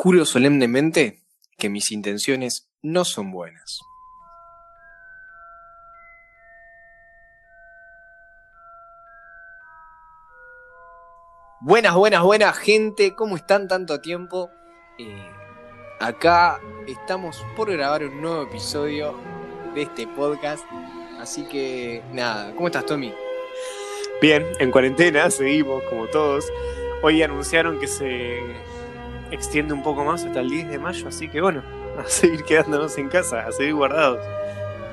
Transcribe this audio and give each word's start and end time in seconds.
Juro 0.00 0.24
solemnemente 0.24 1.24
que 1.56 1.68
mis 1.68 1.90
intenciones 1.90 2.70
no 2.82 3.04
son 3.04 3.32
buenas. 3.32 3.80
Buenas, 11.60 11.96
buenas, 11.96 12.22
buenas 12.22 12.56
gente, 12.58 13.16
¿cómo 13.16 13.34
están 13.34 13.66
tanto 13.66 14.00
tiempo? 14.00 14.52
Eh, 15.00 15.28
acá 15.98 16.60
estamos 16.86 17.44
por 17.56 17.72
grabar 17.72 18.04
un 18.04 18.22
nuevo 18.22 18.42
episodio 18.42 19.16
de 19.74 19.82
este 19.82 20.06
podcast, 20.06 20.64
así 21.18 21.42
que 21.48 22.04
nada, 22.12 22.54
¿cómo 22.54 22.68
estás 22.68 22.86
Tommy? 22.86 23.12
Bien, 24.22 24.46
en 24.60 24.70
cuarentena, 24.70 25.28
seguimos 25.28 25.82
como 25.90 26.06
todos. 26.06 26.44
Hoy 27.02 27.20
anunciaron 27.20 27.80
que 27.80 27.88
se 27.88 28.38
extiende 29.30 29.74
un 29.74 29.82
poco 29.82 30.04
más 30.04 30.24
hasta 30.24 30.40
el 30.40 30.50
10 30.50 30.68
de 30.68 30.78
mayo, 30.78 31.08
así 31.08 31.28
que 31.28 31.40
bueno, 31.40 31.62
a 31.98 32.08
seguir 32.08 32.44
quedándonos 32.44 32.96
en 32.98 33.08
casa, 33.08 33.46
a 33.46 33.52
seguir 33.52 33.74
guardados. 33.74 34.20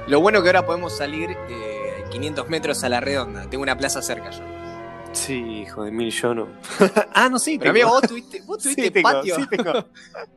Lo 0.08 0.20
bueno 0.22 0.42
que 0.44 0.50
ahora 0.50 0.66
podemos 0.66 0.96
salir 0.96 1.32
eh, 1.50 2.04
500 2.12 2.50
metros 2.50 2.84
a 2.84 2.90
la 2.90 3.00
redonda, 3.00 3.50
tengo 3.50 3.64
una 3.64 3.78
plaza 3.78 4.02
cerca 4.02 4.30
yo. 4.32 4.42
Sí, 5.14 5.62
hijo 5.62 5.84
de 5.86 5.92
mil, 5.92 6.12
yo 6.12 6.36
no. 6.36 6.50
ah, 7.14 7.30
no, 7.30 7.40
sí, 7.40 7.58
Pero 7.58 7.72
amigo, 7.72 7.88
vos 7.88 8.02
tuviste, 8.08 8.42
vos 8.42 8.58
tuviste 8.62 8.84
Sí, 8.84 8.92
tengo, 8.92 9.10
patio. 9.10 9.36
sí, 9.38 9.48
tengo. 9.48 9.72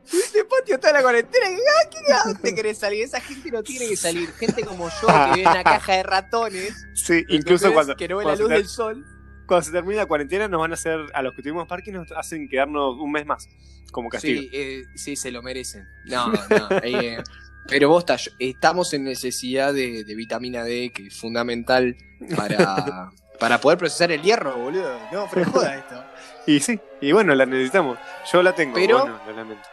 Tuviste 0.09 0.45
patio 0.45 0.79
toda 0.79 0.93
la 0.93 1.01
cuarentena. 1.01 1.47
Ah, 1.49 1.89
¿qué- 1.91 2.13
¿A 2.13 2.23
dónde 2.33 2.55
querés 2.55 2.77
salir? 2.77 3.03
Esa 3.03 3.19
gente 3.19 3.51
no 3.51 3.61
tiene 3.61 3.89
que 3.89 3.97
salir. 3.97 4.31
Gente 4.35 4.63
como 4.63 4.87
yo 5.01 5.07
que 5.07 5.31
vive 5.35 5.41
en 5.43 5.49
una 5.49 5.63
caja 5.65 5.93
de 5.97 6.03
ratones. 6.03 6.85
Sí, 6.95 7.25
incluso 7.27 7.73
cuando, 7.73 7.97
Que 7.97 8.07
no 8.07 8.17
ve 8.17 8.25
la 8.25 8.35
luz 8.37 8.49
del 8.49 8.67
sol. 8.69 9.05
Cuando 9.49 9.65
se 9.65 9.71
termina 9.73 9.97
la 10.01 10.05
cuarentena 10.05 10.47
nos 10.47 10.61
van 10.61 10.71
a 10.71 10.75
hacer, 10.75 10.99
a 11.13 11.21
los 11.21 11.33
que 11.35 11.41
tuvimos 11.41 11.67
parque 11.67 11.91
nos 11.91 12.09
hacen 12.13 12.47
quedarnos 12.47 12.95
un 12.97 13.11
mes 13.11 13.25
más, 13.25 13.49
como 13.91 14.07
castigo. 14.07 14.41
Sí, 14.43 14.49
eh, 14.53 14.83
sí, 14.95 15.15
se 15.17 15.31
lo 15.31 15.41
merecen. 15.43 15.85
No, 16.05 16.27
no. 16.31 16.37
eh, 16.83 17.21
pero 17.67 17.89
vos 17.89 18.03
estás- 18.03 18.31
estamos 18.39 18.93
en 18.93 19.03
necesidad 19.03 19.73
de, 19.73 20.03
de 20.05 20.15
vitamina 20.15 20.63
D, 20.63 20.91
que 20.95 21.07
es 21.07 21.19
fundamental 21.19 21.97
para, 22.37 23.11
para 23.39 23.59
poder 23.59 23.77
procesar 23.77 24.11
el 24.13 24.21
hierro, 24.21 24.55
boludo. 24.57 24.97
No, 25.11 25.27
pero 25.33 25.51
joda 25.51 25.75
esto. 25.75 26.03
Y 26.47 26.59
sí, 26.61 26.79
y 27.01 27.11
bueno, 27.11 27.35
la 27.35 27.45
necesitamos. 27.45 27.97
Yo 28.31 28.41
la 28.41 28.55
tengo, 28.55 28.75
Pero- 28.75 28.99
bueno, 29.01 29.19
lamento. 29.35 29.67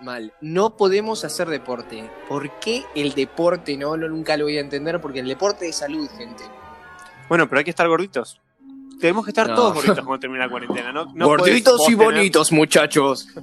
Mal. 0.00 0.32
No 0.40 0.76
podemos 0.76 1.24
hacer 1.24 1.48
deporte. 1.48 2.08
¿Por 2.28 2.60
qué 2.60 2.84
el 2.94 3.14
deporte 3.14 3.76
no? 3.76 3.96
no? 3.96 4.08
Nunca 4.08 4.36
lo 4.36 4.44
voy 4.44 4.56
a 4.56 4.60
entender 4.60 5.00
porque 5.00 5.18
el 5.18 5.26
deporte 5.26 5.68
es 5.68 5.74
salud, 5.76 6.08
gente. 6.16 6.44
Bueno, 7.28 7.48
pero 7.48 7.58
hay 7.58 7.64
que 7.64 7.70
estar 7.70 7.88
gorditos. 7.88 8.40
Tenemos 9.00 9.24
que 9.24 9.30
estar 9.30 9.48
No. 9.48 9.54
todos 9.54 9.74
gorditos 9.74 9.98
cuando 10.04 10.18
termine 10.18 10.44
la 10.44 10.50
cuarentena, 10.50 10.92
¿no? 10.92 11.12
no 11.14 11.26
Gorditos 11.26 11.80
y 11.88 11.92
tener- 11.96 12.04
bonitos, 12.04 12.52
muchachos. 12.52 13.28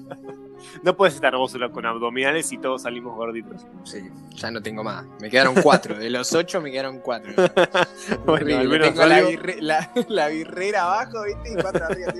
No 0.84 0.95
puedes 0.95 1.16
estar 1.16 1.36
vos 1.36 1.52
solo 1.52 1.72
con 1.72 1.86
abdominales 1.86 2.52
y 2.52 2.58
todos 2.58 2.84
salimos 2.84 3.16
gorditos. 3.16 3.66
Sí, 3.86 4.09
ya 4.36 4.52
no 4.52 4.62
tengo 4.62 4.84
más. 4.84 5.06
Me 5.20 5.30
quedaron 5.30 5.56
cuatro. 5.64 5.95
De 5.97 6.09
los 6.09 6.34
ocho 6.34 6.59
me 6.62 6.70
quedaron 6.72 7.00
cuatro. 7.00 7.31
Bueno, 8.25 8.34
Horrible. 8.34 8.56
al 8.58 8.67
menos 8.67 8.88
tengo 8.89 9.06
la, 9.06 9.22
birre- 9.22 9.58
la- 9.62 9.92
la 10.09 10.28
birrera 10.28 10.84
abajo, 10.84 11.23
¿viste? 11.23 11.53
Y 11.53 11.62
cuatro 11.62 11.86
arriba. 11.86 12.14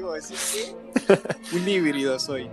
Un 1.54 1.68
híbrido 1.70 2.18
soy. 2.18 2.50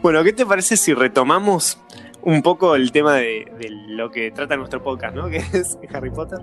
Bueno, 0.00 0.22
¿qué 0.22 0.32
te 0.32 0.46
parece 0.46 0.76
si 0.76 0.94
retomamos 0.94 1.78
un 2.22 2.40
poco 2.42 2.74
el 2.76 2.92
tema 2.92 3.16
de, 3.16 3.50
de 3.58 3.68
lo 3.88 4.10
que 4.10 4.30
trata 4.30 4.56
nuestro 4.56 4.82
podcast, 4.82 5.14
¿no? 5.16 5.28
Que 5.28 5.38
es 5.38 5.76
Harry 5.92 6.10
Potter. 6.10 6.38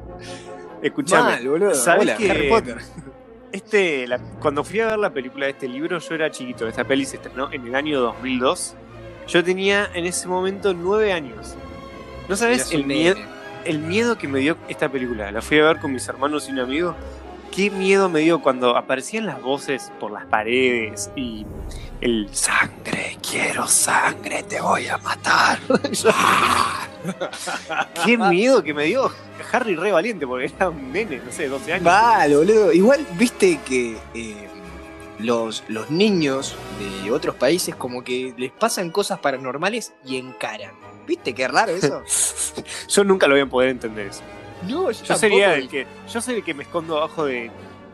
Escuchame, 0.82 1.32
Mal, 1.36 1.48
boludo. 1.48 1.74
¿sabés 1.74 2.02
Hola, 2.04 2.18
que- 2.18 2.32
Harry 2.32 2.50
Potter. 2.50 2.78
Este, 3.52 4.08
la- 4.08 4.20
cuando 4.40 4.64
fui 4.64 4.80
a 4.80 4.88
ver 4.88 5.00
la 5.00 5.12
película 5.12 5.46
de 5.46 5.52
este 5.54 5.68
libro, 5.68 6.00
yo 6.00 6.16
era 6.16 6.30
chiquito. 6.32 6.68
Esta 6.68 6.84
peli 6.84 7.06
se 7.06 7.18
estrenó 7.18 7.52
en 7.52 7.66
el 7.68 7.76
año 7.76 8.00
2002. 8.00 8.76
Yo 9.28 9.44
tenía 9.44 9.90
en 9.94 10.06
ese 10.06 10.28
momento 10.28 10.74
nueve 10.74 11.14
años. 11.14 11.56
¿No 12.28 12.36
sabes 12.36 12.72
el 12.72 12.86
miedo, 12.86 13.16
el 13.66 13.80
miedo 13.80 14.18
que 14.18 14.28
me 14.28 14.40
dio 14.40 14.58
esta 14.68 14.90
película? 14.90 15.32
La 15.32 15.42
fui 15.42 15.60
a 15.60 15.64
ver 15.66 15.80
con 15.80 15.92
mis 15.94 16.08
hermanos 16.08 16.48
y 16.48 16.52
un 16.52 16.60
amigo. 16.60 16.96
Qué 17.52 17.70
miedo 17.70 18.10
me 18.10 18.22
dio 18.22 18.42
cuando 18.42 18.78
aparecían 18.78 19.26
las 19.26 19.42
voces 19.42 19.92
por 20.00 20.12
las 20.12 20.26
paredes 20.26 21.12
y 21.16 21.46
el 22.02 22.30
sangre, 22.32 23.18
quiero 23.28 23.68
sangre, 23.68 24.44
te 24.44 24.62
voy 24.62 24.88
a 24.88 24.98
matar. 24.98 25.60
Qué 28.06 28.18
miedo 28.18 28.64
que 28.64 28.74
me 28.74 28.86
dio 28.86 29.12
Harry 29.52 29.76
re 29.76 29.92
valiente 29.92 30.28
porque 30.28 30.52
era 30.56 30.70
un 30.70 30.92
nene, 30.92 31.22
no 31.26 31.32
sé, 31.32 31.48
12 31.48 31.74
años. 31.74 31.84
Mal, 31.84 32.36
boludo. 32.36 32.72
Igual, 32.72 33.06
viste 33.18 33.60
que 33.66 33.98
eh, 34.14 34.48
los, 35.18 35.64
los 35.68 35.90
niños 35.90 36.56
de 36.80 37.12
otros 37.12 37.36
países 37.36 37.76
como 37.76 38.04
que 38.04 38.34
les 38.38 38.52
pasan 38.52 38.92
cosas 38.92 39.20
paranormales 39.20 39.94
y 40.06 40.18
encaran. 40.18 40.72
¿Viste 41.08 41.34
qué 41.34 41.48
raro 41.48 41.72
eso? 41.72 42.04
Yo 42.88 43.04
nunca 43.04 43.28
lo 43.28 43.34
voy 43.34 43.42
a 43.42 43.48
poder 43.48 43.70
entender 43.70 44.08
eso. 44.08 44.22
No, 44.68 44.92
Yo 44.92 45.16
sería 45.16 45.56
el 45.56 45.70
que, 45.70 45.88
yo 46.12 46.22
soy 46.22 46.36
el 46.36 46.44
que 46.44 46.54
me 46.54 46.64
escondo 46.64 46.98
abajo 46.98 47.26
de 47.26 47.50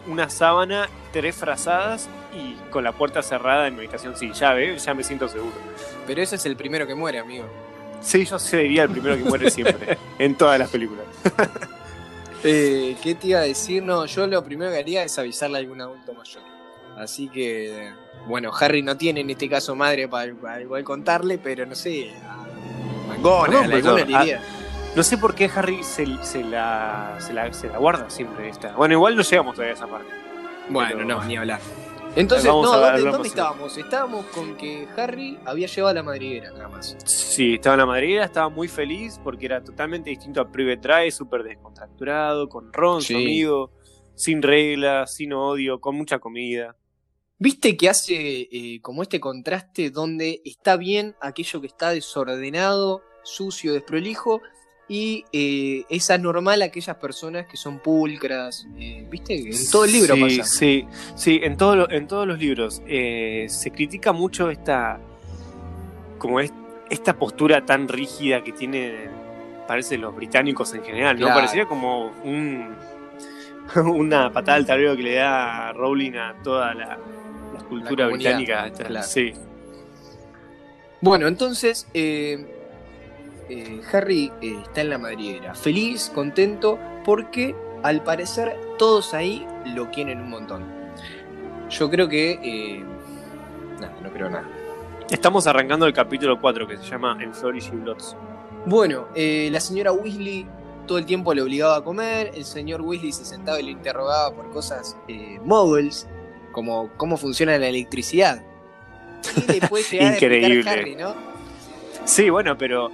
una 0.07 0.29
sábana, 0.29 0.89
tres 1.11 1.35
frazadas 1.35 2.09
y 2.33 2.55
con 2.69 2.83
la 2.83 2.91
puerta 2.91 3.21
cerrada 3.21 3.67
en 3.67 3.75
mi 3.75 3.79
habitación 3.81 4.15
sin 4.17 4.33
llave, 4.33 4.77
ya 4.77 4.93
me 4.93 5.03
siento 5.03 5.27
seguro. 5.27 5.53
Pero 6.07 6.21
ese 6.21 6.35
es 6.35 6.45
el 6.45 6.55
primero 6.55 6.85
que 6.87 6.95
muere, 6.95 7.19
amigo. 7.19 7.45
Sí, 8.01 8.25
yo 8.25 8.37
sería 8.37 8.83
el 8.83 8.89
primero 8.89 9.15
que 9.15 9.23
muere 9.23 9.49
siempre, 9.49 9.97
en 10.19 10.35
todas 10.35 10.59
las 10.59 10.69
películas. 10.69 11.05
Eh, 12.47 12.95
¿Qué 13.01 13.15
te 13.15 13.29
iba 13.29 13.39
a 13.39 13.43
decir? 13.43 13.81
No, 13.81 14.05
yo 14.05 14.27
lo 14.27 14.43
primero 14.43 14.69
que 14.69 14.77
haría 14.77 15.03
es 15.03 15.17
avisarle 15.17 15.57
a 15.57 15.61
algún 15.61 15.81
adulto 15.81 16.13
mayor. 16.13 16.43
Así 16.95 17.27
que, 17.27 17.91
bueno, 18.27 18.51
Harry 18.59 18.83
no 18.83 18.95
tiene 18.95 19.21
en 19.21 19.31
este 19.31 19.49
caso 19.49 19.75
madre 19.75 20.07
para, 20.07 20.31
para 20.35 20.61
igual 20.61 20.83
contarle, 20.83 21.39
pero 21.39 21.65
no 21.65 21.73
sé, 21.73 22.11
a 22.29 22.45
Mangona, 23.07 23.65
No, 23.65 23.95
a 23.95 23.95
la. 24.05 24.41
No 24.95 25.03
sé 25.03 25.17
por 25.17 25.35
qué 25.35 25.49
Harry 25.53 25.83
se, 25.83 26.05
se 26.23 26.43
la, 26.43 27.17
se, 27.19 27.33
la, 27.33 27.51
se 27.51 27.67
la 27.67 27.77
guarda 27.77 28.09
siempre 28.09 28.47
esta. 28.49 28.73
Bueno, 28.75 28.93
igual 28.93 29.15
no 29.15 29.23
llegamos 29.23 29.55
todavía 29.55 29.73
a 29.73 29.77
esa 29.77 29.87
parte. 29.87 30.09
Bueno, 30.69 30.89
pero- 30.93 31.05
no, 31.05 31.23
ni 31.25 31.35
hablar. 31.37 31.59
Entonces, 32.15 32.47
Vamos 32.47 32.71
no, 32.71 33.11
¿dónde, 33.11 33.27
estábamos? 33.27 33.77
Estábamos 33.77 34.25
con 34.27 34.55
que 34.55 34.87
Harry 34.95 35.37
había 35.43 35.67
llevado 35.67 35.89
a 35.89 35.93
la 35.95 36.03
madriguera, 36.03 36.49
nada 36.51 36.69
más. 36.69 36.95
Sí, 37.03 37.55
estaba 37.55 37.73
en 37.73 37.79
la 37.81 37.85
madriguera, 37.85 38.23
estaba 38.23 38.47
muy 38.47 38.69
feliz 38.69 39.19
porque 39.21 39.47
era 39.47 39.61
totalmente 39.61 40.11
distinto 40.11 40.39
a 40.39 40.49
Private 40.49 40.79
Drive, 40.87 41.11
súper 41.11 41.43
descontracturado, 41.43 42.47
con 42.47 42.71
Ron, 42.71 43.01
su 43.01 43.17
amigo, 43.17 43.71
sin 44.15 44.41
reglas, 44.41 45.13
sin 45.13 45.33
odio, 45.33 45.81
con 45.81 45.95
mucha 45.97 46.19
comida. 46.19 46.77
¿Viste 47.37 47.75
que 47.75 47.89
hace 47.89 48.47
eh, 48.49 48.79
como 48.81 49.01
este 49.03 49.19
contraste 49.19 49.89
donde 49.89 50.41
está 50.45 50.77
bien 50.77 51.15
aquello 51.19 51.59
que 51.59 51.67
está 51.67 51.89
desordenado, 51.89 53.01
sucio, 53.23 53.73
desprolijo, 53.73 54.41
y 54.87 55.25
eh, 55.33 55.83
es 55.89 56.09
anormal 56.11 56.61
aquellas 56.61 56.95
personas 56.97 57.47
que 57.47 57.57
son 57.57 57.79
pulcras? 57.79 58.67
eh, 58.77 59.05
¿Viste? 59.09 59.33
En 59.35 59.69
todo 59.71 59.85
el 59.85 59.91
libro 59.91 60.15
sí, 60.15 60.21
pasa. 60.37 60.43
Sí, 60.43 60.85
sí, 61.15 61.39
en, 61.43 61.57
todo 61.57 61.75
lo- 61.75 61.89
en 61.89 62.07
todos 62.07 62.27
los 62.27 62.37
libros. 62.39 62.81
eh, 62.87 63.47
se 63.49 63.71
critica 63.71 64.11
mucho 64.13 64.49
esta. 64.51 64.99
como 66.19 66.39
es, 66.39 66.53
esta 66.89 67.17
postura 67.17 67.65
tan 67.65 67.87
rígida 67.87 68.43
que 68.43 68.51
tienen, 68.51 69.09
parece, 69.67 69.97
los 69.97 70.15
británicos 70.15 70.73
en 70.75 70.83
general, 70.83 71.15
¿no? 71.19 71.25
Claro. 71.27 71.39
Pareciera 71.41 71.67
como 71.67 72.11
un. 72.23 72.75
una 73.83 74.31
patada 74.31 74.57
al 74.57 74.65
tablero 74.67 74.95
que 74.95 75.01
le 75.01 75.15
da 75.15 75.73
Rowling 75.73 76.13
a 76.13 76.35
toda 76.43 76.75
la, 76.75 76.99
la 77.53 77.59
cultura 77.67 78.05
La 78.05 78.13
británica. 78.13 78.69
Claro. 78.71 79.07
Sí. 79.07 79.33
Bueno, 81.01 81.27
entonces 81.27 81.87
eh, 81.93 82.45
eh, 83.49 83.81
Harry 83.91 84.31
eh, 84.41 84.57
está 84.63 84.81
en 84.81 84.89
la 84.89 84.97
madriguera, 84.97 85.53
feliz, 85.55 86.11
contento, 86.13 86.79
porque 87.03 87.55
al 87.83 88.03
parecer 88.03 88.57
todos 88.77 89.13
ahí 89.13 89.45
lo 89.65 89.91
quieren 89.91 90.19
un 90.21 90.29
montón. 90.29 90.63
Yo 91.69 91.89
creo 91.89 92.07
que... 92.07 92.39
eh, 92.41 92.83
nada, 93.79 93.93
no 94.01 94.11
creo 94.11 94.29
nada. 94.29 94.47
Estamos 95.09 95.45
arrancando 95.47 95.85
el 95.85 95.93
capítulo 95.93 96.39
4 96.39 96.67
que 96.67 96.77
se 96.77 96.83
llama 96.83 97.17
En 97.21 97.33
Flourish 97.33 97.67
y 97.67 97.75
Bloods. 97.75 98.15
Bueno, 98.65 99.07
eh, 99.13 99.49
la 99.51 99.59
señora 99.59 99.91
Weasley 99.91 100.47
todo 100.87 100.97
el 100.97 101.05
tiempo 101.05 101.33
le 101.33 101.41
obligaba 101.41 101.77
a 101.77 101.83
comer, 101.83 102.31
el 102.35 102.45
señor 102.45 102.81
Weasley 102.81 103.11
se 103.11 103.25
sentaba 103.25 103.59
y 103.59 103.63
le 103.63 103.71
interrogaba 103.71 104.35
por 104.35 104.51
cosas 104.51 104.95
muggles, 105.43 106.07
como 106.51 106.89
cómo 106.97 107.17
funciona 107.17 107.57
la 107.57 107.67
electricidad. 107.67 108.43
Y 109.35 109.57
explicar 109.57 110.13
Increíble. 110.13 110.69
Harry, 110.69 110.95
¿no? 110.95 111.15
Sí, 112.05 112.29
bueno, 112.29 112.55
pero 112.57 112.91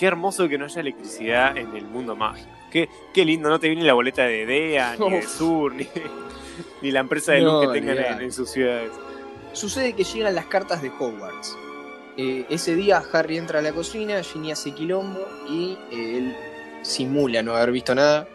qué 0.00 0.06
hermoso 0.06 0.48
que 0.48 0.56
no 0.58 0.64
haya 0.64 0.80
electricidad 0.80 1.56
en 1.58 1.76
el 1.76 1.84
mundo 1.84 2.16
mágico. 2.16 2.48
Qué, 2.72 2.88
qué 3.12 3.24
lindo, 3.24 3.48
no 3.50 3.60
te 3.60 3.68
viene 3.68 3.84
la 3.84 3.92
boleta 3.92 4.22
de 4.22 4.46
DEA, 4.46 4.96
ni 4.98 5.10
de. 5.10 5.22
Sur, 5.28 5.74
ni, 5.74 5.86
ni 6.82 6.90
la 6.90 7.00
empresa 7.00 7.32
de 7.32 7.42
No, 7.42 7.62
luz 7.62 7.72
que 7.72 7.80
tengan 7.80 7.98
en, 7.98 8.20
en 8.22 8.32
sus 8.32 8.50
ciudades. 8.50 8.90
Sucede 9.52 9.92
que 9.92 10.04
llegan 10.04 10.34
las 10.34 10.46
cartas 10.46 10.80
de 10.80 10.88
Hogwarts. 10.88 11.56
Eh, 12.16 12.46
ese 12.48 12.74
día 12.74 13.02
Harry 13.12 13.36
entra 13.36 13.58
a 13.58 13.62
la 13.62 13.72
cocina, 13.72 14.22
Ginny 14.22 14.52
hace 14.52 14.72
quilombo 14.72 15.20
y 15.48 15.76
eh, 15.92 16.16
él 16.18 16.36
simula 16.82 17.42
no 17.42 17.54
haber 17.54 17.70
visto 17.72 17.94
nada. 17.94 18.26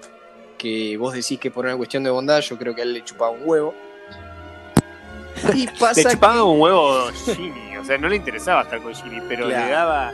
Que 0.58 0.98
vos 0.98 1.14
decís 1.14 1.40
que 1.40 1.50
por 1.52 1.66
una 1.66 1.76
cuestión 1.76 2.04
de 2.04 2.10
bondad, 2.12 2.42
yo 2.42 2.58
creo 2.58 2.74
que 2.76 2.82
a 2.82 2.84
él 2.86 2.94
le 2.94 3.04
chupaba 3.04 3.32
un 3.32 3.42
huevo. 3.44 3.74
Y 5.54 5.68
pasa 5.68 6.02
Le 6.10 6.12
chupaba 6.16 6.36
que- 6.36 6.42
un 6.42 6.62
huevo 6.62 7.08
Ginny, 7.36 7.78
o 7.78 7.84
sea, 7.84 7.98
no 7.98 8.08
le 8.08 8.16
interesaba 8.16 8.62
estar 8.62 8.82
con 8.82 8.94
Ginny, 8.96 9.20
pero 9.28 9.46
Claro. 9.48 9.66
le 9.66 9.72
daba 9.72 10.12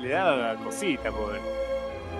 le 0.00 0.08
daba 0.10 0.54
cosita, 0.56 1.10
pobre. 1.10 1.38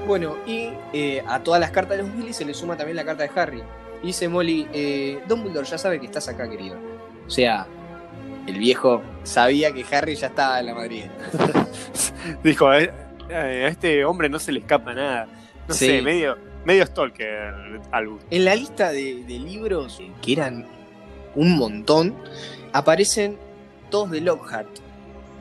Bueno, 0.07 0.37
y 0.47 0.71
eh, 0.93 1.23
a 1.27 1.41
todas 1.41 1.61
las 1.61 1.71
cartas 1.71 1.97
de 1.97 2.03
los 2.05 2.13
Weasley 2.15 2.33
se 2.33 2.45
le 2.45 2.55
suma 2.55 2.77
también 2.77 2.97
la 2.97 3.05
carta 3.05 3.23
de 3.25 3.31
Harry. 3.41 3.63
Y 4.03 4.09
dice 4.09 4.29
Molly, 4.29 4.69
eh, 4.73 5.21
Dumbledore 5.27 5.67
ya 5.67 5.79
sabe 5.79 5.99
que 5.99 6.07
estás 6.07 6.29
acá, 6.29 6.49
querido. 6.49 6.77
O 7.27 7.31
sea, 7.31 7.67
el 8.47 8.59
viejo 8.59 9.03
sabía 9.25 9.73
que 9.73 9.85
Harry 9.95 10.15
ya 10.15 10.29
estaba 10.29 10.61
en 10.61 10.67
la 10.67 10.75
Madrid. 10.75 11.05
Dijo, 12.45 12.69
a, 12.69 12.77
a 13.31 13.51
este 13.69 14.05
hombre 14.05 14.29
no 14.29 14.39
se 14.39 14.53
le 14.53 14.61
escapa 14.61 14.95
nada. 14.95 15.27
No 15.67 15.75
Sí. 15.75 15.87
sé, 15.87 16.03
medio, 16.03 16.37
medio 16.65 16.87
stalker 16.87 17.81
Albus. 17.91 18.23
En 18.31 18.45
la 18.45 18.55
lista 18.55 18.93
de, 18.93 19.25
de 19.25 19.39
libros, 19.39 20.01
que 20.23 20.33
eran 20.33 20.67
un 21.35 21.57
montón, 21.57 22.15
aparecen 22.73 23.37
todos 23.91 24.11
de 24.13 24.21
Lockhart. 24.21 24.69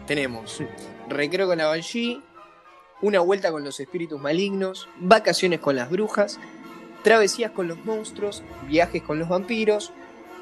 Tenemos 0.07 0.61
Recreo 1.09 1.47
con 1.47 1.57
la 1.57 1.67
Banshee, 1.67 2.21
Una 3.01 3.19
vuelta 3.19 3.51
con 3.51 3.63
los 3.63 3.79
espíritus 3.79 4.19
malignos, 4.19 4.87
Vacaciones 4.99 5.59
con 5.59 5.75
las 5.75 5.89
brujas, 5.89 6.39
Travesías 7.03 7.51
con 7.51 7.67
los 7.67 7.83
monstruos, 7.85 8.43
Viajes 8.67 9.03
con 9.03 9.19
los 9.19 9.29
vampiros, 9.29 9.91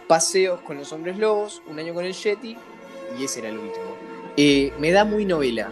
Paseos 0.07 0.61
con 0.61 0.77
los 0.77 0.91
hombres 0.93 1.17
lobos, 1.17 1.61
Un 1.67 1.79
año 1.79 1.93
con 1.93 2.05
el 2.05 2.13
Yeti, 2.13 2.57
y 3.19 3.23
ese 3.23 3.39
era 3.39 3.49
el 3.49 3.57
último. 3.57 3.85
Eh, 4.37 4.73
me 4.79 4.91
da 4.91 5.03
muy 5.05 5.25
novela, 5.25 5.71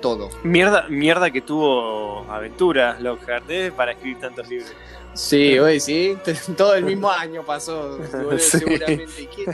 todo. 0.00 0.28
Mierda, 0.42 0.86
mierda 0.88 1.30
que 1.30 1.40
tuvo 1.40 2.26
aventuras 2.30 3.00
Lockhart 3.00 3.48
¿eh? 3.50 3.72
para 3.74 3.92
escribir 3.92 4.18
tantos 4.18 4.48
libros. 4.48 4.72
Sí, 5.14 5.58
oye, 5.58 5.78
sí, 5.78 6.16
todo 6.56 6.74
el 6.74 6.84
mismo 6.84 7.10
año 7.10 7.42
pasó, 7.44 7.98
Sí. 8.38 8.58
seguramente. 8.58 9.28
¿Qué, 9.34 9.44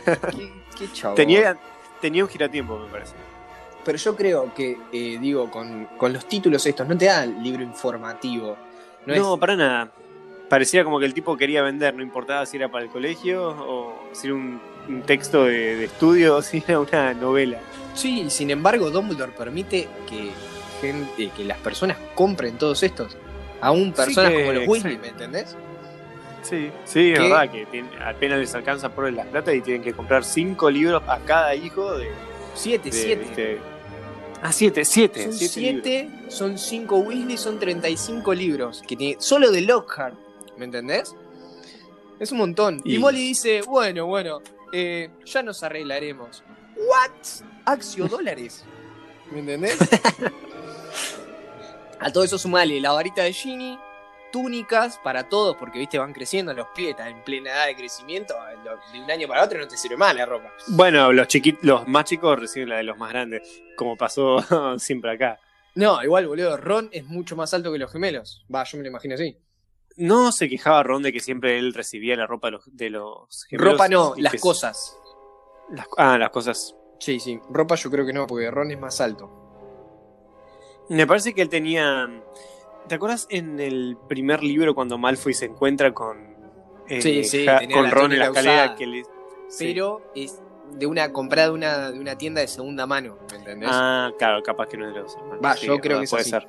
qué. 0.79 1.08
Tenía, 1.14 1.58
tenía 2.00 2.23
un 2.25 2.31
giratiempo, 2.31 2.79
me 2.79 2.88
parece. 2.88 3.14
Pero 3.85 3.97
yo 3.99 4.17
creo 4.17 4.53
que, 4.55 4.77
eh, 4.93 5.19
digo, 5.21 5.51
con, 5.51 5.87
con 5.97 6.13
los 6.13 6.27
títulos 6.27 6.65
estos, 6.67 6.87
no 6.87 6.97
te 6.97 7.07
dan 7.07 7.43
libro 7.43 7.63
informativo. 7.63 8.57
No, 9.07 9.15
No, 9.17 9.35
es- 9.35 9.41
para 9.41 9.57
nada. 9.57 9.91
Parecía 10.49 10.83
como 10.83 10.99
que 10.99 11.05
el 11.05 11.13
tipo 11.13 11.37
quería 11.37 11.61
vender, 11.63 11.95
no 11.95 12.03
importaba 12.03 12.47
si 12.47 12.57
era 12.57 12.71
para 12.71 12.85
el 12.85 12.91
colegio 12.91 13.49
o 13.51 13.95
si 14.13 14.29
era 14.29 14.35
un, 14.37 14.61
un 14.89 15.03
texto 15.03 15.45
de, 15.45 15.77
de 15.77 15.85
estudio 15.85 16.37
o 16.37 16.43
si 16.43 16.63
era 16.67 16.81
una 16.81 17.13
novela. 17.15 17.59
Sí, 17.95 18.31
sin 18.31 18.51
embargo, 18.51 18.91
Dumbledore 18.91 19.33
permite 19.33 19.89
que, 20.09 20.31
gen- 20.81 21.09
eh, 21.19 21.31
que 21.37 21.45
las 21.45 21.59
personas 21.59 21.97
compren 22.15 22.57
todos 22.57 22.83
estos. 22.83 23.17
Aún 23.61 23.93
personas 23.93 24.31
que- 24.31 24.39
como 24.41 24.53
los 24.53 24.69
Weasley, 24.69 24.95
sí. 24.95 24.99
¿me 25.03 25.09
entendés? 25.09 25.57
Sí, 26.43 26.71
sí, 26.87 27.13
es 27.13 27.19
verdad 27.19 27.51
que 27.51 27.67
tiene- 27.67 27.89
apenas 28.03 28.39
les 28.39 28.55
alcanza 28.55 28.89
por 28.89 29.13
las 29.13 29.27
plata 29.27 29.53
y 29.53 29.61
tienen 29.61 29.83
que 29.83 29.93
comprar 29.93 30.25
cinco 30.25 30.71
libros 30.71 31.03
a 31.09 31.19
cada 31.19 31.55
hijo 31.55 31.99
de. 31.99 32.09
Siete, 32.58 32.90
de- 32.90 32.96
siete. 32.96 33.25
¿viste? 33.25 33.58
Ah, 34.43 34.52
siete, 34.52 34.84
siete. 34.84 35.25
Son 35.25 35.32
siete 35.32 35.60
libros. 35.60 35.82
siete, 35.84 36.10
son 36.28 36.58
cinco 36.58 36.99
Weasley, 36.99 37.37
son 37.37 37.58
35 37.58 38.34
libros. 38.34 38.82
Que 38.87 38.94
tiene, 38.96 39.16
solo 39.20 39.50
de 39.50 39.62
Lockhart, 39.62 40.14
¿me 40.56 40.64
entendés? 40.66 41.14
Es 42.20 42.31
un 42.32 42.38
montón. 42.38 42.81
Y, 42.84 42.96
Y- 42.96 42.99
Molly 42.99 43.19
dice, 43.20 43.62
bueno, 43.62 44.06
bueno, 44.06 44.40
eh, 44.72 45.10
ya 45.25 45.43
nos 45.43 45.62
arreglaremos. 45.62 46.43
¿What? 46.76 47.10
Axio 47.64 48.06
dólares. 48.08 48.64
¿Me 49.32 49.40
entendés? 49.40 49.76
A 52.00 52.12
todo 52.12 52.22
eso 52.25 52.38
sumale 52.38 52.81
la 52.81 52.93
varita 52.93 53.22
de 53.25 53.32
Ginny, 53.32 53.76
túnicas 54.31 54.99
para 54.99 55.29
todos, 55.29 55.57
porque 55.57 55.79
viste, 55.79 55.99
van 55.99 56.13
creciendo 56.13 56.53
los 56.55 56.69
pies, 56.69 56.91
están 56.91 57.09
en 57.09 57.23
plena 57.25 57.51
edad 57.51 57.67
de 57.67 57.77
crecimiento. 57.77 58.35
lo- 58.65 58.79
De 58.93 59.03
un 59.05 59.11
año 59.11 59.27
para 59.29 59.45
otro 59.45 59.59
no 59.61 59.69
te 59.69 59.77
sirve 59.77 59.97
más 59.97 60.15
la 60.15 60.27
ropa. 60.27 60.53
Bueno, 60.69 61.13
los 61.13 61.29
chiquitos, 61.29 61.63
los 61.65 61.87
más 61.89 62.05
chicos 62.05 62.39
reciben 62.39 62.69
la 62.69 62.77
de 62.77 62.83
los 62.85 62.97
más 62.99 63.11
grandes, 63.11 63.63
como 63.77 63.97
pasó 63.97 64.39
siempre 64.79 65.13
acá. 65.13 65.39
No, 65.75 66.03
igual, 66.03 66.27
boludo, 66.27 66.57
Ron 66.57 66.89
es 66.93 67.05
mucho 67.05 67.37
más 67.37 67.55
alto 67.55 67.71
que 67.73 67.79
los 67.79 67.93
gemelos. 67.93 68.45
Va, 68.53 68.65
yo 68.65 68.79
me 68.79 68.83
lo 68.85 68.89
imagino 68.91 69.15
así. 69.15 69.39
No 69.97 70.31
se 70.33 70.49
quejaba 70.49 70.83
Ron 70.83 71.03
de 71.03 71.13
que 71.13 71.21
siempre 71.21 71.59
él 71.59 71.75
recibía 71.75 72.17
la 72.17 72.27
ropa 72.27 72.49
de 72.49 72.53
los, 72.53 72.77
de 72.77 72.91
los 72.91 73.45
gemelos 73.49 73.73
Ropa 73.73 73.89
no, 73.89 74.15
las 74.17 74.33
que- 74.33 74.39
cosas. 74.41 74.97
las- 75.71 75.87
ah, 75.97 76.19
las 76.19 76.31
cosas. 76.31 76.75
Sí, 77.01 77.21
sí. 77.21 77.39
Ropa 77.51 77.75
yo 77.77 77.91
creo 77.91 78.05
que 78.07 78.13
no, 78.13 78.27
porque 78.27 78.51
Ron 78.51 78.71
es 78.73 78.79
más 78.81 79.01
alto. 79.01 79.31
Me 80.89 81.07
parece 81.07 81.35
que 81.35 81.43
él 81.43 81.49
tenía. 81.49 82.09
¿Te 82.88 82.94
acuerdas 82.96 83.26
en 83.31 83.61
el 83.61 83.96
primer 84.08 84.43
libro 84.43 84.75
cuando 84.75 84.99
Malfoy 84.99 85.35
se 85.35 85.46
encuentra 85.46 85.93
con. 85.93 86.19
eh, 86.88 87.02
Sí, 87.02 87.25
sí, 87.25 87.46
con 87.73 87.90
Ron 87.90 88.12
en 88.12 88.19
la 88.19 88.26
escalera 88.26 88.62
usada. 88.64 88.76
que 88.76 88.87
le. 88.87 89.02
sí. 89.49 89.64
Pero 89.67 90.11
es 90.14 90.40
de 90.73 90.87
una 90.87 91.12
comprada 91.12 91.49
de 91.49 91.55
una, 91.55 91.90
de 91.90 91.99
una 91.99 92.17
tienda 92.19 92.40
de 92.43 92.49
segunda 92.49 92.87
mano, 92.87 93.17
¿me 93.31 93.38
entendés? 93.38 93.70
Ah, 93.73 94.11
claro, 94.19 94.43
capaz 94.43 94.69
que 94.69 94.76
no 94.76 94.87
es 94.88 94.94
de 94.94 95.00
los 95.00 95.14
hermanos. 95.17 95.40
Va, 95.44 95.55
yo 95.56 95.79
creo 95.79 95.99
que 95.99 96.05
es 96.05 96.11
puede 96.11 96.20
así. 96.23 96.31
ser. 96.31 96.46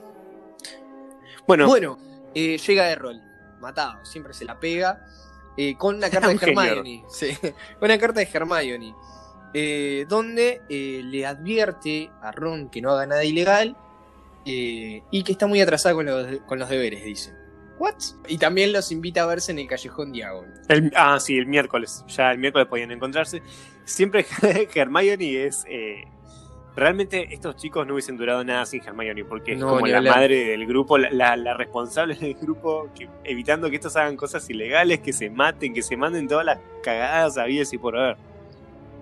Bueno, 1.47 1.68
Bueno, 1.68 1.97
eh, 2.36 2.57
llega 2.57 2.89
Errol, 2.89 3.21
matado, 3.59 4.03
siempre 4.06 4.33
se 4.33 4.45
la 4.45 4.59
pega, 4.59 5.06
eh, 5.57 5.75
con 5.77 5.95
una 5.95 6.09
carta 6.12 6.27
de. 6.27 6.35
Hermione. 6.35 7.06
Sí, 7.09 7.33
con 7.80 7.85
una 7.89 7.97
carta 7.97 8.19
de 8.19 8.30
Hermione. 8.31 8.94
eh, 9.53 10.06
donde 10.07 10.62
eh, 10.69 11.01
le 11.03 11.25
advierte 11.25 12.12
a 12.21 12.31
Ron 12.31 12.69
que 12.69 12.81
no 12.81 12.92
haga 12.92 13.06
nada 13.07 13.24
ilegal 13.24 13.75
eh, 14.45 15.01
y 15.12 15.24
que 15.24 15.31
está 15.33 15.47
muy 15.47 15.62
atrasado 15.62 15.95
con 15.95 16.06
los, 16.06 16.27
con 16.47 16.59
los 16.59 16.69
deberes, 16.69 17.03
dice. 17.03 17.33
¿What? 17.77 17.95
Y 18.27 18.38
también 18.38 18.74
los 18.74 18.91
invita 18.91 19.24
a 19.24 19.25
verse 19.25 19.51
en 19.53 19.59
el 19.59 19.68
Callejón 19.68 20.12
Diagon. 20.12 20.45
ah, 20.95 21.18
sí, 21.19 21.38
el 21.38 21.45
miércoles. 21.45 22.03
Ya 22.09 22.31
el 22.31 22.38
miércoles 22.38 22.68
podían 22.68 22.91
encontrarse. 22.91 23.41
Siempre 23.86 24.25
Hermione 24.75 25.45
es. 25.45 25.63
eh, 25.69 26.03
realmente 26.75 27.33
estos 27.33 27.56
chicos 27.56 27.88
no 27.88 27.94
hubiesen 27.94 28.18
durado 28.18 28.44
nada 28.44 28.65
sin 28.65 28.83
Hermione, 28.83 29.24
porque 29.25 29.53
es 29.53 29.59
No, 29.59 29.69
como 29.69 29.88
la 29.88 29.97
hablar. 29.97 30.15
madre 30.15 30.45
del 30.45 30.65
grupo, 30.68 30.97
la, 30.97 31.09
la- 31.12 31.38
la 31.38 31.53
responsable 31.53 32.15
del 32.15 32.33
grupo, 32.35 32.89
que, 32.97 33.07
evitando 33.24 33.69
que 33.69 33.77
estos 33.77 33.95
hagan 33.95 34.18
cosas 34.18 34.50
ilegales, 34.50 35.00
que 35.00 35.13
se 35.13 35.30
maten, 35.30 35.74
que 35.74 35.81
se 35.81 35.95
manden 35.95 36.27
todas 36.27 36.45
las 36.45 36.59
cagadas 36.83 37.38
habidas 37.38 37.71
y 37.74 37.77
por 37.77 37.97
haber. 37.97 38.18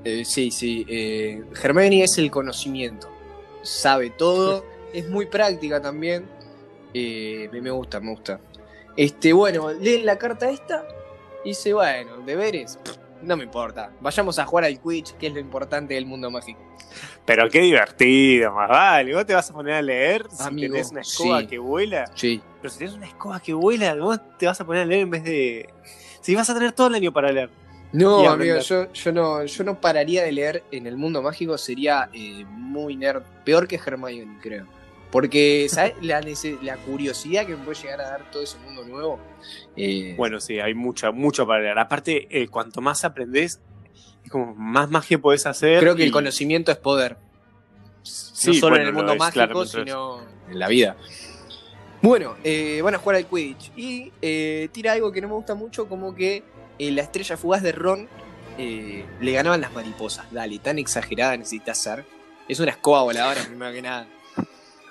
Eh, 0.04 0.24
sí, 0.24 0.52
sí. 0.52 0.86
Eh, 0.88 1.44
Hermione 1.64 2.04
es 2.04 2.18
el 2.20 2.30
conocimiento. 2.30 3.10
Sabe 3.64 4.12
todo. 4.12 4.64
es 4.94 5.08
muy 5.10 5.26
práctica 5.26 5.82
también. 5.82 6.26
Eh, 6.94 7.50
me 7.52 7.62
me 7.62 7.72
gusta, 7.72 8.00
me 8.00 8.12
gusta. 8.12 8.40
Este, 8.96 9.34
bueno, 9.34 9.72
leen 9.72 10.06
la 10.06 10.18
carta 10.18 10.50
esta. 10.50 10.86
Y 11.44 11.50
dice, 11.50 11.74
bueno, 11.74 12.18
deberes. 12.26 12.78
pff, 12.84 12.98
No 13.22 13.38
me 13.38 13.44
importa. 13.44 13.92
Vayamos 14.02 14.40
a 14.40 14.46
jugar 14.46 14.66
al 14.66 14.80
Quidditch, 14.82 15.14
que 15.18 15.28
es 15.28 15.34
lo 15.34 15.40
importante 15.40 15.94
del 15.94 16.06
mundo 16.06 16.32
mágico. 16.32 16.60
Pero 17.26 17.50
qué 17.50 17.60
divertido, 17.62 18.54
más 18.54 18.70
vale. 18.70 19.14
Vos 19.14 19.26
te 19.26 19.34
vas 19.34 19.50
a 19.50 19.54
poner 19.54 19.74
a 19.74 19.82
leer 19.82 20.26
si 20.32 20.44
Amigo, 20.44 20.74
tenés 20.74 20.92
una 20.92 21.02
escoba 21.02 21.42
sí. 21.42 21.48
que 21.48 21.58
vuela. 21.60 22.06
Sí. 22.16 22.42
Pero 22.62 22.72
si 22.72 22.80
tenés 22.80 22.94
una 22.96 23.06
escoba 23.06 23.40
que 23.40 23.54
vuela, 23.54 23.94
vos 23.96 24.20
te 24.38 24.46
vas 24.48 24.60
a 24.62 24.66
poner 24.66 24.84
a 24.84 24.86
leer 24.86 25.02
en 25.02 25.10
vez 25.10 25.24
de. 25.24 25.70
Si 26.22 26.34
vas 26.36 26.50
a 26.50 26.54
tener 26.54 26.72
todo 26.72 26.88
el 26.88 26.96
año 26.96 27.12
para 27.12 27.32
leer. 27.32 27.50
No, 27.94 28.30
amigo, 28.30 28.60
yo, 28.60 28.92
yo 28.92 29.12
no, 29.12 29.46
yo 29.46 29.64
no 29.64 29.80
pararía 29.80 30.24
de 30.24 30.32
leer 30.32 30.64
en 30.72 30.88
el 30.88 30.98
mundo 30.98 31.22
mágico. 31.22 31.58
Sería 31.58 32.10
eh, 32.14 32.46
muy 32.50 32.96
nerd. 32.96 33.24
Peor 33.46 33.68
que 33.68 33.76
Hermione, 33.76 34.40
creo. 34.42 34.66
Porque, 35.12 35.68
¿sabes? 35.70 35.94
La, 36.02 36.22
curiosidad 36.86 37.46
que 37.46 37.56
me 37.56 37.64
puede 37.64 37.82
llegar 37.82 38.02
a 38.02 38.10
dar 38.10 38.32
todo 38.32 38.44
ese 38.44 38.58
mundo 38.60 38.84
nuevo. 38.84 39.20
eh, 39.76 40.14
Bueno, 40.18 40.40
sí, 40.40 40.60
hay 40.60 40.74
mucho, 40.74 41.14
mucho 41.14 41.48
para 41.48 41.62
leer. 41.62 41.80
Aparte, 41.80 42.28
eh, 42.30 42.48
cuanto 42.50 42.82
más 42.82 43.06
aprendés, 43.06 43.62
es 44.24 44.32
como 44.32 44.54
más 44.56 44.90
magia 44.90 45.18
podés 45.18 45.46
hacer. 45.46 45.80
creo 45.80 45.96
que 45.96 46.04
el 46.04 46.12
conocimiento 46.12 46.72
es 46.72 46.78
poder. 46.78 47.18
sí, 48.04 48.48
no 48.48 48.54
solo 48.56 48.72
bueno, 48.72 48.84
en 48.84 48.88
el 48.90 48.94
mundo 48.94 49.14
es, 49.14 49.20
mágico, 49.20 49.64
es. 49.64 49.72
sino 49.72 50.22
en 50.50 50.60
la 50.60 50.68
vida. 50.68 50.98
Bueno, 52.02 52.36
eh, 52.44 52.82
van 52.84 52.96
a 52.96 52.98
jugar 52.98 53.16
al 53.16 53.26
Quidditch. 53.28 53.72
Y 53.78 54.12
tira 54.74 54.92
algo 54.92 55.12
que 55.12 55.22
no 55.22 55.30
me 55.30 55.36
gusta 55.36 55.56
mucho, 55.56 55.88
como 55.88 56.14
que 56.14 56.44
la 56.80 57.02
estrella 57.02 57.38
fugaz 57.38 57.64
de 57.64 57.72
Ron 57.72 58.10
le 58.58 59.32
ganaban 59.32 59.62
las 59.62 59.72
mariposas. 59.72 60.30
Dale, 60.34 60.60
tan 60.60 60.80
exagerada 60.80 61.38
necesitas 61.38 61.78
ser. 61.78 62.04
Es 62.50 62.60
una 62.60 62.72
escoba 62.72 63.04
voladora, 63.04 63.42
primero 63.48 63.72
que 63.72 63.82
nada. 63.82 64.08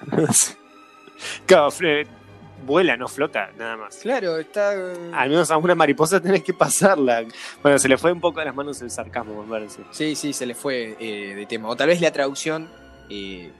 Claro, 1.46 1.70
Fred, 1.70 2.06
vuela, 2.66 2.96
no 2.96 3.08
flota, 3.08 3.50
nada 3.56 3.76
más. 3.76 3.96
Claro, 3.96 4.36
está. 4.38 4.72
Al 5.14 5.30
menos 5.30 5.50
a 5.50 5.56
una 5.56 5.74
mariposa 5.74 6.20
tenés 6.20 6.42
que 6.42 6.52
pasarla. 6.52 7.24
Bueno, 7.62 7.78
se 7.78 7.88
le 7.88 7.96
fue 7.96 8.12
un 8.12 8.20
poco 8.20 8.40
de 8.40 8.46
las 8.46 8.54
manos 8.54 8.82
el 8.82 8.90
sarcasmo, 8.90 9.42
me 9.42 9.48
parece. 9.48 9.80
Sí, 9.92 10.14
sí, 10.14 10.32
se 10.34 10.44
le 10.44 10.54
fue 10.54 10.94
eh, 11.00 11.34
de 11.34 11.46
tema. 11.46 11.68
O 11.68 11.76
tal 11.76 11.88
vez 11.88 12.00
la 12.02 12.12
traducción. 12.12 12.68
eh, 13.08 13.50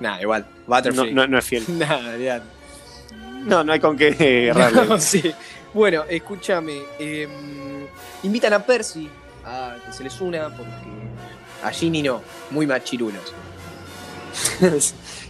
nada, 0.00 0.22
igual. 0.22 0.46
No, 0.66 0.74
Butterfly. 0.76 1.12
no, 1.12 1.26
no 1.26 1.38
es 1.38 1.44
fiel. 1.44 1.64
Nada, 1.78 2.16
ya. 2.16 2.42
No, 3.44 3.62
no 3.62 3.72
hay 3.72 3.80
con 3.80 3.96
qué 3.96 4.16
eh. 4.18 4.52
No, 4.88 4.98
sí. 4.98 5.30
Bueno, 5.74 6.04
escúchame. 6.08 6.80
eh, 6.98 7.28
invitan 8.22 8.54
a 8.54 8.60
Percy 8.64 9.10
a 9.44 9.76
que 9.84 9.92
se 9.92 10.04
les 10.04 10.18
una 10.22 10.48
porque 10.48 10.70
a 11.62 11.70
Ginny 11.70 12.00
no, 12.02 12.22
muy 12.50 12.66
machirulos. 12.66 13.34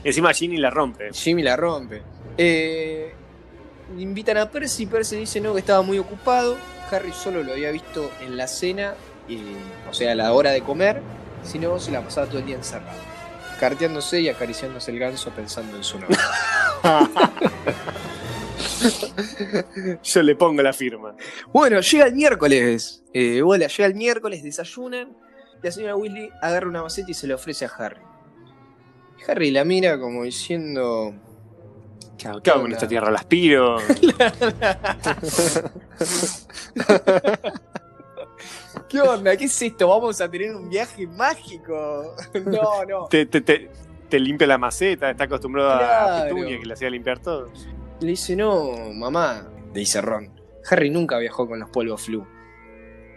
Encima 0.05 0.33
Ginny 0.33 0.59
la 0.59 0.71
rompe. 0.71 1.11
Jimmy 1.13 1.43
la 1.43 1.57
rompe. 1.57 2.03
Eh, 2.37 3.13
invitan 3.99 4.37
a 4.37 4.51
Percy, 4.51 4.87
Percy 4.87 5.17
dice 5.17 5.41
no, 5.41 5.55
que 5.55 5.61
estaba 5.61 5.83
muy 5.83 5.99
ocupado. 5.99 6.57
Harry 6.91 7.13
solo 7.13 7.43
lo 7.43 7.53
había 7.53 7.71
visto 7.71 8.11
en 8.21 8.37
la 8.37 8.47
cena, 8.47 8.95
eh, 9.29 9.39
o 9.91 9.95
sea, 9.95 10.13
a 10.13 10.15
la 10.15 10.33
hora 10.33 10.51
de 10.51 10.61
comer, 10.61 11.01
si 11.43 11.59
no 11.59 11.81
se 11.81 11.91
la 11.91 12.03
pasaba 12.03 12.27
todo 12.27 12.39
el 12.39 12.47
día 12.47 12.57
encerrado. 12.57 12.99
carteándose 13.59 14.21
y 14.21 14.29
acariciándose 14.29 14.91
el 14.91 14.99
ganso 14.99 15.31
pensando 15.31 15.77
en 15.77 15.85
su 15.85 15.99
nombre. 15.99 16.19
Yo 20.03 20.23
le 20.23 20.37
pongo 20.37 20.63
la 20.63 20.73
firma. 20.73 21.15
Bueno, 21.53 21.81
llega 21.81 22.07
el 22.07 22.15
miércoles. 22.15 23.03
Eh, 23.15 23.41
hola, 23.43 23.69
llega 23.69 23.87
el 23.87 23.95
miércoles, 23.95 24.43
desayunan. 24.43 25.17
La 25.63 25.71
señora 25.71 25.97
Weasley 25.97 26.29
agarra 26.43 26.69
una 26.69 26.83
maceta 26.83 27.11
y 27.11 27.15
se 27.15 27.27
la 27.27 27.37
ofrece 27.37 27.65
a 27.65 27.69
Harry. 27.69 28.01
Harry 29.27 29.51
la 29.51 29.65
mira 29.65 29.99
como 29.99 30.25
diciendo. 30.25 31.15
¿Qué 32.19 32.29
hago, 32.29 32.41
qué 32.41 32.51
hago 32.51 32.63
con 32.63 32.73
esta 32.73 32.87
tierra? 32.87 33.11
¿La 33.11 33.19
aspiro? 33.19 33.79
¿Qué 38.89 39.01
onda? 39.01 39.37
¿Qué 39.37 39.45
es 39.45 39.63
esto? 39.63 39.89
¿Vamos 39.89 40.21
a 40.21 40.31
tener 40.31 40.55
un 40.55 40.69
viaje 40.69 41.07
mágico? 41.07 42.15
No, 42.45 42.85
no. 42.85 43.07
te, 43.07 43.27
te, 43.27 43.41
te, 43.41 43.71
te 44.09 44.19
limpia 44.21 44.47
la 44.47 44.59
maceta, 44.59 45.11
está 45.11 45.25
acostumbrado 45.25 45.71
a. 45.71 46.25
Petunia 46.25 46.59
que 46.59 46.67
le 46.67 46.75
hacía 46.75 46.91
limpiar 46.91 47.19
todo. 47.19 47.51
Le 48.01 48.09
dice, 48.09 48.37
no, 48.37 48.73
mamá, 48.93 49.49
le 49.73 49.81
dice 49.81 50.01
Ron. 50.01 50.31
Harry 50.71 50.91
nunca 50.91 51.19
viajó 51.19 51.49
con 51.49 51.59
los 51.59 51.71
polvos 51.71 52.03
flu. 52.03 52.27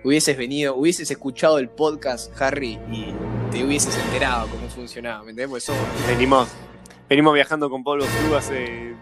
Hubieses 0.04 0.38
venido, 0.38 0.76
hubieses 0.76 1.10
escuchado 1.12 1.60
el 1.60 1.70
podcast, 1.70 2.32
Harry, 2.42 2.80
y 2.92 3.14
te 3.52 3.64
hubieses 3.64 3.98
enterado 4.06 4.48
cómo 4.50 4.68
funcionaba, 4.70 5.24
¿me 5.24 5.32
entendés? 5.32 5.48
Porque 5.50 5.62
somos- 5.62 6.08
Venimos, 6.08 6.50
venimos 7.10 7.34
viajando 7.34 7.70
con 7.70 7.84
Pablo 7.84 8.06
Flu 8.06 8.36
hace 8.36 8.96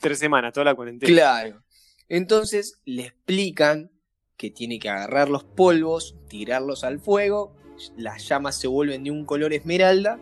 tres 0.00 0.18
semanas, 0.18 0.52
toda 0.52 0.64
la 0.64 0.74
cuarentena. 0.74 1.10
Claro. 1.12 1.62
Entonces 2.08 2.80
le 2.84 3.02
explican 3.06 3.90
que 4.36 4.50
tiene 4.50 4.78
que 4.78 4.88
agarrar 4.88 5.28
los 5.28 5.44
polvos, 5.44 6.16
tirarlos 6.28 6.84
al 6.84 7.00
fuego, 7.00 7.54
las 7.96 8.26
llamas 8.28 8.58
se 8.58 8.66
vuelven 8.68 9.04
de 9.04 9.10
un 9.10 9.24
color 9.24 9.52
esmeralda, 9.52 10.18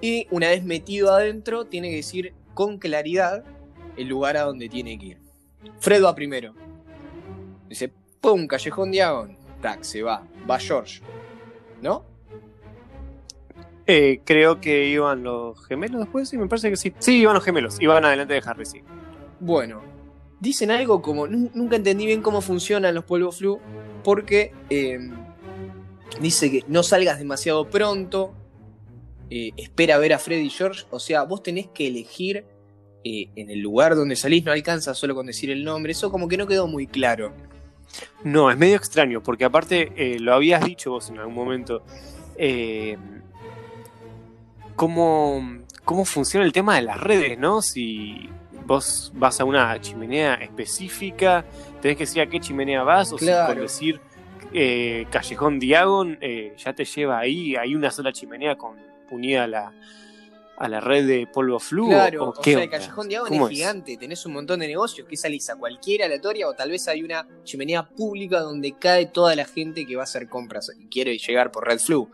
y 0.00 0.26
una 0.30 0.48
vez 0.48 0.64
metido 0.64 1.12
adentro, 1.12 1.66
tiene 1.66 1.90
que 1.90 1.96
decir 1.96 2.34
con 2.54 2.78
claridad 2.78 3.44
el 3.96 4.08
lugar 4.08 4.36
a 4.36 4.42
donde 4.42 4.68
tiene 4.68 4.98
que 4.98 5.06
ir. 5.06 5.18
Fred 5.80 6.02
va 6.04 6.14
primero. 6.14 6.54
Dice, 7.68 7.92
¡pum! 8.20 8.46
Callejón 8.46 8.90
Diagon. 8.92 9.36
Tac, 9.60 9.82
se 9.82 10.02
va. 10.02 10.22
Va 10.48 10.58
George. 10.58 11.00
¿No? 11.82 12.04
Eh, 13.86 14.20
creo 14.24 14.60
que 14.60 14.88
iban 14.88 15.22
los 15.22 15.64
gemelos 15.66 16.00
después, 16.00 16.28
sí, 16.28 16.36
me 16.38 16.48
parece 16.48 16.70
que 16.70 16.76
sí. 16.76 16.92
Sí, 16.98 17.18
iban 17.20 17.34
los 17.34 17.44
gemelos, 17.44 17.76
iban 17.80 18.04
adelante 18.04 18.34
de 18.34 18.42
Harry, 18.44 18.66
sí. 18.66 18.80
Bueno, 19.38 19.82
dicen 20.40 20.70
algo 20.70 21.00
como. 21.02 21.26
nu- 21.26 21.50
Nunca 21.54 21.76
entendí 21.76 22.06
bien 22.06 22.22
cómo 22.22 22.40
funcionan 22.40 22.94
los 22.94 23.04
polvos 23.04 23.38
flu. 23.38 23.60
Porque 24.02 24.52
eh, 24.70 24.98
dice 26.20 26.50
que 26.50 26.64
no 26.68 26.82
salgas 26.82 27.18
demasiado 27.18 27.68
pronto. 27.68 28.34
eh, 29.30 29.50
espera 29.56 29.98
ver 29.98 30.12
a 30.12 30.18
Freddy 30.18 30.46
y 30.46 30.50
George. 30.50 30.84
O 30.90 31.00
sea, 31.00 31.24
vos 31.24 31.42
tenés 31.42 31.66
que 31.68 31.86
elegir 31.88 32.44
eh, 33.04 33.28
en 33.36 33.50
el 33.50 33.58
lugar 33.60 33.94
donde 33.96 34.14
salís. 34.16 34.44
No 34.44 34.52
alcanza 34.52 34.94
solo 34.94 35.14
con 35.14 35.26
decir 35.26 35.50
el 35.50 35.64
nombre. 35.64 35.92
Eso 35.92 36.10
como 36.10 36.28
que 36.28 36.36
no 36.36 36.46
quedó 36.46 36.66
muy 36.68 36.86
claro. 36.86 37.32
No, 38.24 38.50
es 38.50 38.56
medio 38.58 38.76
extraño, 38.76 39.22
porque 39.22 39.44
aparte 39.44 39.92
eh, 39.96 40.18
lo 40.20 40.34
habías 40.34 40.64
dicho 40.64 40.90
vos 40.92 41.08
en 41.10 41.18
algún 41.18 41.34
momento. 41.34 41.82
¿Cómo, 44.76 45.58
¿Cómo 45.84 46.04
funciona 46.04 46.44
el 46.46 46.52
tema 46.52 46.76
de 46.76 46.82
las 46.82 47.00
redes, 47.00 47.38
no? 47.38 47.62
Si 47.62 48.28
vos 48.64 49.12
vas 49.14 49.40
a 49.40 49.44
una 49.44 49.80
chimenea 49.80 50.34
específica, 50.34 51.44
tenés 51.80 51.96
que 51.96 52.04
decir 52.04 52.22
a 52.22 52.26
qué 52.28 52.40
chimenea 52.40 52.82
vas, 52.82 53.12
o 53.12 53.18
si 53.18 53.24
Claro. 53.26 53.52
por 53.54 53.62
decir 53.62 54.00
eh, 54.52 55.06
Callejón 55.10 55.58
Diagon 55.58 56.18
eh, 56.20 56.54
ya 56.56 56.72
te 56.72 56.84
lleva 56.84 57.18
ahí, 57.18 57.56
hay 57.56 57.74
una 57.74 57.90
sola 57.90 58.12
chimenea 58.12 58.56
con 58.56 58.76
unida 59.10 59.44
a 59.44 59.46
la, 59.46 59.72
a 60.56 60.68
la 60.68 60.80
red 60.80 61.06
de 61.06 61.26
polvo 61.26 61.58
flu. 61.60 61.88
Claro, 61.88 62.24
o, 62.24 62.28
o 62.30 62.32
qué 62.42 62.54
sea, 62.54 62.62
el? 62.64 62.70
Callejón 62.70 63.08
Diagon 63.08 63.28
¿Cómo 63.28 63.46
es 63.46 63.52
es? 63.52 63.58
gigante. 63.58 63.96
Tenés 63.96 64.24
un 64.26 64.32
montón 64.32 64.58
de 64.60 64.66
negocios. 64.66 65.06
Que 65.08 65.16
salís 65.16 65.48
a 65.50 65.56
cualquier 65.56 66.02
aleatoria 66.02 66.48
o 66.48 66.54
tal 66.54 66.70
vez 66.70 66.88
hay 66.88 67.02
una 67.02 67.26
chimenea 67.44 67.88
pública 67.88 68.40
donde 68.40 68.72
cae 68.72 69.06
toda 69.06 69.36
la 69.36 69.44
gente 69.44 69.86
que 69.86 69.94
va 69.94 70.02
a 70.02 70.04
hacer 70.04 70.28
compras 70.28 70.72
y 70.78 70.86
quiere 70.86 71.16
llegar 71.18 71.52
por 71.52 71.66
Red 71.66 71.78
Flu. 71.78 72.08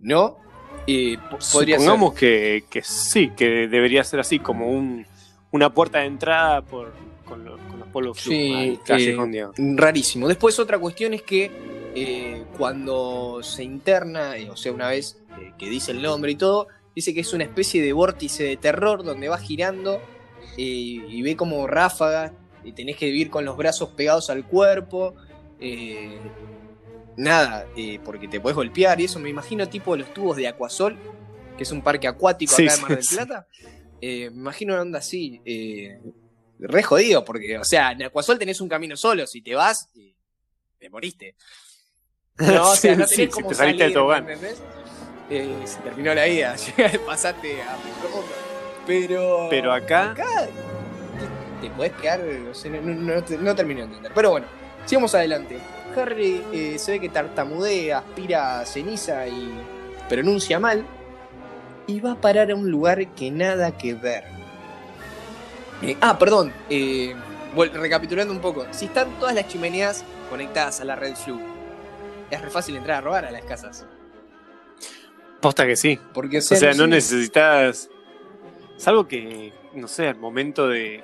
¿No? 0.00 0.38
Eh, 0.86 1.16
ser. 1.38 1.80
Supongamos 1.80 2.14
que, 2.14 2.64
que 2.70 2.82
sí, 2.82 3.30
que 3.36 3.68
debería 3.68 4.02
ser 4.04 4.20
así, 4.20 4.38
como 4.38 4.68
un, 4.68 5.06
una 5.50 5.72
puerta 5.72 5.98
de 6.00 6.06
entrada 6.06 6.62
por, 6.62 6.92
con, 7.24 7.44
lo- 7.44 7.58
con 7.68 7.78
los 7.78 7.88
polvos 7.88 8.20
flu. 8.20 8.32
Sí, 8.32 8.52
al 8.78 8.82
Callejón 8.84 9.34
eh. 9.34 9.46
Rarísimo. 9.76 10.26
Después 10.28 10.58
otra 10.58 10.78
cuestión 10.78 11.14
es 11.14 11.22
que 11.22 11.50
eh, 11.94 12.44
cuando 12.56 13.40
se 13.42 13.62
interna, 13.64 14.36
eh, 14.36 14.50
o 14.50 14.56
sea, 14.56 14.72
una 14.72 14.88
vez 14.88 15.20
eh, 15.40 15.52
que 15.58 15.68
dice 15.68 15.92
el 15.92 16.02
nombre 16.02 16.32
y 16.32 16.36
todo, 16.36 16.66
dice 16.94 17.14
que 17.14 17.20
es 17.20 17.32
una 17.32 17.44
especie 17.44 17.82
de 17.82 17.92
vórtice 17.92 18.44
de 18.44 18.56
terror 18.56 19.04
donde 19.04 19.28
va 19.28 19.38
girando 19.38 20.00
eh, 20.56 20.62
y 21.08 21.22
ve 21.22 21.36
como 21.36 21.66
ráfagas 21.66 22.32
y 22.64 22.72
tenés 22.72 22.96
que 22.96 23.06
vivir 23.06 23.30
con 23.30 23.44
los 23.44 23.56
brazos 23.56 23.90
pegados 23.90 24.28
al 24.30 24.44
cuerpo. 24.44 25.14
Nada, 27.16 27.66
eh, 27.76 27.98
porque 28.04 28.28
te 28.28 28.40
podés 28.40 28.56
golpear 28.56 29.00
y 29.00 29.04
eso. 29.04 29.18
Me 29.18 29.28
imagino 29.30 29.68
tipo 29.68 29.96
los 29.96 30.12
tubos 30.14 30.36
de 30.36 30.48
Aquasol, 30.48 30.96
que 31.56 31.62
es 31.64 31.72
un 31.72 31.82
parque 31.82 32.08
acuático 32.08 32.54
Sí, 32.54 32.64
acá 32.66 32.74
en 32.74 32.80
Mar 32.82 32.90
del 32.96 33.04
sí. 33.04 33.14
Plata. 33.16 33.46
Eh, 34.00 34.30
me 34.30 34.36
imagino 34.36 34.72
una 34.74 34.82
onda 34.82 34.98
así. 35.00 35.40
eh, 35.44 36.00
re 36.58 36.82
jodido, 36.82 37.24
porque, 37.24 37.58
o 37.58 37.64
sea, 37.64 37.92
en 37.92 38.02
Aquasol 38.02 38.38
tenés 38.38 38.60
un 38.60 38.68
camino 38.68 38.96
solo. 38.96 39.26
Si 39.26 39.40
te 39.42 39.54
vas, 39.54 39.88
eh, 39.96 40.14
te 40.78 40.88
moriste. 40.90 41.34
No, 42.38 42.70
o 42.70 42.76
sea, 42.76 42.92
no 42.96 43.04
tenés 43.06 43.10
sí, 43.10 43.16
si 43.16 43.28
como 43.28 43.48
te 43.48 43.54
saliste 43.54 43.82
del 43.84 43.92
salir, 43.92 43.94
tobogán. 43.94 44.24
¿me 44.24 44.32
entendés? 44.32 44.62
Eh, 45.28 45.54
se 45.64 45.78
terminó 45.80 46.14
la 46.14 46.24
vida, 46.24 46.56
pasaste 47.06 47.60
a. 47.62 47.76
Pero, 48.86 49.46
Pero 49.50 49.72
acá- 49.72 50.12
acá 50.12 50.46
te, 51.60 51.68
te 51.68 51.74
podés 51.74 51.92
quedar, 51.92 52.20
o 52.50 52.54
sea, 52.54 52.70
no, 52.70 52.80
no, 52.80 53.14
no 53.14 53.22
te- 53.24 53.36
no 53.36 53.54
termino 53.54 53.80
de 53.80 53.86
entender. 53.86 54.12
Pero 54.14 54.30
bueno, 54.30 54.46
sigamos 54.86 55.14
adelante. 55.14 55.58
Harry 55.96 56.42
eh, 56.52 56.78
se 56.78 56.92
ve 56.92 57.00
que 57.00 57.08
tartamudea, 57.08 57.98
aspira 57.98 58.64
ceniza 58.66 59.26
y 59.28 59.50
pronuncia 60.08 60.58
mal. 60.58 60.84
Y 61.86 62.00
va 62.00 62.12
a 62.12 62.20
parar 62.20 62.50
a 62.50 62.54
un 62.54 62.70
lugar 62.70 63.06
que 63.14 63.30
nada 63.30 63.76
que 63.76 63.94
ver. 63.94 64.24
Eh, 65.82 65.96
ah, 66.00 66.18
perdón. 66.18 66.52
eh, 66.68 67.14
recapitulando 67.74 68.32
un 68.32 68.40
poco. 68.40 68.66
Si 68.70 68.84
están 68.84 69.08
todas 69.18 69.34
las 69.34 69.48
chimeneas 69.48 70.04
conectadas 70.28 70.80
a 70.80 70.84
la 70.84 70.94
red 70.94 71.16
Flu, 71.16 71.40
es 72.30 72.40
re 72.40 72.50
fácil 72.50 72.76
entrar 72.76 72.98
a 72.98 73.00
robar 73.00 73.24
a 73.24 73.30
las 73.32 73.42
casas. 73.42 73.86
Posta 75.40 75.66
que 75.66 75.74
sí. 75.74 75.98
Porque, 76.12 76.38
O 76.38 76.42
sea, 76.42 76.72
no 76.74 76.84
sé- 76.84 76.88
necesitas. 76.88 77.88
Salvo 78.76 79.08
que, 79.08 79.52
no 79.74 79.88
sé, 79.88 80.06
al 80.08 80.16
momento 80.16 80.68
de. 80.68 81.02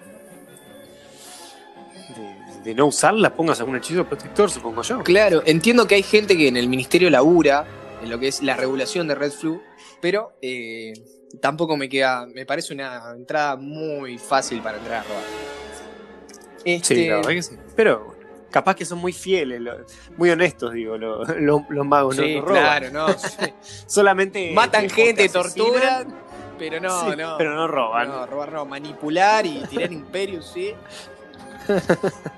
de, 2.17 2.36
de 2.67 2.75
no 2.75 2.87
usarlas, 2.87 3.33
pongas 3.33 3.61
algún 3.61 3.77
hechizo 3.77 4.05
protector, 4.05 4.51
supongo 4.51 4.83
yo. 4.83 5.03
Claro, 5.05 5.43
entiendo 5.47 5.87
que 5.87 5.95
hay 5.95 6.03
gente 6.03 6.37
que 6.37 6.49
en 6.49 6.57
el 6.57 6.69
ministerio 6.69 7.09
labura 7.09 7.65
en 8.03 8.11
lo 8.11 8.19
que 8.19 8.29
es 8.29 8.43
la 8.43 8.57
regulación 8.57 9.07
de 9.09 9.15
Red 9.15 9.31
Flu, 9.33 9.63
pero 10.01 10.33
eh, 10.43 10.93
tampoco 11.41 11.77
me 11.77 11.89
queda. 11.89 12.27
Me 12.27 12.45
parece 12.45 12.75
una 12.75 13.13
entrada 13.17 13.57
muy 13.57 14.19
fácil 14.19 14.61
para 14.61 14.79
entrar 14.79 15.01
a 15.01 15.03
robar. 15.05 15.23
Este, 16.65 16.95
Sí, 16.95 17.07
la 17.09 17.17
verdad 17.17 17.31
que 17.31 17.43
sí. 17.43 17.57
Pero 17.77 18.17
capaz 18.51 18.75
que 18.75 18.85
son 18.85 18.99
muy 18.99 19.13
fieles, 19.13 19.61
lo- 19.61 19.77
muy 20.17 20.31
honestos, 20.31 20.73
digo, 20.73 20.99
lo- 20.99 21.25
lo- 21.25 21.65
los 21.69 21.87
magos, 21.87 22.17
no- 22.17 22.23
sí, 22.25 22.35
no, 22.35 22.41
roban. 22.43 22.63
claro, 22.63 22.91
no. 22.91 23.09
sí. 23.19 23.53
Solamente. 23.87 24.53
Matan 24.53 24.91
gente, 24.91 25.29
torturan, 25.29 26.09
pero 26.59 26.81
no, 26.81 27.11
sí, 27.11 27.17
no. 27.17 27.37
Pero 27.39 27.55
no 27.55 27.69
roban. 27.69 28.09
No, 28.09 28.27
robar 28.27 28.53
no, 28.53 28.65
manipular 28.67 29.47
y 29.47 29.61
tirar 29.71 29.93
imperios, 29.93 30.51
sí. 30.53 30.75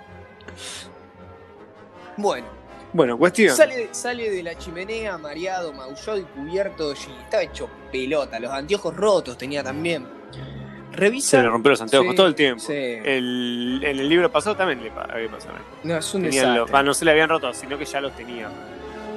Bueno, 2.17 2.47
Bueno, 2.93 3.19
cuestión. 3.19 3.55
sale, 3.57 3.89
sale 3.93 4.31
de 4.31 4.43
la 4.43 4.57
chimenea 4.57 5.19
mareado, 5.19 5.73
maullado 5.73 6.19
y 6.19 6.23
cubierto 6.23 6.95
jean. 6.95 7.13
Estaba 7.23 7.43
hecho 7.43 7.69
pelota, 7.93 8.41
los 8.41 8.51
anteojos 8.51 8.97
rotos 8.97 9.39
tenía 9.39 9.63
también. 9.63 10.07
Revisa. 10.91 11.37
Se 11.37 11.43
le 11.43 11.49
rompió 11.49 11.71
los 11.71 11.81
anteojos 11.81 12.11
Sí, 12.11 12.17
todo 12.17 12.27
el 12.27 12.35
tiempo. 12.35 12.61
sí. 12.61 12.73
El, 12.73 13.81
en 13.85 13.99
el 14.01 14.09
libro 14.09 14.33
pasado 14.33 14.57
también 14.57 14.83
le 14.83 14.91
había 14.91 15.31
pasado. 15.31 15.55
No, 15.85 15.97
es 15.97 16.15
un 16.15 16.23
Tenían 16.23 16.55
desastre. 16.55 16.73
los- 16.73 16.85
no 16.85 16.95
se 16.95 17.05
le 17.05 17.11
habían 17.13 17.29
roto, 17.29 17.53
sino 17.55 17.79
que 17.79 17.85
ya 17.85 18.01
los 18.01 18.17
tenía. 18.17 18.49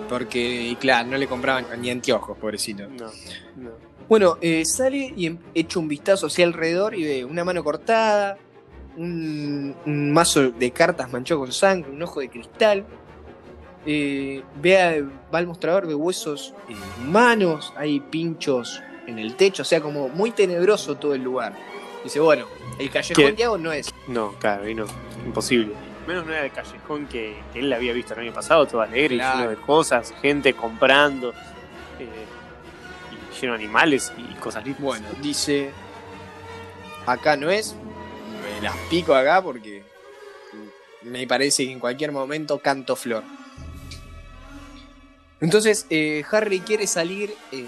Porque, 0.08 0.40
y 0.40 0.76
claro, 0.76 1.10
no 1.10 1.18
le 1.18 1.26
compraban 1.26 1.66
ni 1.80 1.90
anteojos, 1.90 2.38
pobrecito. 2.38 2.84
No, 2.88 3.10
no. 3.56 3.72
Bueno, 4.10 4.38
eh, 4.42 4.64
sale 4.66 5.14
y 5.16 5.26
em- 5.26 5.38
echa 5.56 5.80
un 5.80 5.88
vistazo 5.88 6.28
hacia 6.28 6.46
alrededor 6.46 6.94
y 6.94 7.04
ve 7.06 7.26
una 7.26 7.46
mano 7.46 7.64
cortada, 7.64 8.38
un, 8.98 9.76
un 9.86 10.12
mazo 10.12 10.52
de 10.52 10.72
cartas 10.72 11.12
manchado 11.12 11.42
con 11.42 11.52
sangre, 11.52 11.92
un 11.92 12.02
ojo 12.02 12.20
de 12.20 12.30
cristal. 12.30 12.86
Eh, 13.86 14.44
ve 14.62 14.80
a- 14.82 15.02
va 15.34 15.40
al 15.40 15.48
mostrador 15.48 15.88
de 15.88 15.96
huesos 15.96 16.54
eh, 16.70 16.76
humanos, 17.02 17.74
hay 17.76 18.00
pinchos 18.00 18.82
en 19.08 19.18
el 19.18 19.36
techo, 19.36 19.64
o 19.64 19.66
sea, 19.66 19.82
como 19.82 20.08
muy 20.10 20.32
tenebroso 20.32 20.96
todo 20.96 21.16
el 21.16 21.24
lugar. 21.24 21.54
Dice, 22.04 22.20
bueno, 22.20 22.46
el 22.80 22.90
callejón 22.92 23.26
¿Qué? 23.26 23.32
Diago 23.34 23.58
no 23.58 23.72
es. 23.72 23.92
No, 24.08 24.34
claro, 24.34 24.68
y 24.70 24.76
no, 24.76 24.86
imposible. 25.26 25.74
Menos 26.08 26.26
no 26.26 26.34
era 26.34 26.46
el 26.46 26.52
callejón 26.52 27.08
que, 27.08 27.36
que 27.54 27.60
él 27.60 27.72
había 27.74 27.94
visto 27.94 28.14
el 28.14 28.20
año 28.22 28.34
pasado, 28.34 28.66
todo 28.68 28.82
alegre, 28.82 29.16
Claro. 29.18 29.38
lleno 29.40 29.50
de 29.52 29.56
cosas, 29.58 30.14
gente 30.22 30.54
comprando. 30.54 31.32
eh, 32.00 32.08
lleno 33.40 33.54
de 33.54 33.60
animales 33.64 34.14
y 34.18 34.34
cosas 34.36 34.64
lindas. 34.64 34.82
Bueno, 34.84 35.08
dice. 35.22 35.72
Acá 37.08 37.36
no 37.36 37.50
es. 37.50 37.76
Me 38.54 38.62
las 38.62 38.76
pico 38.90 39.14
acá 39.14 39.42
porque. 39.42 39.84
Me 41.04 41.26
parece 41.26 41.66
que 41.66 41.72
en 41.72 41.80
cualquier 41.80 42.12
momento 42.12 42.60
canto 42.60 42.96
flor. 42.96 43.24
Entonces, 45.40 45.88
eh, 45.90 46.24
Harry 46.32 46.60
quiere 46.60 46.86
salir 46.86 47.34
eh, 47.52 47.66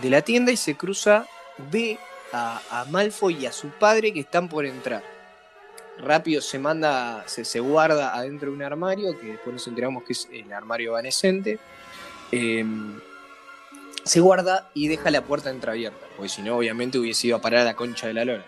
de 0.00 0.10
la 0.10 0.22
tienda 0.22 0.52
y 0.52 0.56
se 0.56 0.76
cruza. 0.76 1.26
Ve 1.72 1.98
a, 2.32 2.60
a 2.70 2.84
Malfoy 2.84 3.38
y 3.38 3.46
a 3.46 3.52
su 3.52 3.70
padre 3.70 4.12
que 4.12 4.20
están 4.20 4.48
por 4.48 4.64
entrar. 4.64 5.02
Rápido 5.98 6.40
se 6.40 6.60
manda, 6.60 7.24
se, 7.26 7.44
se 7.44 7.58
guarda 7.58 8.14
adentro 8.14 8.50
de 8.50 8.56
un 8.56 8.62
armario, 8.62 9.18
que 9.18 9.26
después 9.26 9.52
nos 9.52 9.66
enteramos 9.66 10.04
que 10.04 10.12
es 10.12 10.28
el 10.32 10.52
armario 10.52 10.90
evanescente. 10.90 11.58
Eh, 12.30 12.64
se 14.04 14.20
guarda 14.20 14.70
y 14.74 14.88
deja 14.88 15.10
la 15.10 15.22
puerta 15.22 15.50
entreabierta, 15.50 16.06
porque 16.16 16.28
si 16.28 16.42
no, 16.42 16.56
obviamente 16.56 16.98
hubiese 16.98 17.26
ido 17.26 17.36
a 17.36 17.40
parar 17.40 17.62
a 17.62 17.64
la 17.64 17.74
concha 17.74 18.06
de 18.06 18.14
la 18.14 18.24
lora. 18.24 18.44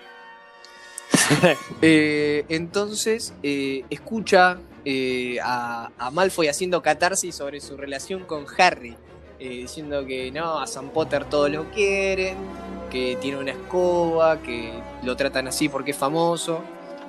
Eh, 1.82 2.44
entonces, 2.48 3.32
eh, 3.42 3.84
escucha 3.90 4.58
eh, 4.84 5.38
a, 5.42 5.90
a 5.98 6.10
Malfoy 6.10 6.48
haciendo 6.48 6.82
catarsis 6.82 7.34
sobre 7.34 7.60
su 7.60 7.76
relación 7.76 8.24
con 8.24 8.44
Harry, 8.58 8.96
diciendo 9.38 10.04
que 10.04 10.30
no, 10.30 10.58
a 10.60 10.66
Sam 10.66 10.90
Potter 10.90 11.24
todo 11.24 11.48
lo 11.48 11.70
quieren, 11.70 12.36
que 12.90 13.16
tiene 13.20 13.38
una 13.38 13.52
escoba, 13.52 14.42
que 14.42 14.72
lo 15.02 15.16
tratan 15.16 15.48
así 15.48 15.70
porque 15.70 15.92
es 15.92 15.96
famoso, 15.96 16.62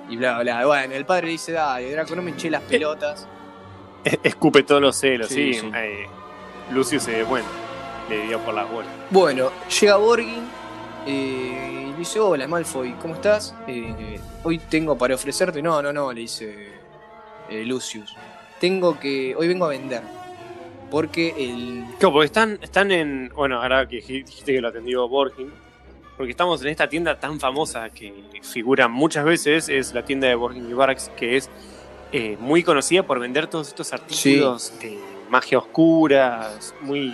y 0.09 0.15
bla, 0.15 0.39
bla. 0.39 0.65
Bueno, 0.65 0.93
el 0.93 1.05
padre 1.05 1.27
dice, 1.29 1.51
dale, 1.51 1.91
Draco, 1.91 2.15
no 2.15 2.21
me 2.21 2.31
eché 2.31 2.49
las 2.49 2.61
pelotas. 2.61 3.27
Escupe 4.23 4.63
todos 4.63 4.81
los 4.81 4.95
celos, 4.95 5.27
Sí, 5.27 5.53
sí. 5.53 5.59
sí. 5.59 5.71
Lucio 6.73 6.99
se, 7.01 7.23
bueno, 7.23 7.47
le 8.09 8.27
dio 8.27 8.39
por 8.39 8.53
las 8.53 8.71
bolas. 8.71 8.91
Bueno, 9.09 9.51
llega 9.81 9.97
Borgin 9.97 10.43
eh, 11.05 11.80
dice, 12.01 12.19
hola 12.19 12.47
Malfoy, 12.47 12.93
¿cómo 13.01 13.15
estás? 13.15 13.55
Eh, 13.67 14.19
hoy 14.43 14.59
tengo 14.59 14.97
para 14.97 15.15
ofrecerte, 15.15 15.61
no, 15.61 15.81
no, 15.81 15.91
no, 15.93 16.11
le 16.11 16.21
dice 16.21 16.69
eh, 17.49 17.65
Lucius. 17.65 18.15
Tengo 18.59 18.99
que, 18.99 19.35
hoy 19.35 19.47
vengo 19.47 19.65
a 19.65 19.69
vender. 19.69 20.01
Porque 20.89 21.29
el... 21.37 21.85
Claro, 21.99 22.13
porque 22.13 22.25
están, 22.25 22.59
están 22.61 22.91
en. 22.91 23.31
Bueno, 23.33 23.61
ahora 23.61 23.87
que 23.87 24.03
dij- 24.03 24.25
dijiste 24.25 24.53
que 24.53 24.61
lo 24.61 24.67
atendió 24.67 25.07
Borgin. 25.07 25.51
Porque 26.17 26.31
estamos 26.31 26.61
en 26.61 26.67
esta 26.67 26.87
tienda 26.89 27.19
tan 27.19 27.39
famosa 27.39 27.89
que 27.89 28.13
figura 28.43 28.87
muchas 28.87 29.23
veces, 29.23 29.69
es 29.69 29.93
la 29.93 30.03
tienda 30.03 30.27
de 30.27 30.35
Borgin 30.35 30.69
y 30.69 30.73
Barracks, 30.73 31.09
que 31.15 31.37
es 31.37 31.49
eh, 32.11 32.37
muy 32.39 32.61
conocida 32.61 33.03
por 33.03 33.19
vender 33.19 33.47
todos 33.47 33.69
estos 33.69 33.91
artículos 33.93 34.73
de 34.79 34.99
magia 35.29 35.57
oscura, 35.57 36.51
muy 36.81 37.13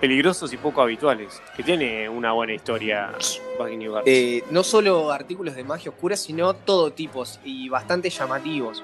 peligrosos 0.00 0.52
y 0.52 0.56
poco 0.56 0.80
habituales. 0.82 1.40
Que 1.56 1.62
tiene 1.62 2.08
una 2.08 2.32
buena 2.32 2.54
historia 2.54 3.12
eh, 4.06 4.42
no 4.50 4.62
solo 4.62 5.10
artículos 5.12 5.54
de 5.54 5.64
magia 5.64 5.90
oscura, 5.90 6.16
sino 6.16 6.54
todo 6.54 6.92
tipos 6.92 7.38
y 7.44 7.68
bastante 7.68 8.10
llamativos. 8.10 8.82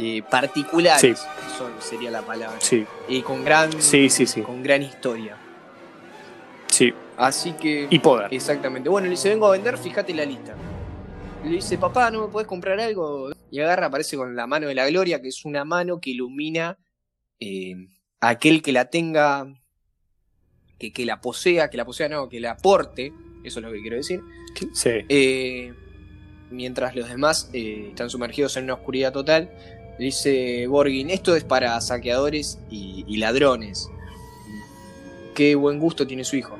eh, 0.00 0.22
particulares, 0.30 1.00
Sí. 1.18 1.26
son- 1.58 1.72
sería 1.80 2.08
la 2.12 2.22
palabra. 2.22 2.60
sí, 2.60 2.86
Y 3.08 3.20
con 3.22 3.44
gran, 3.44 3.72
sí, 3.82 4.08
sí, 4.08 4.26
sí. 4.26 4.42
con 4.42 4.62
gran 4.62 4.80
historia. 4.82 5.36
sí. 6.68 6.94
Así 7.16 7.50
que... 7.54 7.88
Y 7.90 7.98
poder. 7.98 8.32
Exactamente. 8.32 8.88
Bueno, 8.88 9.06
le 9.06 9.10
dice, 9.12 9.28
vengo 9.30 9.48
a 9.48 9.50
vender, 9.50 9.76
fíjate 9.76 10.14
la 10.14 10.24
lista. 10.24 10.54
Le 11.42 11.50
dice, 11.50 11.76
papá, 11.78 12.12
¿no 12.12 12.20
me 12.26 12.28
podés 12.28 12.46
comprar 12.46 12.78
algo? 12.78 13.30
Y 13.50 13.58
agarra, 13.58 13.86
aparece 13.86 14.16
con 14.16 14.36
la 14.36 14.46
mano 14.46 14.68
de 14.68 14.76
la 14.76 14.86
gloria, 14.88 15.20
que 15.20 15.26
es 15.28 15.44
una 15.44 15.64
mano 15.64 15.98
que 16.00 16.10
ilumina 16.10 16.78
eh, 17.40 17.74
a 18.20 18.28
aquel 18.28 18.62
que 18.62 18.70
la 18.70 18.84
tenga, 18.90 19.48
que, 20.78 20.92
que 20.92 21.04
la 21.04 21.20
posea, 21.20 21.70
que 21.70 21.76
la 21.76 21.84
posea 21.84 22.08
no, 22.08 22.28
que 22.28 22.40
la 22.40 22.52
aporte, 22.52 23.12
eso 23.44 23.60
es 23.60 23.64
lo 23.66 23.72
que 23.72 23.80
quiero 23.80 23.96
decir. 23.96 24.20
Sí. 24.72 24.90
Eh, 25.08 25.72
mientras 26.50 26.94
los 26.94 27.08
demás 27.08 27.50
eh, 27.52 27.88
están 27.90 28.10
sumergidos 28.10 28.56
en 28.56 28.64
una 28.64 28.74
oscuridad 28.74 29.12
total, 29.12 29.50
dice 29.98 30.66
Borgin, 30.66 31.10
esto 31.10 31.34
es 31.36 31.44
para 31.44 31.80
saqueadores 31.80 32.58
y, 32.70 33.04
y 33.06 33.16
ladrones. 33.16 33.88
Qué 35.34 35.54
buen 35.54 35.78
gusto 35.78 36.06
tiene 36.06 36.24
su 36.24 36.36
hijo. 36.36 36.56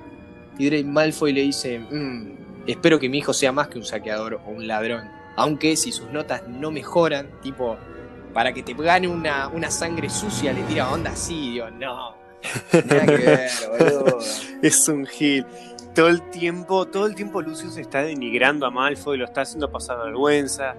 Y 0.59 0.66
Drake 0.66 0.85
Malfoy 0.85 1.33
le 1.33 1.42
dice, 1.42 1.78
"Mm, 1.78 2.37
espero 2.66 2.98
que 2.98 3.09
mi 3.09 3.18
hijo 3.18 3.33
sea 3.33 3.52
más 3.52 3.68
que 3.68 3.78
un 3.78 3.85
saqueador 3.85 4.35
o 4.44 4.50
un 4.50 4.66
ladrón. 4.66 5.09
Aunque 5.37 5.76
si 5.76 5.92
sus 5.92 6.11
notas 6.11 6.46
no 6.48 6.70
mejoran, 6.70 7.28
tipo, 7.42 7.76
para 8.35 8.52
que 8.52 8.62
te 8.62 8.74
gane 8.74 9.09
una, 9.09 9.48
una 9.48 9.70
sangre 9.70 10.11
sucia, 10.11 10.52
le 10.52 10.62
tira 10.62 10.90
onda 10.92 11.11
así, 11.12 11.52
digo, 11.52 11.70
no. 11.70 12.16
Ver. 12.72 13.51
Es 14.62 14.88
un 14.88 15.07
gil. 15.07 15.44
Todo 15.94 16.09
el 16.09 16.20
tiempo, 16.31 16.87
todo 16.87 17.07
el 17.07 17.14
tiempo 17.14 17.40
Lucius 17.42 17.77
está 17.77 18.03
denigrando 18.03 18.66
a 18.66 18.70
Malfoy, 18.70 19.16
lo 19.18 19.24
está 19.24 19.42
haciendo 19.42 19.70
pasar 19.70 19.98
vergüenza. 20.05 20.74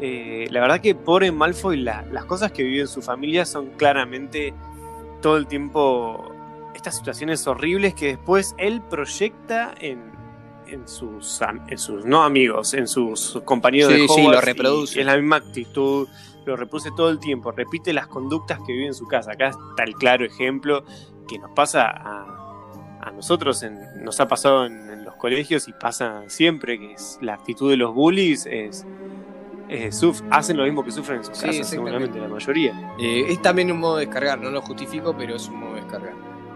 Eh, 0.00 0.46
la 0.50 0.60
verdad 0.60 0.80
que 0.80 0.94
pobre 0.94 1.30
Malfoy, 1.32 1.78
la- 1.78 2.04
las 2.10 2.24
cosas 2.24 2.52
que 2.52 2.62
vive 2.62 2.82
en 2.82 2.88
su 2.88 3.02
familia 3.02 3.44
son 3.44 3.70
claramente 3.76 4.54
todo 5.20 5.36
el 5.36 5.46
tiempo 5.46 6.32
estas 6.74 6.96
situaciones 6.96 7.46
horribles 7.46 7.94
que 7.94 8.06
después 8.08 8.54
él 8.58 8.80
proyecta 8.88 9.74
en, 9.80 10.00
en 10.68 10.86
sus, 10.86 11.40
en 11.68 11.78
sus 11.78 12.04
no 12.04 12.22
amigos, 12.22 12.72
en 12.74 12.86
sus, 12.86 13.40
compañeros 13.44 13.92
Sí, 13.92 14.00
de 14.02 14.08
sí, 14.08 14.14
Hogwarts. 14.20 14.32
lo 14.32 14.42
y- 14.42 14.54
reproduce. 14.54 15.00
es 15.00 15.06
la 15.06 15.16
misma 15.16 15.36
actitud, 15.36 16.08
lo 16.48 16.56
reproduce 16.56 16.90
todo 16.96 17.10
el 17.10 17.18
tiempo, 17.18 17.52
repite 17.52 17.92
las 17.92 18.06
conductas 18.08 18.58
que 18.66 18.72
vive 18.72 18.86
en 18.86 18.94
su 18.94 19.06
casa. 19.06 19.32
Acá 19.32 19.48
está 19.48 19.84
el 19.84 19.94
claro 19.94 20.24
ejemplo 20.24 20.84
que 21.28 21.38
nos 21.38 21.50
pasa 21.52 21.86
a, 21.88 22.26
a 23.02 23.10
nosotros, 23.12 23.62
en- 23.62 24.02
nos 24.02 24.18
ha 24.20 24.26
pasado 24.28 24.66
en, 24.66 24.90
en 24.90 25.04
los 25.04 25.14
colegios 25.16 25.68
y 25.68 25.72
pasa 25.72 26.22
siempre, 26.28 26.78
que 26.78 26.92
es 26.94 27.18
la 27.22 27.34
actitud 27.34 27.70
de 27.70 27.76
los 27.76 27.94
bullies 27.94 28.46
es... 28.46 28.84
suf- 29.90 30.22
hacen 30.30 30.56
lo 30.56 30.64
mismo 30.64 30.82
que 30.84 30.90
sufren 30.90 31.18
en 31.18 31.24
sus 31.24 31.36
Sí, 31.36 31.46
casas, 31.46 31.68
seguramente 31.68 32.18
la 32.18 32.28
mayoría. 32.28 32.72
Eh, 32.98 33.26
es 33.28 33.40
también 33.42 33.70
un 33.70 33.78
modo 33.78 33.96
de 33.98 34.06
descargar, 34.06 34.40
no 34.40 34.50
lo 34.50 34.62
justifico, 34.62 35.14
pero 35.16 35.36
es 35.36 35.48
un 35.48 35.56
modo 35.60 35.74
de 35.74 35.80
descargar. 35.82 36.14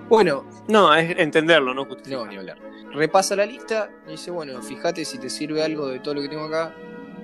Bueno, 0.09 0.45
No, 0.69 0.95
es 0.95 1.17
entenderlo, 1.19 1.75
no 1.75 1.85
justificar. 1.85 2.21
no, 2.25 2.27
ni 2.27 2.37
hablar. 2.37 2.59
Repasa 2.93 3.35
la 3.37 3.47
lista 3.47 3.89
y 4.07 4.13
dice, 4.13 4.31
bueno, 4.31 4.61
fíjate 4.63 5.05
si 5.05 5.19
te 5.19 5.31
sirve 5.31 5.63
algo 5.63 5.87
de 5.89 5.99
todo 6.01 6.15
lo 6.15 6.21
que 6.23 6.29
tengo 6.29 6.45
acá 6.45 6.75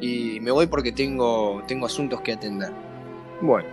y 0.01 0.39
me 0.41 0.51
voy 0.51 0.67
porque 0.67 0.93
tengo, 0.93 1.63
tengo 1.67 1.87
asuntos 1.87 2.21
que 2.21 2.33
atender. 2.33 2.71
Bueno, 3.41 3.69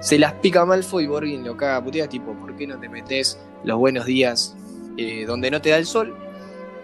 se 0.00 0.18
las 0.18 0.32
pica 0.34 0.64
Malfoy 0.64 1.04
y 1.04 1.06
Borgin 1.06 1.44
lo 1.44 1.56
caga 1.56 1.76
a 1.76 1.84
puteadas, 1.84 2.10
tipo, 2.10 2.32
¿por 2.34 2.56
qué 2.56 2.66
no 2.66 2.78
te 2.78 2.88
metes 2.88 3.38
los 3.64 3.78
buenos 3.78 4.04
días 4.06 4.56
eh, 4.96 5.24
donde 5.26 5.50
no 5.50 5.60
te 5.60 5.70
da 5.70 5.76
el 5.78 5.86
sol? 5.86 6.14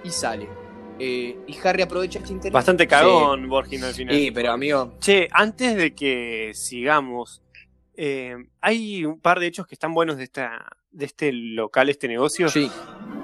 Y 0.05 0.11
sale. 0.11 0.49
Eh, 1.01 1.39
y 1.47 1.57
Harry 1.65 1.83
aprovecha 1.83 2.19
este 2.19 2.33
interés. 2.33 2.53
Bastante 2.53 2.87
cagón, 2.89 3.49
Borgin, 3.49 3.85
al 3.85 3.93
Sí, 3.93 3.99
final. 3.99 4.17
Sí, 4.17 4.31
pero 4.33 4.53
amigo, 4.53 4.95
Che, 5.01 5.29
antes 5.33 5.77
de 5.77 5.95
que 5.95 6.51
sigamos, 6.55 7.43
eh, 7.97 8.35
hay 8.61 9.05
un 9.05 9.21
par 9.21 9.39
de 9.41 9.47
hechos 9.47 9.67
que 9.67 9.75
están 9.75 9.95
buenos 9.95 10.17
de 10.17 10.25
esta 10.25 10.67
de 10.91 11.05
este 11.05 11.33
local, 11.33 11.89
este 11.91 12.09
negocio, 12.09 12.49
sí, 12.49 12.71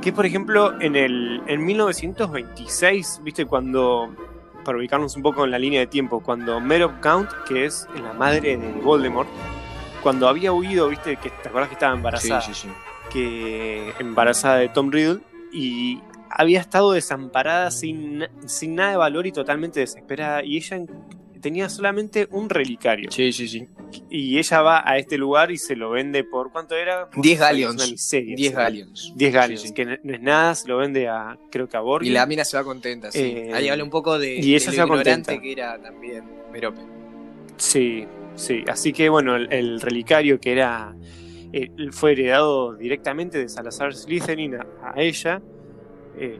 que 0.02 0.12
por 0.12 0.26
ejemplo 0.26 0.80
en 0.80 0.94
el 0.96 1.40
en 1.46 1.64
1926, 1.64 3.20
viste 3.24 3.46
cuando 3.46 4.14
para 4.64 4.78
ubicarnos 4.78 5.16
un 5.16 5.22
poco 5.22 5.44
en 5.44 5.50
la 5.50 5.58
línea 5.58 5.80
de 5.80 5.86
tiempo, 5.86 6.20
cuando 6.20 6.60
Mare 6.60 6.84
of 6.84 6.94
Count, 7.00 7.30
que 7.46 7.66
es 7.66 7.86
la 8.02 8.12
madre 8.12 8.56
de 8.56 8.72
Voldemort, 8.80 9.28
cuando 10.02 10.28
había 10.28 10.52
huido, 10.52 10.88
viste 10.88 11.16
que 11.16 11.30
te 11.30 11.48
acordás 11.48 11.68
que 11.68 11.74
estaba 11.74 11.92
sí, 11.92 11.98
embarazada, 11.98 12.40
sí, 12.40 12.54
sí. 12.54 12.68
que 13.10 13.94
embarazada 13.98 14.56
de 14.56 14.68
Tom 14.68 14.90
Riddle 14.90 15.20
y 15.52 16.00
había 16.30 16.60
estado 16.60 16.92
desamparada 16.92 17.70
sin, 17.70 18.26
sin 18.46 18.74
nada 18.74 18.90
de 18.90 18.96
valor 18.96 19.26
y 19.26 19.32
totalmente 19.32 19.80
desesperada 19.80 20.44
y 20.44 20.56
ella 20.56 20.78
tenía 21.44 21.68
solamente 21.68 22.26
un 22.32 22.48
relicario 22.50 23.10
Sí, 23.12 23.32
sí, 23.32 23.46
sí. 23.46 23.68
y 24.10 24.38
ella 24.38 24.62
va 24.62 24.82
a 24.88 24.98
este 24.98 25.16
lugar 25.18 25.50
y 25.52 25.58
se 25.58 25.76
lo 25.76 25.90
vende 25.90 26.24
por 26.24 26.50
¿cuánto 26.50 26.74
era? 26.74 27.08
Por 27.10 27.22
10 27.22 27.38
seis, 27.38 27.40
galleons. 27.40 27.74
una 27.76 27.86
miseria, 27.86 28.34
10 28.36 28.48
sí. 28.50 28.56
galleons. 28.56 29.12
10 29.14 29.32
galleons, 29.32 29.60
Sí, 29.62 29.68
sí. 29.68 29.74
que 29.74 29.84
no 30.02 30.14
es 30.14 30.20
nada, 30.20 30.54
se 30.54 30.66
lo 30.68 30.78
vende 30.78 31.06
a 31.08 31.38
creo 31.50 31.68
que 31.68 31.76
a 31.76 31.80
Borgin. 31.80 32.10
Y 32.10 32.14
la 32.14 32.26
mina 32.26 32.44
se 32.44 32.56
va 32.56 32.64
contenta, 32.64 33.12
sí. 33.12 33.20
Eh, 33.20 33.50
Ahí 33.54 33.68
habla 33.68 33.84
un 33.84 33.90
poco 33.90 34.18
de, 34.18 34.34
y 34.36 34.54
ella 34.54 34.70
de 34.70 34.76
se 34.76 34.82
va 34.82 34.86
ignorante 34.86 35.12
contenta. 35.36 35.40
que 35.42 35.52
era 35.52 35.78
también 35.80 36.24
Merope. 36.52 36.80
Sí, 37.56 38.06
sí. 38.34 38.64
Así 38.66 38.92
que 38.92 39.08
bueno, 39.08 39.36
el, 39.36 39.52
el 39.52 39.80
relicario 39.80 40.40
que 40.40 40.52
era. 40.52 40.94
eh, 41.52 41.70
fue 41.92 42.12
heredado 42.12 42.74
directamente 42.74 43.38
de 43.38 43.48
Salazar 43.48 43.94
Slytherin 43.94 44.56
a, 44.56 44.66
a 44.82 45.00
ella. 45.00 45.40
eh, 46.18 46.38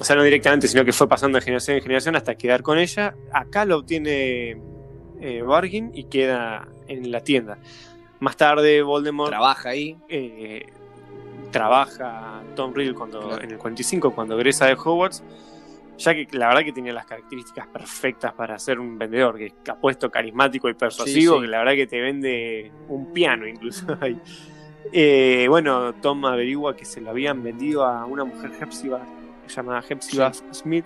o 0.00 0.04
sea, 0.04 0.16
no 0.16 0.22
directamente, 0.22 0.66
sino 0.68 0.84
que 0.84 0.92
fue 0.92 1.08
pasando 1.08 1.38
de 1.38 1.42
generación 1.44 1.76
en 1.76 1.82
generación 1.82 2.16
hasta 2.16 2.34
quedar 2.34 2.62
con 2.62 2.78
ella. 2.78 3.14
Acá 3.32 3.64
lo 3.64 3.78
obtiene 3.78 4.56
eh, 5.20 5.42
Bargain 5.42 5.90
y 5.94 6.04
queda 6.04 6.66
en 6.88 7.10
la 7.10 7.20
tienda. 7.20 7.58
Más 8.20 8.36
tarde, 8.36 8.82
Voldemort 8.82 9.30
Trabaja 9.30 9.68
ahí. 9.70 9.96
eh, 10.08 10.66
trabaja 11.50 12.42
Tom 12.56 12.72
Riddle 12.74 12.94
cuando, 12.94 13.20
Claro. 13.28 13.42
en 13.44 13.50
el 13.52 13.58
45 13.58 14.10
cuando 14.14 14.34
egresa 14.36 14.66
de 14.66 14.74
Hogwarts, 14.74 15.22
ya 15.98 16.12
que 16.14 16.26
la 16.32 16.48
verdad 16.48 16.62
que 16.64 16.72
tenía 16.72 16.92
las 16.92 17.06
características 17.06 17.68
perfectas 17.68 18.32
para 18.32 18.58
ser 18.58 18.80
un 18.80 18.98
vendedor, 18.98 19.36
que 19.38 19.46
es 19.46 19.54
apuesto, 19.68 20.10
carismático 20.10 20.68
y 20.68 20.74
persuasivo, 20.74 21.34
Sí, 21.34 21.38
sí. 21.38 21.42
que 21.44 21.48
la 21.48 21.58
verdad 21.58 21.74
que 21.74 21.86
te 21.86 22.00
vende 22.00 22.72
un 22.88 23.12
piano 23.12 23.46
incluso 23.46 23.86
ahí. 24.00 24.18
Eh, 24.92 25.46
bueno, 25.48 25.94
Tom 25.94 26.24
averigua 26.24 26.74
que 26.76 26.84
se 26.84 27.00
lo 27.00 27.10
habían 27.10 27.42
vendido 27.42 27.84
a 27.84 28.04
una 28.04 28.24
mujer 28.24 28.50
Hepzibah 28.60 29.06
llamada 29.48 29.82
Hepzibah 29.88 30.32
Smith. 30.52 30.84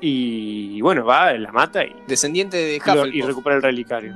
Y 0.00 0.80
bueno, 0.82 1.04
va, 1.06 1.32
la 1.32 1.50
mata 1.52 1.84
y, 1.84 1.94
Descendiente 2.06 2.56
de 2.58 2.76
Hufflepuff. 2.76 3.14
y 3.14 3.22
recupera 3.22 3.56
el 3.56 3.62
relicario. 3.62 4.14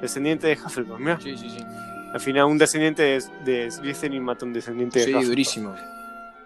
Descendiente 0.00 0.46
de 0.46 0.54
Hufflepuff, 0.54 0.98
mira. 1.00 1.20
Sí, 1.20 1.36
sí, 1.36 1.50
sí. 1.50 1.58
Al 2.12 2.20
final, 2.20 2.44
un 2.44 2.56
descendiente 2.58 3.02
de, 3.02 3.24
de 3.44 3.70
Slytherin 3.70 4.22
mata 4.22 4.44
a 4.44 4.48
un 4.48 4.52
descendiente 4.54 5.00
de 5.00 5.04
Sí, 5.06 5.10
Hufflepuff. 5.10 5.28
durísimo. 5.28 5.74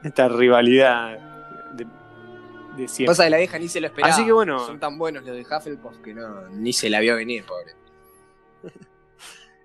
Esta 0.02 0.28
rivalidad 0.28 1.18
de, 1.74 1.86
de 2.78 2.88
siempre. 2.88 3.10
Pasa 3.10 3.24
que 3.24 3.30
la 3.30 3.36
vieja 3.36 3.58
ni 3.58 3.68
se 3.68 3.80
lo 3.80 3.88
esperaba. 3.88 4.14
Así 4.14 4.24
que 4.24 4.32
bueno. 4.32 4.58
Son 4.60 4.80
tan 4.80 4.96
buenos 4.96 5.22
los 5.24 5.36
de 5.36 5.42
Hufflepuff 5.42 5.98
que 5.98 6.14
no, 6.14 6.48
ni 6.48 6.72
se 6.72 6.88
la 6.88 7.00
vio 7.00 7.16
venir, 7.16 7.44
pobre. 7.44 7.74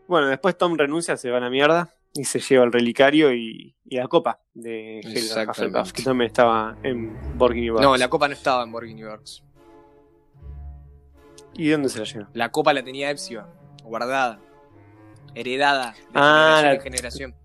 Bueno, 0.07 0.27
después 0.27 0.55
Tom 0.55 0.77
renuncia, 0.77 1.17
se 1.17 1.31
va 1.31 1.37
a 1.37 1.39
la 1.39 1.49
mierda 1.49 1.94
y 2.15 2.23
se 2.23 2.39
lleva 2.39 2.63
el 2.65 2.71
relicario 2.71 3.33
y, 3.33 3.75
y 3.85 3.97
la 3.97 4.07
copa 4.07 4.39
de 4.53 5.01
Helga. 5.01 5.51
Hufflepuff, 5.51 5.91
que 5.91 6.01
también 6.01 6.27
estaba 6.27 6.75
en 6.81 7.13
Borgin 7.37 7.63
y 7.65 7.69
Burke. 7.69 7.83
No, 7.83 7.97
la 7.97 8.07
copa 8.09 8.27
no 8.27 8.33
estaba 8.33 8.63
en 8.63 8.71
Borgin 8.71 9.03
Works. 9.03 9.43
¿Y 11.53 11.69
dónde 11.69 11.89
se 11.89 11.99
la 11.99 12.05
lleva? 12.05 12.29
La 12.33 12.49
copa 12.51 12.73
la 12.73 12.83
tenía 12.83 13.09
Epsilon, 13.11 13.45
guardada, 13.83 14.39
heredada 15.33 15.93
de 16.09 16.19
Ah, 16.19 16.61
generación 16.61 16.65
la- 16.65 16.73
en 16.73 16.81
generación. 16.81 17.35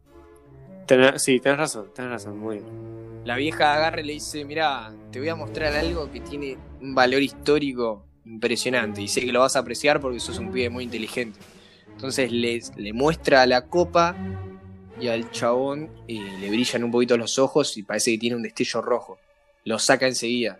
Sí, 1.20 1.38
tenés 1.40 1.58
razón, 1.58 1.90
tenés 1.94 2.10
razón, 2.10 2.38
muy 2.38 2.58
bien. 2.58 3.20
La 3.24 3.36
vieja 3.36 3.74
agarra 3.74 4.00
y 4.00 4.04
le 4.04 4.12
dice, 4.14 4.44
mira, 4.44 4.92
te 5.12 5.20
voy 5.20 5.28
a 5.28 5.36
mostrar 5.36 5.74
algo 5.74 6.10
que 6.10 6.20
tiene 6.20 6.56
un 6.80 6.94
valor 6.94 7.22
histórico 7.22 8.06
impresionante 8.24 9.02
y 9.02 9.08
sé 9.08 9.20
que 9.20 9.32
lo 9.32 9.40
vas 9.40 9.54
a 9.56 9.60
apreciar 9.60 10.00
porque 10.00 10.18
sos 10.20 10.38
un 10.38 10.50
pibe 10.50 10.70
muy 10.70 10.84
inteligente. 10.84 11.38
Entonces 11.92 12.32
le, 12.32 12.60
le 12.76 12.92
muestra 12.92 13.46
la 13.46 13.66
copa 13.68 14.16
y 15.00 15.08
al 15.08 15.30
chabón 15.30 15.90
eh, 16.08 16.20
le 16.40 16.48
brillan 16.50 16.84
un 16.84 16.90
poquito 16.90 17.16
los 17.16 17.38
ojos 17.38 17.76
y 17.76 17.82
parece 17.82 18.12
que 18.12 18.18
tiene 18.18 18.36
un 18.36 18.42
destello 18.42 18.82
rojo. 18.82 19.18
Lo 19.64 19.78
saca 19.78 20.06
enseguida, 20.06 20.58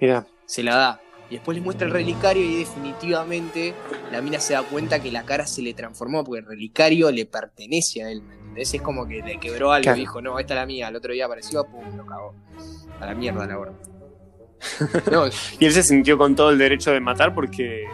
Mira, 0.00 0.26
se 0.46 0.62
la 0.62 0.76
da. 0.76 1.00
Y 1.30 1.34
después 1.34 1.56
le 1.58 1.62
muestra 1.62 1.86
el 1.86 1.92
relicario 1.92 2.42
y 2.42 2.56
definitivamente 2.60 3.74
la 4.10 4.22
mina 4.22 4.40
se 4.40 4.54
da 4.54 4.62
cuenta 4.62 5.00
que 5.02 5.12
la 5.12 5.24
cara 5.24 5.46
se 5.46 5.60
le 5.60 5.74
transformó 5.74 6.24
porque 6.24 6.40
el 6.40 6.46
relicario 6.46 7.10
le 7.10 7.26
pertenece 7.26 8.02
a 8.02 8.10
él. 8.10 8.22
¿me 8.22 8.34
entendés? 8.34 8.72
Es 8.72 8.80
como 8.80 9.06
que 9.06 9.22
le 9.22 9.38
quebró 9.38 9.72
algo 9.72 9.82
Claro. 9.82 9.98
y 9.98 10.00
dijo, 10.00 10.22
no, 10.22 10.38
esta 10.38 10.54
es 10.54 10.60
la 10.60 10.66
mía. 10.66 10.88
El 10.88 10.96
otro 10.96 11.12
día 11.12 11.26
apareció, 11.26 11.64
pum, 11.64 11.96
lo 11.96 12.06
cagó. 12.06 12.34
A 13.00 13.06
la 13.06 13.14
mierda 13.14 13.46
la. 13.46 13.56
No, 15.12 15.26
y 15.60 15.66
él 15.66 15.72
se 15.72 15.82
sintió 15.82 16.16
con 16.16 16.34
todo 16.34 16.50
el 16.50 16.58
derecho 16.58 16.90
de 16.92 17.00
matar 17.00 17.34
porque, 17.34 17.84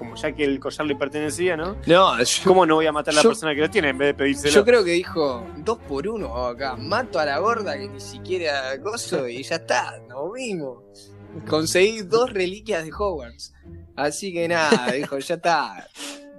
como 0.00 0.16
ya 0.16 0.32
que 0.32 0.42
el 0.44 0.58
collar 0.58 0.86
le 0.86 0.96
pertenecía, 0.96 1.56
¿no? 1.56 1.76
no 1.86 2.18
yo, 2.18 2.24
¿Cómo 2.44 2.64
no 2.66 2.76
voy 2.76 2.86
a 2.86 2.92
matar 2.92 3.12
a 3.12 3.16
la 3.16 3.22
Yo- 3.22 3.28
persona 3.28 3.54
que 3.54 3.60
lo 3.60 3.70
tiene 3.70 3.90
en 3.90 3.98
vez 3.98 4.08
de 4.08 4.14
pedírselo? 4.14 4.52
yo 4.54 4.64
creo 4.64 4.82
que 4.82 4.92
dijo, 4.92 5.46
dos 5.58 5.78
por 5.86 6.08
uno 6.08 6.34
acá. 6.46 6.74
Mato 6.76 7.18
a 7.18 7.24
la 7.26 7.38
gorda 7.38 7.76
que 7.78 7.86
ni 7.88 8.00
siquiera 8.00 8.74
gozo 8.78 9.28
y 9.28 9.42
ya 9.42 9.56
está, 9.56 10.00
nos 10.08 10.32
vimos. 10.32 11.12
Conseguí 11.48 12.00
dos 12.02 12.32
reliquias 12.32 12.82
de 12.84 12.90
Hogwarts. 12.92 13.52
Así 13.94 14.32
que 14.32 14.48
nada, 14.48 14.90
dijo, 14.92 15.18
ya 15.18 15.34
está. 15.34 15.86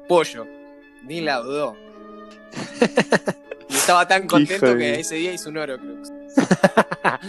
Pollo. 0.10 0.46
Ni 1.04 1.22
la 1.22 1.38
dudó. 1.40 1.76
Estaba 3.82 4.08
tan 4.08 4.28
contento 4.28 4.68
Hijo 4.68 4.78
que 4.78 5.00
ese 5.00 5.16
día 5.16 5.34
hizo 5.34 5.50
un 5.50 5.58
Horocrux. 5.58 6.12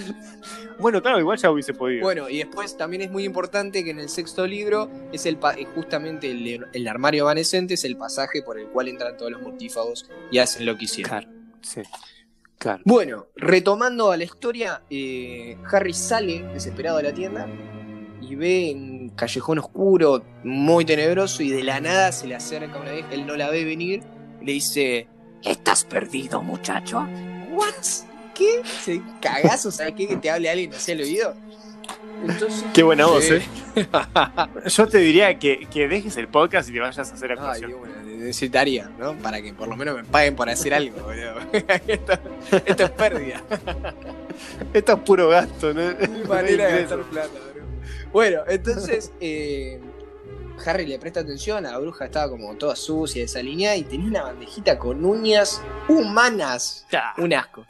Bueno, 0.79 1.01
claro, 1.01 1.21
igual 1.21 1.39
ya 1.39 1.51
hubiese 1.51 1.75
podido. 1.75 2.03
Bueno, 2.03 2.29
y 2.29 2.39
después 2.39 2.77
también 2.77 3.03
es 3.03 3.11
muy 3.11 3.25
importante 3.25 3.85
que 3.85 3.91
en 3.91 4.01
el 4.01 4.09
sexto 4.09 4.47
libro 4.47 4.91
es 5.13 5.27
el 5.27 5.37
pa- 5.37 5.53
es 5.53 5.69
justamente 5.75 6.29
el, 6.31 6.67
el 6.73 6.89
armario 6.89 7.23
evanescente, 7.25 7.75
es 7.75 7.85
el 7.85 7.97
pasaje 7.97 8.43
por 8.43 8.59
el 8.59 8.67
cual 8.67 8.89
entran 8.89 9.17
todos 9.17 9.31
los 9.31 9.41
mortífagos 9.43 10.11
y 10.33 10.39
hacen 10.39 10.67
lo 10.67 10.77
que 10.77 10.87
hicieron. 10.87 11.11
Claro, 11.11 11.29
sí. 11.61 11.83
Claro. 12.59 12.83
Bueno, 12.85 13.27
retomando 13.37 14.11
a 14.11 14.17
la 14.17 14.25
historia, 14.25 14.83
eh, 14.91 15.57
Harry 15.71 15.93
sale 15.95 16.43
desesperado 16.53 16.97
de 16.97 17.03
la 17.05 17.13
tienda 17.15 17.47
y 18.21 18.35
ve 18.35 18.73
un 18.75 19.11
callejón 19.11 19.59
oscuro, 19.59 20.25
muy 20.43 20.85
tenebroso, 20.85 21.43
y 21.45 21.51
de 21.51 21.63
la 21.63 21.81
nada 21.81 22.11
se 22.13 22.27
le 22.27 22.35
acerca 22.35 22.79
una 22.81 22.91
vieja, 22.93 23.09
él 23.13 23.27
no 23.27 23.37
la 23.37 23.51
ve 23.51 23.65
venir, 23.65 24.03
le 24.41 24.53
dice, 24.53 25.07
¿estás 25.45 25.85
perdido, 25.85 26.43
muchacho? 26.43 27.07
¿What? 27.51 27.73
¿Qué? 28.35 28.63
¿Se 28.83 29.01
cagazo? 29.21 29.71
¿Sabes 29.71 29.95
qué? 29.97 30.09
Que 30.09 30.17
te 30.17 30.31
hable 30.31 30.49
alguien 30.51 30.73
hacia 30.75 30.95
el 30.95 31.03
oído. 31.03 31.35
Entonces, 32.27 32.65
Qué 32.73 32.83
buena 32.83 33.07
voz. 33.07 33.25
¿eh? 33.31 33.43
Yo 34.67 34.87
te 34.87 34.99
diría 34.99 35.39
que, 35.39 35.67
que 35.71 35.89
dejes 35.89 36.17
el 36.17 36.29
podcast 36.29 36.69
y 36.69 36.73
te 36.73 36.81
vayas 36.81 36.99
a 37.11 37.15
hacer 37.15 37.33
Ay, 37.33 37.39
actuación. 37.39 37.71
qué 37.71 37.77
bueno, 37.77 37.95
necesitaría, 38.05 38.91
¿no? 38.99 39.15
Para 39.19 39.43
que 39.43 39.53
por 39.53 39.69
lo 39.69 39.77
menos 39.77 39.97
me 39.97 40.05
paguen 40.05 40.37
por 40.37 40.49
hacer 40.49 40.73
algo, 40.75 40.97
boludo. 41.03 41.35
esto, 41.89 42.13
esto 42.65 42.85
es 42.85 42.91
pérdida. 42.91 43.43
Esto 44.73 44.93
es 44.95 44.99
puro 45.01 45.29
gasto, 45.29 45.75
¿no? 45.75 45.83
Mi 46.09 46.25
manera 46.25 46.67
de 46.69 46.81
gastar 46.81 47.03
plata, 47.03 47.29
bro. 47.55 47.65
Bueno, 48.13 48.41
entonces 48.49 49.13
eh, 49.21 49.79
Harry 50.65 50.87
le 50.87 50.99
presta 50.99 51.21
atención, 51.21 51.67
a 51.67 51.73
la 51.73 51.79
bruja 51.79 52.05
estaba 52.05 52.31
como 52.31 52.55
toda 52.57 52.77
sucia, 52.77 53.23
desalineada 53.23 53.77
y 53.77 53.83
tenía 53.85 54.09
una 54.09 54.23
bandejita 54.25 54.79
con 54.79 55.05
uñas 55.05 55.61
humanas. 55.89 56.87
Un 57.19 57.35
asco. 57.35 57.67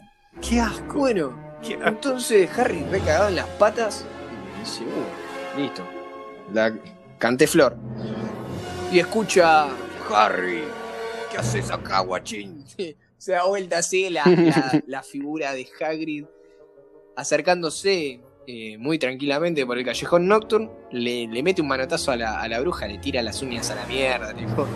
¡Qué 0.46 0.60
asco! 0.60 0.98
Bueno, 0.98 1.38
qué 1.62 1.74
asco. 1.74 1.88
entonces 1.88 2.50
Harry 2.58 2.84
recagado 2.90 3.28
en 3.28 3.36
las 3.36 3.46
patas 3.58 4.04
y 4.56 4.60
dice, 4.60 4.82
uh, 4.84 5.58
listo. 5.60 5.82
La 6.52 6.74
canté 7.18 7.46
flor. 7.46 7.76
Y 8.90 8.98
escucha, 8.98 9.68
Harry, 10.14 10.64
¿qué 11.30 11.38
haces 11.38 11.70
acá, 11.70 12.00
guachín? 12.00 12.64
Se 13.16 13.32
da 13.32 13.44
vuelta 13.44 13.78
así 13.78 14.10
la, 14.10 14.24
la- 14.26 14.82
la 14.86 15.02
figura 15.02 15.52
de 15.54 15.66
Hagrid 15.80 16.24
acercándose 17.16 18.20
eh, 18.46 18.76
muy 18.78 18.98
tranquilamente 18.98 19.64
por 19.66 19.78
el 19.78 19.84
callejón 19.84 20.26
Nocturne, 20.26 20.70
le, 20.90 21.26
le 21.26 21.42
mete 21.42 21.62
un 21.62 21.68
manotazo 21.68 22.12
a 22.12 22.16
la, 22.16 22.40
a 22.40 22.48
la 22.48 22.60
bruja, 22.60 22.86
le 22.86 22.98
tira 22.98 23.22
las 23.22 23.42
uñas 23.42 23.70
a 23.70 23.74
la 23.74 23.86
mierda, 23.86 24.34
tipo. 24.34 24.66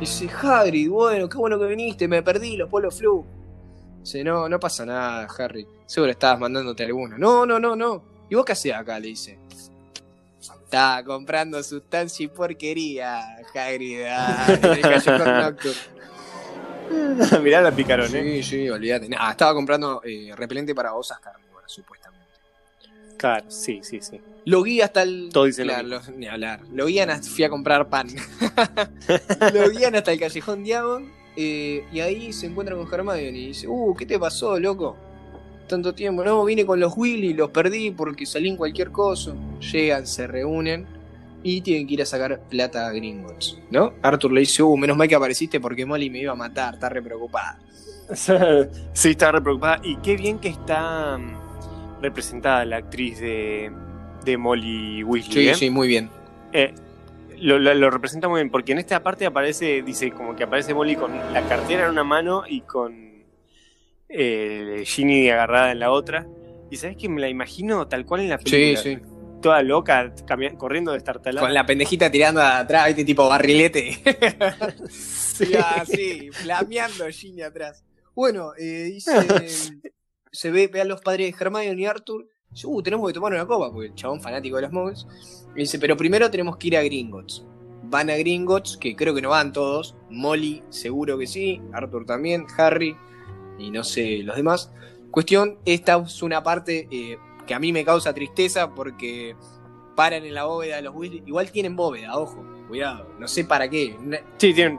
Dice, 0.00 0.28
Hagrid, 0.28 0.90
bueno, 0.90 1.28
qué 1.28 1.38
bueno 1.38 1.58
que 1.58 1.66
viniste, 1.66 2.08
me 2.08 2.22
perdí 2.22 2.56
los 2.56 2.68
polos 2.68 2.98
flu. 2.98 3.24
Dice, 4.00 4.24
no, 4.24 4.48
no 4.48 4.58
pasa 4.58 4.84
nada, 4.84 5.28
Harry. 5.38 5.66
Seguro 5.86 6.10
estabas 6.10 6.40
mandándote 6.40 6.84
alguno. 6.84 7.16
No, 7.18 7.46
no, 7.46 7.60
no, 7.60 7.76
no. 7.76 8.02
¿Y 8.28 8.34
vos 8.34 8.44
qué 8.44 8.52
hacés 8.52 8.74
acá? 8.74 8.98
Le 8.98 9.08
dice. 9.08 9.38
Estaba 10.64 11.04
comprando 11.04 11.62
sustancia 11.62 12.24
y 12.24 12.28
porquería, 12.28 13.20
Hagrid. 13.54 14.02
ah, 14.08 14.46
en 14.48 14.64
el 14.64 14.80
callejón 14.80 15.18
Nocturne. 15.40 15.92
Mirá 17.42 17.60
la 17.60 17.70
picarón, 17.70 18.14
¿eh? 18.16 18.22
Sí, 18.22 18.42
sí, 18.42 18.70
olvídate. 18.70 19.08
Nah, 19.08 19.30
estaba 19.30 19.54
comprando 19.54 20.02
eh, 20.04 20.32
repelente 20.36 20.74
para 20.74 20.94
osas 20.94 21.20
carnívoras, 21.20 21.70
supuestamente. 21.70 22.01
Claro, 23.22 23.44
sí, 23.48 23.78
sí, 23.82 24.00
sí. 24.02 24.20
Lo 24.44 24.62
guía 24.64 24.86
hasta 24.86 25.02
el. 25.02 25.28
Todo 25.32 25.44
dice 25.44 25.64
lo 25.64 25.72
Claro, 25.74 25.88
mismo. 25.88 26.12
lo- 26.12 26.18
ni 26.18 26.26
hablar. 26.26 26.60
Lo 26.74 26.86
guían 26.86 27.08
hasta. 27.10 27.28
Fui 27.28 27.44
a 27.44 27.48
comprar 27.48 27.88
pan. 27.88 28.08
lo 29.54 29.70
guían 29.70 29.94
hasta 29.94 30.12
el 30.12 30.18
callejón 30.18 30.64
Diagon. 30.64 31.08
eh, 31.36 31.84
y 31.92 32.00
ahí 32.00 32.32
se 32.32 32.46
encuentra 32.46 32.74
con 32.76 32.92
Hermione 32.92 33.38
y 33.38 33.46
dice: 33.48 33.68
Uh, 33.68 33.94
¿qué 33.94 34.04
te 34.06 34.18
pasó, 34.18 34.58
loco? 34.58 34.96
Tanto 35.68 35.94
tiempo. 35.94 36.24
No, 36.24 36.44
vine 36.44 36.66
con 36.66 36.80
los 36.80 36.94
Willy, 36.96 37.32
los 37.34 37.50
perdí 37.50 37.92
porque 37.92 38.26
salí 38.26 38.48
en 38.48 38.56
cualquier 38.56 38.90
cosa. 38.90 39.32
Llegan, 39.72 40.06
se 40.06 40.26
reúnen 40.26 40.84
y 41.44 41.60
tienen 41.60 41.86
que 41.86 41.94
ir 41.94 42.02
a 42.02 42.06
sacar 42.06 42.40
plata 42.50 42.86
a 42.88 42.90
Gringotts, 42.90 43.58
¿no? 43.70 43.94
Arthur 44.02 44.32
le 44.32 44.40
dice: 44.40 44.64
Uh, 44.64 44.76
menos 44.76 44.96
mal 44.96 45.06
que 45.06 45.14
apareciste 45.14 45.60
porque 45.60 45.86
Molly 45.86 46.10
me 46.10 46.18
iba 46.18 46.32
a 46.32 46.36
matar, 46.36 46.74
está 46.74 46.88
re 46.88 47.00
preocupada. 47.00 47.58
Sí, 48.92 49.10
está 49.10 49.30
re 49.32 49.40
preocupada. 49.40 49.80
Y 49.84 49.96
qué 49.98 50.16
bien 50.16 50.38
que 50.40 50.48
está 50.48 51.16
mm, 51.16 51.41
representada 52.02 52.64
la 52.64 52.76
actriz 52.78 53.18
de, 53.20 53.70
de 54.24 54.36
Molly 54.36 55.02
Weasley. 55.04 55.32
Sí, 55.44 55.48
¿eh? 55.48 55.54
sí, 55.54 55.70
muy 55.70 55.88
bien. 55.88 56.10
Eh, 56.52 56.74
lo, 57.38 57.58
lo- 57.58 57.74
lo 57.74 57.90
representa 57.90 58.28
muy 58.28 58.40
bien, 58.40 58.50
porque 58.50 58.72
en 58.72 58.78
esta 58.78 59.02
parte 59.02 59.24
aparece, 59.26 59.82
dice, 59.82 60.10
como 60.10 60.36
que 60.36 60.44
aparece 60.44 60.74
Molly 60.74 60.96
con 60.96 61.16
la 61.32 61.42
cartera 61.48 61.84
en 61.86 61.90
una 61.90 62.04
mano 62.04 62.44
y 62.46 62.60
con 62.62 63.24
eh, 64.08 64.82
Ginny 64.84 65.30
agarrada 65.30 65.72
en 65.72 65.78
la 65.80 65.90
otra. 65.90 66.26
Y 66.70 66.76
sabes 66.76 66.96
que 66.96 67.08
me 67.08 67.20
la 67.20 67.28
imagino 67.28 67.86
tal 67.88 68.04
cual 68.06 68.22
en 68.22 68.28
la 68.30 68.38
Sí, 68.38 68.44
película. 68.44 68.82
sí. 68.82 68.98
Toda 69.42 69.60
loca, 69.62 70.12
corriendo 70.56 70.92
de 70.92 70.98
destartalada. 70.98 71.44
Con 71.46 71.52
la 71.52 71.66
pendejita 71.66 72.10
tirando 72.10 72.40
atrás, 72.40 72.86
¿viste? 72.86 73.04
Tipo 73.04 73.28
barrilete. 73.28 73.98
Sí. 74.88 75.46
Sí, 75.46 75.54
así, 75.56 76.30
flameando 76.30 77.08
Ginny 77.08 77.42
atrás. 77.42 77.82
Bueno, 78.14 78.52
eh, 78.58 78.84
dice. 78.84 79.10
se 80.32 80.50
ve, 80.50 80.66
ve 80.66 80.84
los 80.84 81.00
padres 81.00 81.30
de 81.30 81.44
Hermione 81.44 81.80
y 81.80 81.86
Arthur. 81.86 82.26
Dice, 82.50 82.66
uh, 82.66 82.82
tenemos 82.82 83.06
que 83.06 83.14
tomar 83.14 83.32
una 83.32 83.46
copa, 83.46 83.70
porque 83.70 83.88
el 83.88 83.94
chabón 83.94 84.20
fanático 84.20 84.56
de 84.56 84.62
los 84.62 84.72
muggles. 84.72 85.06
Y 85.54 85.60
dice, 85.60 85.78
pero 85.78 85.96
primero 85.96 86.30
tenemos 86.30 86.56
que 86.56 86.68
ir 86.68 86.76
a 86.76 86.82
Gringotts. 86.82 87.44
Van 87.84 88.10
a 88.10 88.16
Gringotts, 88.16 88.76
que 88.78 88.96
creo 88.96 89.14
que 89.14 89.22
no 89.22 89.30
van 89.30 89.52
todos. 89.52 89.94
Molly, 90.10 90.62
seguro 90.70 91.18
que 91.18 91.26
sí. 91.26 91.60
Arthur 91.72 92.06
también. 92.06 92.46
Harry. 92.56 92.96
Y 93.58 93.70
no 93.70 93.84
sé, 93.84 94.18
los 94.18 94.36
demás. 94.36 94.72
Cuestión, 95.10 95.58
esta 95.66 96.02
es 96.04 96.22
una 96.22 96.42
parte 96.42 96.88
eh, 96.90 97.18
que 97.46 97.54
a 97.54 97.58
mí 97.58 97.72
me 97.72 97.84
causa 97.84 98.14
tristeza 98.14 98.74
porque 98.74 99.36
paran 99.94 100.24
en 100.24 100.34
la 100.34 100.44
bóveda 100.44 100.76
de 100.76 100.82
los 100.82 100.94
Weasley. 100.94 101.22
Igual 101.26 101.50
tienen 101.52 101.76
bóveda, 101.76 102.16
ojo. 102.18 102.42
Cuidado. 102.68 103.10
No 103.18 103.28
sé 103.28 103.44
para 103.44 103.68
qué. 103.68 103.96
Sí, 104.38 104.54
tienen, 104.54 104.78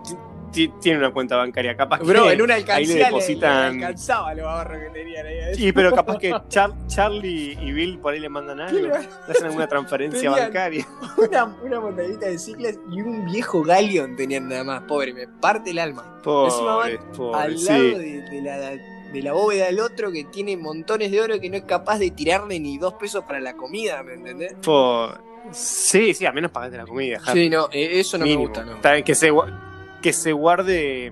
tiene 0.53 0.99
una 0.99 1.11
cuenta 1.11 1.35
bancaria, 1.37 1.75
capaz 1.75 1.99
que 1.99 2.05
Bro, 2.05 2.29
en 2.31 2.41
una 2.41 2.55
ahí 2.55 2.85
le 2.85 2.95
depositan. 2.95 3.77
le 3.77 3.83
alcanzaba 3.85 4.33
los 4.33 4.45
ahorros 4.45 4.79
que 4.83 4.89
tenían 4.89 5.25
ahí. 5.25 5.55
Sí, 5.55 5.71
pero 5.71 5.91
capaz 5.93 6.17
que 6.17 6.31
Char- 6.49 6.73
Charlie 6.87 7.57
y 7.59 7.71
Bill 7.71 7.99
por 7.99 8.13
ahí 8.13 8.19
le 8.19 8.29
mandan 8.29 8.59
algo, 8.61 8.79
le 8.87 8.93
hacen 9.29 9.45
alguna 9.45 9.67
transferencia 9.67 10.29
bancaria. 10.29 10.87
Una, 11.17 11.45
una 11.63 11.79
montañita 11.79 12.27
de 12.27 12.37
ciclas 12.37 12.77
y 12.91 13.01
un 13.01 13.25
viejo 13.25 13.63
galeón 13.63 14.15
tenían 14.15 14.47
nada 14.49 14.63
más, 14.63 14.81
pobre, 14.83 15.13
me 15.13 15.27
parte 15.27 15.71
el 15.71 15.79
alma. 15.79 16.21
Pobre, 16.23 16.99
pobre, 17.15 17.37
al 17.41 17.57
sí. 17.57 17.65
lado 17.67 17.97
de, 17.99 18.21
de 18.29 18.41
la, 18.41 18.57
de 18.59 19.21
la 19.21 19.33
bóveda 19.33 19.65
del 19.65 19.79
otro 19.79 20.11
que 20.11 20.23
tiene 20.25 20.55
montones 20.57 21.11
de 21.11 21.19
oro 21.21 21.39
que 21.39 21.49
no 21.49 21.57
es 21.57 21.63
capaz 21.63 21.99
de 21.99 22.11
tirarle 22.11 22.59
ni 22.59 22.77
dos 22.77 22.93
pesos 22.95 23.23
para 23.25 23.39
la 23.39 23.53
comida, 23.55 24.01
¿me 24.03 24.13
entendés? 24.13 24.53
Po- 24.63 25.09
Sí, 25.51 26.13
sí, 26.13 26.25
a 26.25 26.31
menos 26.31 26.51
pagaste 26.51 26.77
la 26.77 26.85
comida. 26.85 27.19
Harry. 27.25 27.43
Sí, 27.43 27.49
no, 27.49 27.67
eh, 27.69 27.99
eso 27.99 28.17
no 28.17 28.23
Mínimo. 28.23 28.43
me 28.43 28.47
gusta, 28.47 28.63
¿no? 28.63 28.75
Está 28.77 28.93
bien, 28.93 29.03
que 29.03 29.13
se, 29.13 29.29
que 30.03 30.13
se 30.13 30.31
guarde 30.33 31.11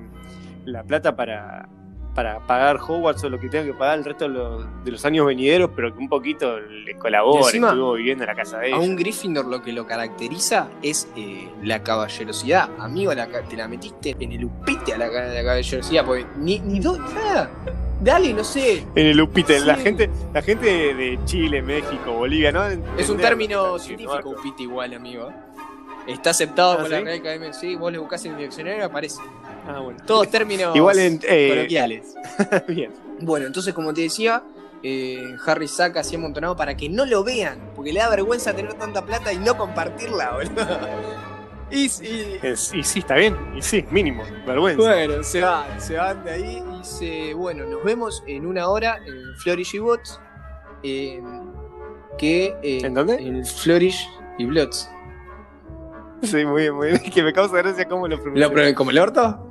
la 0.65 0.83
plata 0.83 1.15
para, 1.15 1.67
para 2.13 2.39
pagar 2.45 2.77
Hogwarts 2.77 3.23
o 3.23 3.29
lo 3.29 3.39
que 3.39 3.49
tenga 3.49 3.65
que 3.65 3.73
pagar 3.73 3.97
el 3.97 4.05
resto 4.05 4.25
de 4.25 4.31
los, 4.35 4.65
de 4.83 4.91
los 4.91 5.03
años 5.05 5.25
venideros, 5.25 5.71
pero 5.75 5.91
que 5.93 5.97
un 5.99 6.09
poquito 6.09 6.59
le 6.59 6.91
Y 6.91 6.95
colabore, 6.95 7.39
encima, 7.45 7.69
estuvo 7.69 7.93
viviendo 7.93 8.23
en 8.25 8.27
la 8.27 8.35
casa 8.35 8.59
de 8.59 8.65
A 8.65 8.67
ella. 8.67 8.79
un 8.79 8.95
Gryffindor 8.95 9.45
lo 9.47 9.61
que 9.63 9.71
lo 9.73 9.87
caracteriza 9.87 10.67
es 10.83 11.07
eh, 11.15 11.49
la 11.63 11.81
caballerosidad. 11.81 12.69
Amigo, 12.79 13.13
la, 13.13 13.27
te 13.27 13.55
la 13.57 13.67
metiste 13.67 14.15
en 14.19 14.31
el 14.33 14.45
upite 14.45 14.93
a 14.93 14.97
la, 14.97 15.09
ca- 15.09 15.23
la 15.27 15.41
caballerosidad, 15.43 16.05
porque 16.05 16.25
ni, 16.37 16.59
ni 16.59 16.79
do, 16.79 16.97
nada. 16.99 17.49
Dale, 18.03 18.33
no 18.33 18.43
sé. 18.43 18.83
En 18.95 19.05
el 19.05 19.21
upite, 19.21 19.59
Sí. 19.59 19.65
la 19.65 19.75
gente, 19.75 20.09
la 20.33 20.41
gente 20.41 20.65
de, 20.65 20.93
de 20.95 21.19
Chile, 21.25 21.61
México, 21.61 22.11
Bolivia, 22.13 22.51
¿no? 22.51 22.65
Es 22.97 23.09
un 23.11 23.17
término 23.17 23.77
científico, 23.77 24.31
upite 24.31 24.63
igual, 24.63 24.95
amigo. 24.95 25.31
Está 26.07 26.31
aceptado 26.31 26.73
¿Ah, 26.73 26.77
por 26.77 26.89
la 26.89 26.97
sí? 26.99 27.03
Real 27.03 27.19
Academia. 27.19 27.53
Sí, 27.53 27.75
vos 27.75 27.91
le 27.91 27.97
buscás 27.99 28.25
en 28.25 28.33
el 28.33 28.37
diccionario 28.39 28.85
aparece. 28.85 29.21
Ah, 29.67 29.79
bueno. 29.79 29.99
Todos 30.05 30.29
términos 30.29 30.75
Igual 30.75 30.97
en 30.99 31.19
eh, 31.27 31.49
coloquiales. 31.49 32.15
bien. 32.67 32.91
Bueno, 33.19 33.45
entonces, 33.45 33.73
como 33.73 33.93
te 33.93 34.01
decía, 34.01 34.43
eh, 34.81 35.35
Harry 35.45 35.67
saca 35.67 35.99
así 35.99 36.15
amontonado 36.15 36.55
para 36.55 36.75
que 36.75 36.89
no 36.89 37.05
lo 37.05 37.23
vean, 37.23 37.71
porque 37.75 37.93
le 37.93 37.99
da 37.99 38.09
vergüenza 38.09 38.53
tener 38.55 38.73
tanta 38.73 39.05
plata 39.05 39.31
y 39.31 39.37
no 39.37 39.55
compartirla, 39.57 40.31
boludo. 40.33 40.67
Y, 41.73 41.85
y- 41.85 42.37
Es- 42.43 42.73
y 42.73 42.83
sí, 42.83 42.99
está 42.99 43.15
bien. 43.15 43.37
Y 43.55 43.61
sí, 43.61 43.85
mínimo. 43.91 44.23
Vergüenza. 44.45 44.81
bueno, 44.83 45.23
se 45.23 45.39
van, 45.39 45.79
se 45.79 45.95
van 45.95 46.21
de 46.25 46.31
ahí 46.31 46.61
y 46.81 46.83
se. 46.83 47.33
Bueno, 47.33 47.63
nos 47.63 47.81
vemos 47.85 48.21
en 48.27 48.45
una 48.45 48.67
hora 48.67 48.97
en 49.07 49.37
Flourish 49.37 49.75
y 49.75 49.79
Bots. 49.79 50.19
eh, 50.83 51.21
que, 52.17 52.53
eh, 52.61 52.79
¿En 52.83 52.93
dónde? 52.93 53.13
En 53.15 53.45
Flourish 53.45 54.05
y 54.37 54.43
Blots. 54.47 54.89
Sí, 56.23 56.45
muy 56.45 56.61
bien, 56.63 56.73
muy 56.75 56.87
bien. 56.89 56.99
Que 57.11 57.23
me 57.23 57.33
causa 57.33 57.57
gracia 57.57 57.85
cómo 57.87 58.07
lo 58.07 58.15
¿Lo 58.17 58.21
pronuncié. 58.23 58.49
probé 58.49 58.75
como 58.75 58.91
el 58.91 58.99
orto? 58.99 59.47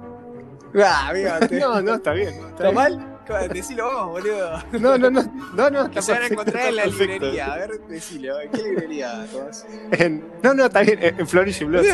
Ah, 0.82 1.08
amigo, 1.08 1.30
No, 1.58 1.82
no, 1.82 1.94
está 1.96 2.12
bien. 2.12 2.28
Está 2.34 2.46
¿Está 2.48 2.62
bien. 2.64 2.74
mal? 2.74 3.06
Decilo 3.52 3.84
vos, 3.84 4.06
boludo. 4.22 4.58
No, 4.72 4.98
no, 4.98 5.08
no, 5.08 5.22
no, 5.54 5.70
no, 5.70 5.88
Que 5.90 6.02
se 6.02 6.10
van 6.10 6.22
a 6.22 6.26
encontrar 6.26 6.66
en 6.66 6.76
la 6.76 6.82
perfecto. 6.82 7.12
librería. 7.12 7.52
A 7.52 7.56
ver, 7.58 7.80
decilo. 7.88 8.40
¿En 8.40 8.50
qué 8.50 8.62
librería, 8.62 9.24
Tomás? 9.30 9.66
En- 9.92 10.24
no, 10.42 10.52
no, 10.52 10.64
está 10.66 10.80
bien, 10.82 10.98
en 11.00 11.20
en 11.20 11.28
Flourish 11.28 11.62
y 11.62 11.64
Blood. 11.64 11.84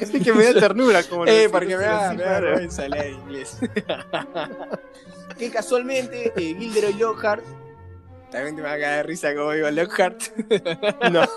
Es 0.00 0.10
que 0.10 0.32
me 0.32 0.44
da 0.52 0.60
ternura 0.60 1.02
como 1.04 1.24
lo 1.24 1.30
Eh, 1.30 1.48
porque 1.50 1.76
me 1.76 1.84
da, 1.84 2.12
me 2.14 2.22
da 2.24 2.40
vergüenza 2.40 2.88
leer 2.88 3.12
inglés. 3.12 3.58
que 5.38 5.50
casualmente 5.50 6.32
eh, 6.36 6.56
Gilderoy 6.58 6.94
Lockhart. 6.94 7.44
También 8.34 8.56
te 8.56 8.62
me 8.62 8.68
va 8.68 8.74
a 8.74 8.78
caer 8.80 8.96
de 8.96 9.02
risa 9.04 9.32
como 9.32 9.52
digo 9.52 9.70
Lockhart. 9.70 10.20
No. 11.12 11.22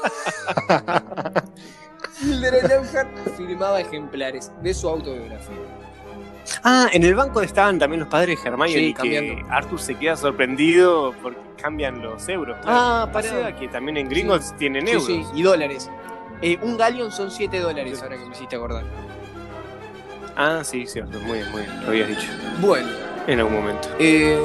Gilderoy 2.20 2.62
Lockhart 2.64 3.08
firmaba 3.38 3.80
ejemplares 3.82 4.52
de 4.64 4.74
su 4.74 4.90
autobiografía. 4.90 5.56
Ah, 6.64 6.88
en 6.92 7.04
el 7.04 7.14
banco 7.14 7.44
estaban 7.44 7.78
también 7.78 8.00
los 8.00 8.10
padres 8.10 8.42
de 8.42 8.50
Hermione 8.50 8.72
Sí, 8.74 8.86
y 8.88 8.94
que. 8.96 9.46
Arthur 9.48 9.80
se 9.80 9.94
queda 9.94 10.16
sorprendido 10.16 11.14
porque 11.22 11.40
cambian 11.62 12.02
los 12.02 12.28
euros. 12.30 12.58
Ah, 12.66 13.08
sea, 13.22 13.56
que 13.56 13.68
también 13.68 13.98
en 13.98 14.10
Gringotts 14.10 14.58
tienen 14.58 14.88
Sí, 14.88 14.94
euros. 14.94 15.06
sí, 15.06 15.24
y 15.36 15.44
dólares. 15.44 15.92
Eh, 16.42 16.58
un 16.64 16.78
galleon 16.78 17.12
son 17.12 17.30
7 17.30 17.60
dólares, 17.60 18.02
ahora 18.02 18.18
que 18.18 18.26
me 18.26 18.32
hiciste 18.32 18.56
acordar. 18.56 18.86
Ah, 20.36 20.62
sí, 20.64 20.88
cierto, 20.88 21.20
muy 21.20 21.38
bien, 21.40 21.52
muy 21.52 21.62
bien, 21.62 21.82
lo 21.82 21.88
habías 21.90 22.08
dicho 22.08 22.28
Bueno, 22.60 22.88
en 23.28 23.40
algún 23.40 23.54
momento. 23.56 23.88
Eh, 24.00 24.40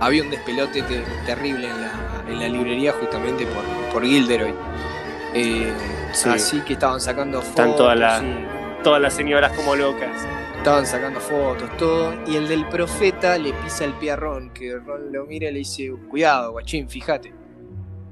había 0.00 0.22
un 0.22 0.30
despelote 0.30 0.82
te- 0.82 1.04
terrible 1.26 1.68
en 1.68 1.80
la, 1.80 1.92
en 2.28 2.38
la 2.40 2.48
librería 2.48 2.92
justamente 2.92 3.46
por, 3.46 3.64
por 3.92 4.04
Gilderoy. 4.04 4.54
Eh, 5.34 5.72
Sí. 6.12 6.28
Así 6.30 6.60
que 6.62 6.72
estaban 6.72 7.00
sacando 7.02 7.42
fotos. 7.42 7.50
Están 7.50 7.76
todas 7.76 7.98
las- 7.98 8.22
Todas 8.82 9.02
las 9.02 9.12
señoras 9.12 9.52
como 9.52 9.74
locas. 9.76 10.26
estaban 10.56 10.86
sacando 10.86 11.20
fotos, 11.20 11.68
todo. 11.76 12.14
Y 12.26 12.36
el 12.36 12.48
del 12.48 12.66
profeta 12.68 13.36
le 13.38 13.52
pisa 13.52 13.84
el 13.84 13.92
pie 13.94 14.12
a 14.12 14.16
Ron, 14.16 14.50
que 14.54 14.74
Ron 14.76 15.12
lo 15.12 15.26
mira 15.26 15.48
y 15.50 15.52
le 15.52 15.58
dice, 15.58 15.90
cuidado, 16.08 16.52
guachín, 16.52 16.88
fíjate. 16.88 17.34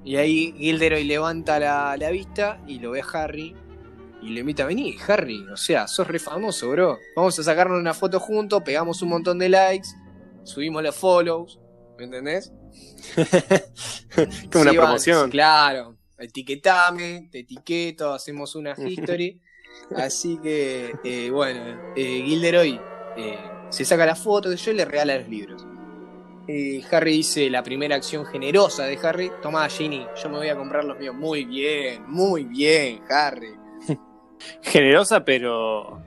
Y 0.05 0.17
ahí 0.17 0.55
Gilderoy 0.59 1.05
levanta 1.05 1.59
la, 1.59 1.97
la 1.97 2.11
vista 2.11 2.61
y 2.67 2.79
lo 2.81 2.91
ve 2.93 3.01
a 3.01 3.05
Harry. 3.25 3.55
Y 4.23 4.31
le 4.31 4.41
invita 4.41 4.65
a 4.65 4.67
venir, 4.67 4.97
Harry, 5.09 5.47
o 5.53 5.57
sea, 5.57 5.87
sos 5.89 6.07
re 6.07 6.19
famoso, 6.19 6.69
bro. 6.71 6.99
Vamos 7.17 7.39
a 7.39 7.43
sacarnos 7.43 7.79
una 7.81 7.95
foto 7.95 8.21
juntos, 8.21 8.63
pegamos 8.65 9.01
un 9.03 9.09
montón 9.09 9.39
de 9.39 9.49
likes, 9.49 9.89
subimos 10.45 10.83
los 10.83 10.95
follows, 10.97 11.59
¿me 11.99 12.05
entendés? 12.05 12.53
Como 14.53 14.63
una 14.63 14.71
Sí, 14.71 14.77
van- 14.77 14.87
promoción. 14.87 15.31
claro, 15.31 15.97
etiquetame, 16.19 17.29
te 17.31 17.41
etiqueto, 17.41 18.13
hacemos 18.13 18.55
una 18.55 18.75
history. 18.77 19.41
Así 19.97 20.39
que, 20.43 20.95
eh, 21.05 21.31
bueno, 21.31 21.79
eh, 21.95 22.23
Gilderoy 22.25 22.81
eh, 23.17 23.51
se 23.71 23.85
saca 23.85 24.07
la 24.07 24.17
foto 24.17 24.49
de 24.49 24.57
yo 24.57 24.73
le 24.73 24.85
regala 24.85 25.19
los 25.19 25.29
libros. 25.29 25.65
Eh, 26.49 26.81
Harry 26.93 27.13
dice 27.13 27.51
la 27.51 27.63
primera 27.63 27.97
acción 27.97 28.25
generosa 28.25 28.85
de 28.87 28.99
Harry. 29.03 29.31
Toma, 29.43 29.69
Ginny, 29.69 30.07
yo 30.15 30.29
me 30.31 30.37
voy 30.39 30.49
a 30.49 30.57
comprar 30.57 30.85
los 30.85 30.97
míos. 30.99 31.15
Muy 31.15 31.45
bien, 31.45 32.05
muy 32.07 32.45
bien, 32.45 33.01
Harry. 33.11 33.53
Generosa, 34.63 35.25
pero. 35.25 36.01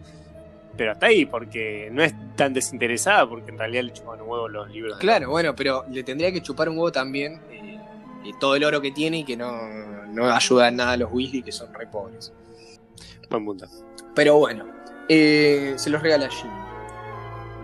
Pero 0.79 0.93
hasta 0.93 1.07
ahí, 1.07 1.25
porque 1.25 1.89
no 1.91 2.01
es 2.01 2.13
tan 2.37 2.53
desinteresada, 2.53 3.27
porque 3.27 3.51
en 3.51 3.57
realidad 3.57 3.83
le 3.83 3.91
chupan 3.91 4.21
un 4.21 4.29
huevo 4.29 4.47
los 4.47 4.71
libros. 4.71 4.97
Claro, 4.97 5.29
bueno, 5.29 5.53
pero 5.53 5.83
le 5.91 6.03
tendría 6.03 6.31
que 6.31 6.41
chupar 6.41 6.69
un 6.69 6.77
huevo 6.77 6.89
también 6.89 7.41
eh, 7.51 7.77
eh, 8.23 8.31
todo 8.39 8.55
el 8.55 8.63
oro 8.63 8.79
que 8.79 8.91
tiene 8.91 9.17
y 9.17 9.23
que 9.25 9.35
no, 9.35 9.51
no 10.07 10.31
ayuda 10.31 10.69
en 10.69 10.77
nada 10.77 10.93
a 10.93 10.97
los 10.97 11.11
Weasley, 11.11 11.43
que 11.43 11.51
son 11.51 11.73
re 11.73 11.85
pobres. 11.85 12.31
Buen 13.29 13.43
punto. 13.43 13.67
Pero 14.15 14.37
bueno, 14.37 14.67
eh, 15.09 15.73
se 15.75 15.89
los 15.89 16.01
regala 16.01 16.29
Ginny. 16.29 16.53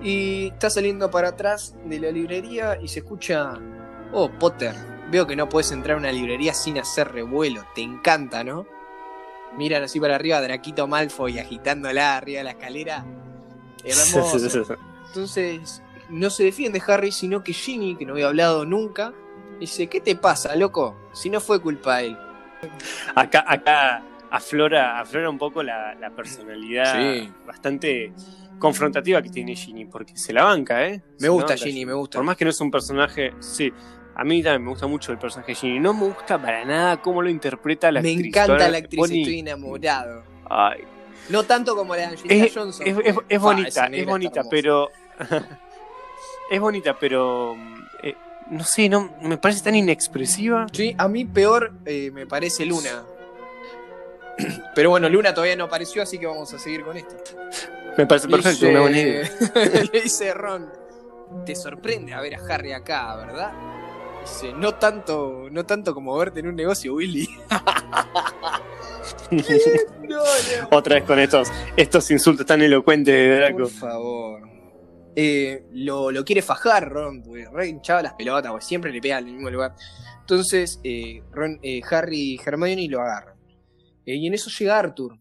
Y 0.03 0.47
está 0.47 0.69
saliendo 0.69 1.09
para 1.09 1.29
atrás 1.29 1.73
de 1.85 1.97
la 2.01 2.11
librería 2.11 2.77
y 2.81 2.89
se 2.89 2.99
escucha, 2.99 3.53
oh 4.11 4.29
Potter, 4.29 4.75
veo 5.09 5.25
que 5.25 5.37
no 5.37 5.47
puedes 5.47 5.71
entrar 5.71 5.95
a 5.95 5.99
una 5.99 6.11
librería 6.11 6.53
sin 6.53 6.79
hacer 6.79 7.13
revuelo, 7.13 7.63
te 7.75 7.81
encanta, 7.81 8.43
¿no? 8.43 8.67
Miran 9.57 9.83
así 9.83 9.99
para 9.99 10.15
arriba, 10.15 10.41
Draquito 10.41 10.87
Malfoy 10.87 11.39
agitándola 11.39 12.17
arriba 12.17 12.39
de 12.39 12.43
la 12.43 12.51
escalera. 12.51 13.05
Hermoso. 13.83 14.37
Entonces, 15.07 15.81
no 16.09 16.29
se 16.29 16.43
defiende 16.43 16.81
Harry, 16.87 17.11
sino 17.11 17.43
que 17.43 17.53
Ginny, 17.53 17.95
que 17.95 18.05
no 18.05 18.13
había 18.13 18.27
hablado 18.27 18.65
nunca, 18.65 19.13
dice, 19.59 19.87
¿qué 19.87 20.01
te 20.01 20.15
pasa, 20.15 20.55
loco? 20.55 20.95
Si 21.13 21.29
no 21.29 21.39
fue 21.39 21.61
culpa 21.61 21.97
de 21.97 22.07
él. 22.07 22.17
acá, 23.15 23.45
acá 23.47 24.03
aflora, 24.31 24.99
aflora 24.99 25.29
un 25.29 25.37
poco 25.37 25.63
la, 25.63 25.95
la 25.95 26.09
personalidad 26.09 26.93
Sí. 26.99 27.31
bastante 27.45 28.11
confrontativa 28.59 29.21
que 29.21 29.29
tiene 29.29 29.55
Ginny, 29.55 29.85
porque 29.85 30.17
se 30.17 30.33
la 30.33 30.43
banca, 30.43 30.85
¿eh? 30.87 31.01
Me 31.19 31.27
Se 31.27 31.29
gusta 31.29 31.55
Ginny, 31.57 31.85
me 31.85 31.93
gusta. 31.93 32.17
Por 32.17 32.25
más 32.25 32.35
que 32.37 32.45
no 32.45 32.51
es 32.51 32.59
un 32.61 32.71
personaje, 32.71 33.33
sí. 33.39 33.71
A 34.15 34.23
mí 34.23 34.41
también 34.41 34.63
me 34.63 34.69
gusta 34.69 34.87
mucho 34.87 35.11
el 35.11 35.17
personaje 35.17 35.51
de 35.51 35.55
Ginny. 35.55 35.79
No 35.79 35.93
me 35.93 36.05
gusta 36.05 36.41
para 36.41 36.63
nada 36.63 37.01
cómo 37.01 37.21
lo 37.21 37.29
interpreta 37.29 37.91
la 37.91 38.01
Me 38.01 38.09
actriz. 38.11 38.27
encanta 38.27 38.53
Ahora, 38.53 38.69
la 38.69 38.77
actriz, 38.77 38.99
Bonnie- 38.99 39.21
estoy 39.21 39.39
enamorado. 39.39 40.23
Ay, 40.49 40.83
No 41.29 41.43
tanto 41.43 41.75
como 41.75 41.95
la 41.95 42.01
de 42.01 42.07
Angelina 42.07 42.45
es, 42.45 42.53
Johnson. 42.55 42.87
es- 42.87 42.97
es- 43.03 43.15
es 43.29 43.37
Fa, 43.39 43.43
bonita, 43.43 43.85
es 43.87 44.05
bonita, 44.05 44.41
pero. 44.49 44.89
es 46.49 46.59
bonita, 46.59 46.97
pero. 46.99 47.55
eh, 48.03 48.15
no 48.51 48.63
sé, 48.63 48.87
no, 48.89 49.11
me 49.21 49.37
parece 49.37 49.63
tan 49.63 49.75
inexpresiva. 49.75 50.67
Sí, 50.71 50.95
a 50.97 51.07
mí 51.07 51.25
peor 51.25 51.73
eh, 51.85 52.11
me 52.13 52.25
parece 52.27 52.65
Luna. 52.65 53.03
Pero 54.75 54.89
bueno, 54.89 55.07
Luna 55.07 55.33
todavía 55.33 55.55
no 55.55 55.63
apareció, 55.63 56.03
así 56.03 56.17
que 56.19 56.25
vamos 56.27 56.53
a 56.53 56.59
seguir 56.59 56.83
con 56.83 56.97
esto. 56.97 57.15
Me 57.97 58.05
parece 58.05 58.27
perfecto, 58.27 58.67
una 58.67 58.81
buena 58.81 58.97
idea. 58.99 59.29
Le 59.93 60.01
dice 60.03 60.33
Ron, 60.33 60.69
te 61.45 61.55
sorprende 61.55 62.13
a 62.13 62.19
ver 62.19 62.35
a 62.35 62.39
Harry 62.53 62.73
acá, 62.73 63.15
¿verdad? 63.15 63.53
Dice, 64.25 64.53
no 64.53 64.75
tanto, 64.75 65.47
no 65.51 65.65
tanto 65.65 65.93
como 65.93 66.17
verte 66.17 66.39
en 66.39 66.47
un 66.47 66.55
negocio, 66.55 66.93
Willy. 66.95 67.27
No, 69.31 70.17
no. 70.17 70.23
Otra 70.71 70.95
vez 70.95 71.03
con 71.03 71.19
estos, 71.19 71.51
estos 71.75 72.09
insultos 72.11 72.45
tan 72.45 72.61
elocuentes 72.61 73.13
de 73.13 73.35
Draco. 73.37 73.57
Por 73.57 73.69
favor. 73.69 74.41
Eh, 75.15 75.65
lo, 75.71 76.11
lo 76.11 76.23
quiere 76.23 76.41
fajar 76.41 76.89
Ron, 76.89 77.23
porque 77.23 77.47
re 77.51 77.67
hinchaba 77.67 78.03
las 78.03 78.13
pelotas, 78.13 78.51
porque 78.51 78.65
siempre 78.65 78.91
le 78.91 79.01
pega 79.01 79.17
en 79.19 79.27
el 79.27 79.33
mismo 79.33 79.49
lugar. 79.49 79.75
Entonces, 80.19 80.79
eh, 80.83 81.23
Ron, 81.31 81.59
eh, 81.63 81.81
Harry 81.89 82.33
y 82.33 82.39
Hermione 82.43 82.87
lo 82.87 83.01
agarran. 83.01 83.35
Eh, 84.05 84.15
y 84.15 84.27
en 84.27 84.33
eso 84.33 84.49
llega 84.49 84.77
Arthur. 84.77 85.17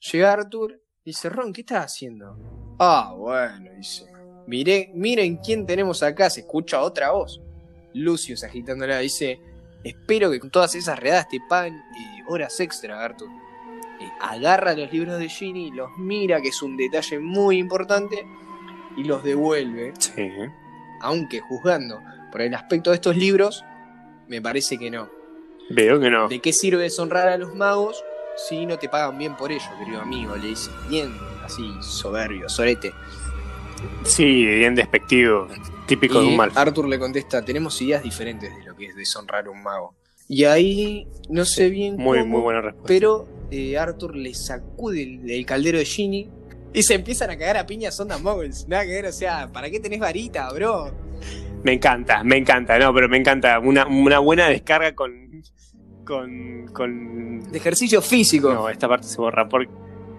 Llega 0.00 0.32
Arthur 0.32 0.80
Dice, 1.06 1.28
Ron, 1.28 1.52
¿qué 1.52 1.60
estás 1.60 1.84
haciendo? 1.84 2.36
Ah, 2.80 3.14
bueno, 3.16 3.70
dice. 3.76 4.06
Miré, 4.48 4.90
miren 4.92 5.36
quién 5.36 5.64
tenemos 5.64 6.02
acá, 6.02 6.28
se 6.28 6.40
escucha 6.40 6.82
otra 6.82 7.12
voz. 7.12 7.40
Lucius 7.96 8.44
agitándola 8.44 8.98
dice, 8.98 9.40
espero 9.82 10.30
que 10.30 10.40
con 10.40 10.50
todas 10.50 10.74
esas 10.74 10.98
redadas 10.98 11.28
te 11.28 11.40
paguen 11.48 11.74
eh, 11.74 12.22
horas 12.26 12.58
extra, 12.60 13.02
Arthur. 13.02 13.28
Eh, 14.00 14.10
agarra 14.20 14.74
los 14.74 14.92
libros 14.92 15.18
de 15.18 15.28
Ginny, 15.28 15.70
los 15.70 15.90
mira, 15.98 16.40
que 16.40 16.48
es 16.48 16.62
un 16.62 16.76
detalle 16.76 17.18
muy 17.18 17.58
importante, 17.58 18.26
y 18.96 19.04
los 19.04 19.22
devuelve. 19.24 19.92
Sí. 19.98 20.30
Aunque 21.00 21.40
juzgando 21.40 22.00
por 22.30 22.40
el 22.40 22.54
aspecto 22.54 22.90
de 22.90 22.96
estos 22.96 23.16
libros, 23.16 23.64
me 24.28 24.40
parece 24.40 24.78
que 24.78 24.90
no. 24.90 25.08
Veo 25.70 25.98
que 26.00 26.10
no. 26.10 26.28
¿De 26.28 26.40
qué 26.40 26.52
sirve 26.52 26.82
deshonrar 26.84 27.28
a 27.28 27.36
los 27.36 27.54
magos 27.54 28.02
si 28.48 28.66
no 28.66 28.78
te 28.78 28.88
pagan 28.88 29.18
bien 29.18 29.36
por 29.36 29.50
ello, 29.50 29.66
querido 29.78 30.00
amigo? 30.00 30.36
Le 30.36 30.48
dice, 30.48 30.70
bien, 30.88 31.12
así, 31.44 31.74
soberbio, 31.80 32.48
sorete. 32.48 32.92
Sí, 34.04 34.44
bien 34.44 34.74
despectivo. 34.74 35.48
Típico 35.86 36.20
de 36.20 36.26
un 36.26 36.36
mal. 36.36 36.50
Arthur 36.54 36.88
le 36.88 36.98
contesta, 36.98 37.44
tenemos 37.44 37.80
ideas 37.82 38.02
diferentes 38.02 38.54
de 38.54 38.64
lo 38.64 38.74
que 38.76 38.86
es 38.86 38.96
deshonrar 38.96 39.46
a 39.46 39.50
un 39.50 39.62
mago. 39.62 39.94
Y 40.28 40.44
ahí, 40.44 41.06
no 41.28 41.44
sé 41.44 41.70
bien 41.70 41.96
Muy, 41.96 42.18
cómo, 42.20 42.32
muy 42.32 42.40
buena 42.42 42.60
respuesta. 42.60 42.88
pero 42.88 43.28
eh, 43.50 43.78
Arthur 43.78 44.16
le 44.16 44.34
sacude 44.34 45.02
el, 45.02 45.30
el 45.30 45.46
caldero 45.46 45.78
de 45.78 45.84
Ginny 45.84 46.28
y 46.74 46.82
se 46.82 46.94
empiezan 46.94 47.30
a 47.30 47.38
cagar 47.38 47.56
a 47.58 47.66
piñas 47.66 47.98
ondas 48.00 48.20
muggles. 48.20 48.66
Nada 48.68 48.84
que 48.84 48.90
ver, 48.90 49.06
o 49.06 49.12
sea, 49.12 49.48
¿para 49.52 49.70
qué 49.70 49.78
tenés 49.80 50.00
varita, 50.00 50.52
bro? 50.52 50.92
Me 51.62 51.72
encanta, 51.72 52.22
me 52.24 52.36
encanta, 52.36 52.78
no, 52.78 52.92
pero 52.92 53.08
me 53.08 53.16
encanta. 53.16 53.58
Una, 53.60 53.86
una 53.86 54.18
buena 54.18 54.48
descarga 54.48 54.94
con. 54.94 55.42
con. 56.04 56.66
con. 56.72 57.50
De 57.50 57.58
ejercicio 57.58 58.02
físico. 58.02 58.52
No, 58.52 58.68
esta 58.68 58.88
parte 58.88 59.06
se 59.06 59.16
borra. 59.16 59.48
Por... 59.48 59.66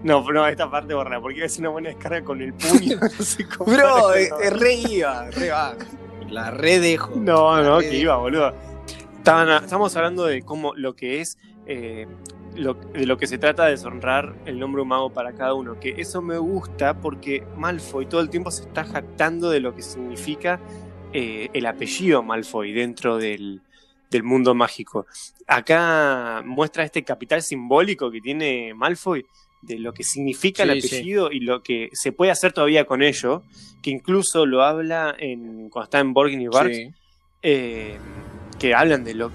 No, 0.02 0.22
no, 0.30 0.46
esta 0.46 0.70
parte 0.70 0.94
borra, 0.94 1.20
porque 1.20 1.44
es 1.44 1.58
una 1.58 1.70
buena 1.70 1.88
descarga 1.88 2.22
con 2.22 2.40
el 2.40 2.54
puño. 2.54 2.98
no 3.00 3.08
sé 3.24 3.46
cómo 3.48 3.72
Bro, 3.72 4.14
era 4.14 4.20
eh, 4.20 4.30
eh, 4.44 4.50
re 4.50 4.74
iba, 4.74 5.30
re 5.30 5.50
va. 5.50 5.74
La 6.30 6.50
re 6.50 6.78
dejo. 6.78 7.12
No, 7.16 7.56
La 7.56 7.68
no, 7.68 7.78
que 7.80 7.96
iba, 7.96 8.16
boludo. 8.16 8.54
Estaban, 9.16 9.64
estamos 9.64 9.96
hablando 9.96 10.24
de 10.26 10.42
cómo 10.42 10.74
lo 10.74 10.94
que 10.94 11.20
es. 11.20 11.38
eh, 11.66 12.06
lo- 12.54 12.74
de 12.74 13.06
lo 13.06 13.16
que 13.18 13.26
se 13.28 13.38
trata 13.38 13.66
de 13.66 13.72
deshonrar 13.72 14.34
el 14.46 14.58
nombre 14.58 14.82
mago 14.84 15.10
para 15.12 15.32
cada 15.32 15.54
uno. 15.54 15.78
Que 15.78 15.94
eso 16.00 16.20
me 16.22 16.38
gusta 16.38 16.94
porque 17.00 17.46
Malfoy 17.56 18.06
todo 18.06 18.20
el 18.20 18.30
tiempo 18.30 18.50
se 18.50 18.62
está 18.62 18.84
jactando 18.84 19.50
de 19.50 19.60
lo 19.60 19.74
que 19.76 19.82
significa 19.82 20.58
eh, 21.12 21.50
el 21.52 21.66
apellido 21.66 22.22
Malfoy 22.22 22.72
dentro 22.72 23.16
del, 23.18 23.60
del 24.10 24.22
mundo 24.24 24.54
mágico. 24.54 25.06
Acá 25.46 26.42
muestra 26.44 26.84
este 26.84 27.04
capital 27.04 27.42
simbólico 27.42 28.10
que 28.10 28.20
tiene 28.20 28.74
Malfoy 28.74 29.24
de 29.62 29.78
lo 29.78 29.92
que 29.92 30.04
significa 30.04 30.62
el 30.62 30.80
sí. 30.82 30.88
apellido 30.96 31.30
y 31.32 31.40
lo 31.40 31.62
que 31.62 31.90
se 31.92 32.12
puede 32.12 32.30
hacer 32.30 32.52
todavía 32.52 32.84
con 32.84 33.02
ello, 33.02 33.42
que 33.82 33.90
incluso 33.90 34.46
lo 34.46 34.62
habla 34.62 35.14
en, 35.18 35.68
cuando 35.70 35.84
está 35.84 36.00
en 36.00 36.12
Borgin 36.14 36.40
y 36.40 36.48
Bart, 36.48 36.72
Sí. 36.72 36.88
eh, 37.42 37.96
que 38.58 38.74
hablan 38.74 39.04
de 39.04 39.14
lo 39.14 39.30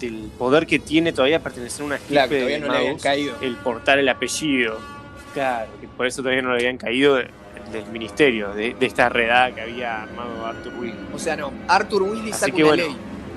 del 0.00 0.30
poder 0.38 0.66
que 0.66 0.78
tiene 0.78 1.12
todavía 1.12 1.40
pertenecer 1.42 1.82
a 1.82 1.84
una 1.84 1.96
estirpe 1.96 2.14
Claro, 2.28 2.46
de 2.46 2.58
no 2.60 2.66
magos, 2.68 3.02
caído. 3.02 3.36
el 3.42 3.56
portar 3.56 3.98
el 3.98 4.08
apellido. 4.08 4.78
Claro, 5.34 5.70
que 5.80 5.86
por 5.88 6.06
eso 6.06 6.22
todavía 6.22 6.42
no 6.42 6.50
le 6.50 6.56
habían 6.60 6.78
caído 6.78 7.16
de- 7.16 7.28
del 7.70 7.86
ministerio, 7.92 8.52
de, 8.52 8.74
de 8.74 8.86
esta 8.86 9.08
redada 9.10 9.54
que 9.54 9.60
había 9.60 10.02
armado 10.02 10.44
Arthur 10.46 10.72
Weasley. 10.80 11.04
O 11.14 11.18
sea, 11.18 11.36
no, 11.36 11.52
Arthur 11.68 12.02
Weasley 12.02 12.32
Así 12.32 12.40
saca 12.40 12.56
que 12.56 12.64
una 12.64 12.68
bueno. 12.74 12.84
ley 12.88 12.96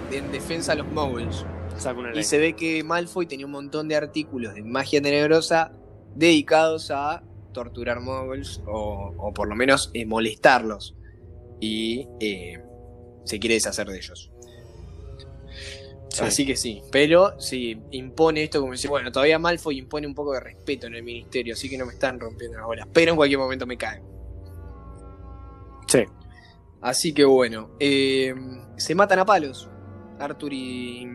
de- 0.09 0.17
en 0.17 0.31
defensa 0.31 0.71
a 0.71 0.75
los 0.75 0.87
muggles. 0.87 1.45
Saca 1.77 1.99
una 1.99 2.17
Y 2.17 2.23
se 2.23 2.37
ve 2.39 2.53
que 2.53 2.83
Malfoy 2.83 3.25
tenía 3.27 3.45
un 3.45 3.51
montón 3.51 3.87
de 3.89 3.95
artículos 3.95 4.55
de 4.55 4.63
magia 4.63 5.01
tenebrosa 5.01 5.71
dedicados 6.15 6.91
a 6.91 7.23
torturar 7.53 7.99
muggles 8.01 8.61
o, 8.67 9.13
o 9.17 9.33
por 9.33 9.47
lo 9.47 9.55
menos 9.55 9.89
eh, 9.93 10.05
molestarlos. 10.05 10.95
Y 11.59 12.07
eh, 12.19 12.61
se 13.23 13.39
quiere 13.39 13.55
deshacer 13.55 13.87
de 13.87 13.97
ellos. 13.97 14.31
Sí. 16.09 16.23
Así 16.23 16.45
que 16.45 16.55
sí, 16.55 16.81
pero 16.91 17.39
sí, 17.39 17.81
impone 17.91 18.43
esto 18.43 18.59
como 18.59 18.73
decir, 18.73 18.89
bueno, 18.89 19.11
todavía 19.11 19.39
Malfoy 19.39 19.79
impone 19.79 20.05
un 20.05 20.13
poco 20.13 20.33
de 20.33 20.41
respeto 20.41 20.85
en 20.85 20.93
el 20.95 21.01
ministerio, 21.03 21.53
así 21.53 21.67
que 21.69 21.77
no 21.77 21.87
me 21.87 21.93
están 21.93 22.19
rompiendo 22.19 22.57
las 22.57 22.67
bolas, 22.67 22.87
pero 22.93 23.11
en 23.11 23.17
cualquier 23.17 23.39
momento 23.39 23.65
me 23.65 23.77
caen. 23.77 24.03
Sí. 25.87 26.03
Así 26.81 27.13
que 27.13 27.23
bueno, 27.25 27.71
eh, 27.79 28.35
se 28.77 28.93
matan 28.93 29.19
a 29.19 29.25
palos. 29.25 29.69
Arthur 30.19 30.53
y, 30.53 31.07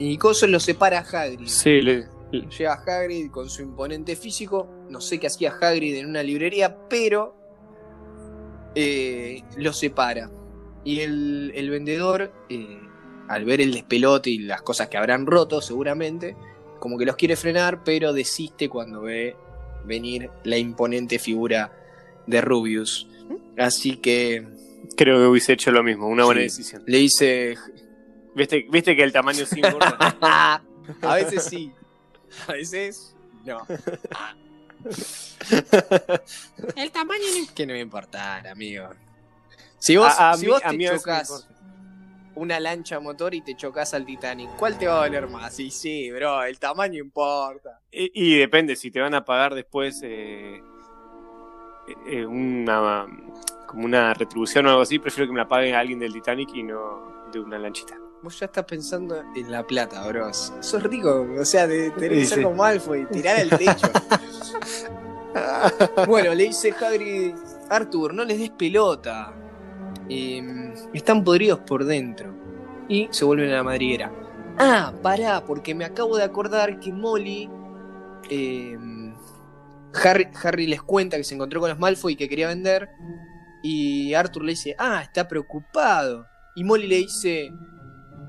y 0.00 0.16
Coso 0.18 0.46
los 0.48 0.64
separa 0.64 0.98
a 0.98 1.02
Hagrid. 1.02 1.46
Sí, 1.46 1.80
le- 1.80 2.06
Llega 2.30 2.74
Hagrid 2.86 3.30
con 3.30 3.48
su 3.48 3.62
imponente 3.62 4.14
físico. 4.16 4.68
No 4.90 5.00
sé 5.00 5.18
qué 5.18 5.28
hacía 5.28 5.54
Hagrid 5.60 5.96
en 5.96 6.06
una 6.06 6.22
librería, 6.22 6.76
pero 6.88 7.34
eh, 8.74 9.42
los 9.56 9.78
separa. 9.78 10.30
Y 10.84 11.00
el, 11.00 11.52
el 11.54 11.70
vendedor, 11.70 12.32
eh, 12.48 12.78
al 13.28 13.44
ver 13.44 13.60
el 13.60 13.72
despelote 13.72 14.30
y 14.30 14.38
las 14.38 14.62
cosas 14.62 14.88
que 14.88 14.96
habrán 14.96 15.26
roto 15.26 15.60
seguramente, 15.60 16.36
como 16.78 16.96
que 16.98 17.04
los 17.04 17.16
quiere 17.16 17.36
frenar, 17.36 17.82
pero 17.84 18.12
desiste 18.12 18.68
cuando 18.68 19.02
ve 19.02 19.36
venir 19.84 20.30
la 20.44 20.56
imponente 20.58 21.18
figura 21.18 21.72
de 22.26 22.40
Rubius. 22.40 23.08
Así 23.56 23.96
que 23.96 24.46
creo 24.96 25.18
que 25.18 25.26
hubiese 25.26 25.54
hecho 25.54 25.70
lo 25.72 25.82
mismo, 25.82 26.08
una 26.08 26.24
buena 26.24 26.40
Sí. 26.42 26.44
decisión. 26.44 26.82
le 26.86 26.98
dice, 26.98 27.56
¿Viste, 28.34 28.66
viste 28.70 28.94
que 28.94 29.02
el 29.02 29.12
tamaño 29.12 29.44
sí 29.46 29.60
importa. 29.64 30.62
a 31.02 31.14
veces 31.16 31.42
sí, 31.44 31.72
a 32.46 32.52
veces 32.52 33.14
no. 33.44 33.66
El 36.76 36.90
tamaño 36.92 37.24
no 37.40 37.54
que 37.54 37.66
no 37.66 37.72
me 37.72 37.80
importar, 37.80 38.46
amigo. 38.46 38.90
Si 39.78 39.96
vos, 39.96 40.12
a, 40.18 40.32
a 40.32 40.36
si 40.36 40.46
mí, 40.46 40.52
vos 40.52 40.62
a 40.64 40.70
te 40.70 40.86
a 40.86 40.96
chocas 40.96 41.30
importa. 41.30 41.54
una 42.34 42.60
lancha 42.60 43.00
motor 43.00 43.34
y 43.34 43.40
te 43.42 43.56
chocas 43.56 43.94
al 43.94 44.04
Titanic, 44.04 44.50
¿cuál 44.56 44.78
te 44.78 44.86
va 44.86 44.96
a 44.96 45.00
valer 45.00 45.28
más? 45.28 45.58
Y 45.58 45.70
sí, 45.70 46.10
bro, 46.10 46.42
el 46.44 46.58
tamaño 46.58 47.02
importa. 47.02 47.80
Y, 47.90 48.10
y 48.14 48.38
depende, 48.38 48.76
si 48.76 48.90
te 48.90 49.00
van 49.00 49.14
a 49.14 49.24
pagar 49.24 49.54
después 49.54 50.00
eh, 50.04 50.62
eh, 52.06 52.26
una 52.26 53.06
como 53.66 53.84
una 53.84 54.14
retribución 54.14 54.66
o 54.66 54.70
algo 54.70 54.82
así, 54.82 54.98
prefiero 54.98 55.26
que 55.26 55.32
me 55.32 55.40
la 55.40 55.48
pague 55.48 55.74
alguien 55.74 55.98
del 55.98 56.12
Titanic 56.12 56.50
y 56.54 56.62
no 56.62 57.17
de 57.32 57.40
una 57.40 57.58
lanchita. 57.58 57.96
Vos 58.22 58.38
ya 58.40 58.46
estás 58.46 58.64
pensando 58.64 59.22
en 59.36 59.50
la 59.50 59.64
plata, 59.66 60.06
bro. 60.08 60.32
Sos 60.34 60.82
rico, 60.82 61.26
o 61.38 61.44
sea, 61.44 61.66
de 61.66 61.90
tener 61.92 62.12
que 62.12 62.26
ser 62.26 62.42
como 62.42 62.56
Malfoy, 62.56 63.06
tirar 63.06 63.40
al 63.40 63.50
techo. 63.50 63.88
Bueno, 66.06 66.34
le 66.34 66.44
dice 66.44 66.72
Hagrid, 66.72 67.34
Arthur, 67.68 68.12
no 68.12 68.24
les 68.24 68.38
des 68.38 68.50
pelota. 68.50 69.32
Eh, 70.08 70.74
están 70.92 71.22
podridos 71.22 71.60
por 71.60 71.84
dentro. 71.84 72.34
Y 72.88 73.08
se 73.12 73.24
vuelven 73.24 73.50
a 73.50 73.56
la 73.56 73.62
madriguera. 73.62 74.10
Ah, 74.58 74.92
pará, 75.00 75.44
porque 75.44 75.74
me 75.74 75.84
acabo 75.84 76.16
de 76.16 76.24
acordar 76.24 76.80
que 76.80 76.92
Molly... 76.92 77.48
eh, 78.30 78.76
Harry, 80.02 80.28
Harry 80.42 80.66
les 80.66 80.82
cuenta 80.82 81.16
que 81.16 81.24
se 81.24 81.34
encontró 81.34 81.60
con 81.60 81.70
los 81.70 81.78
Malfoy 81.78 82.14
y 82.14 82.16
que 82.16 82.28
quería 82.28 82.48
vender. 82.48 82.88
Y 83.62 84.14
Arthur 84.14 84.42
le 84.44 84.52
dice, 84.52 84.74
ah, 84.78 85.02
está 85.02 85.28
preocupado. 85.28 86.26
Y 86.58 86.64
Molly 86.64 86.86
le 86.88 86.96
dice, 86.96 87.52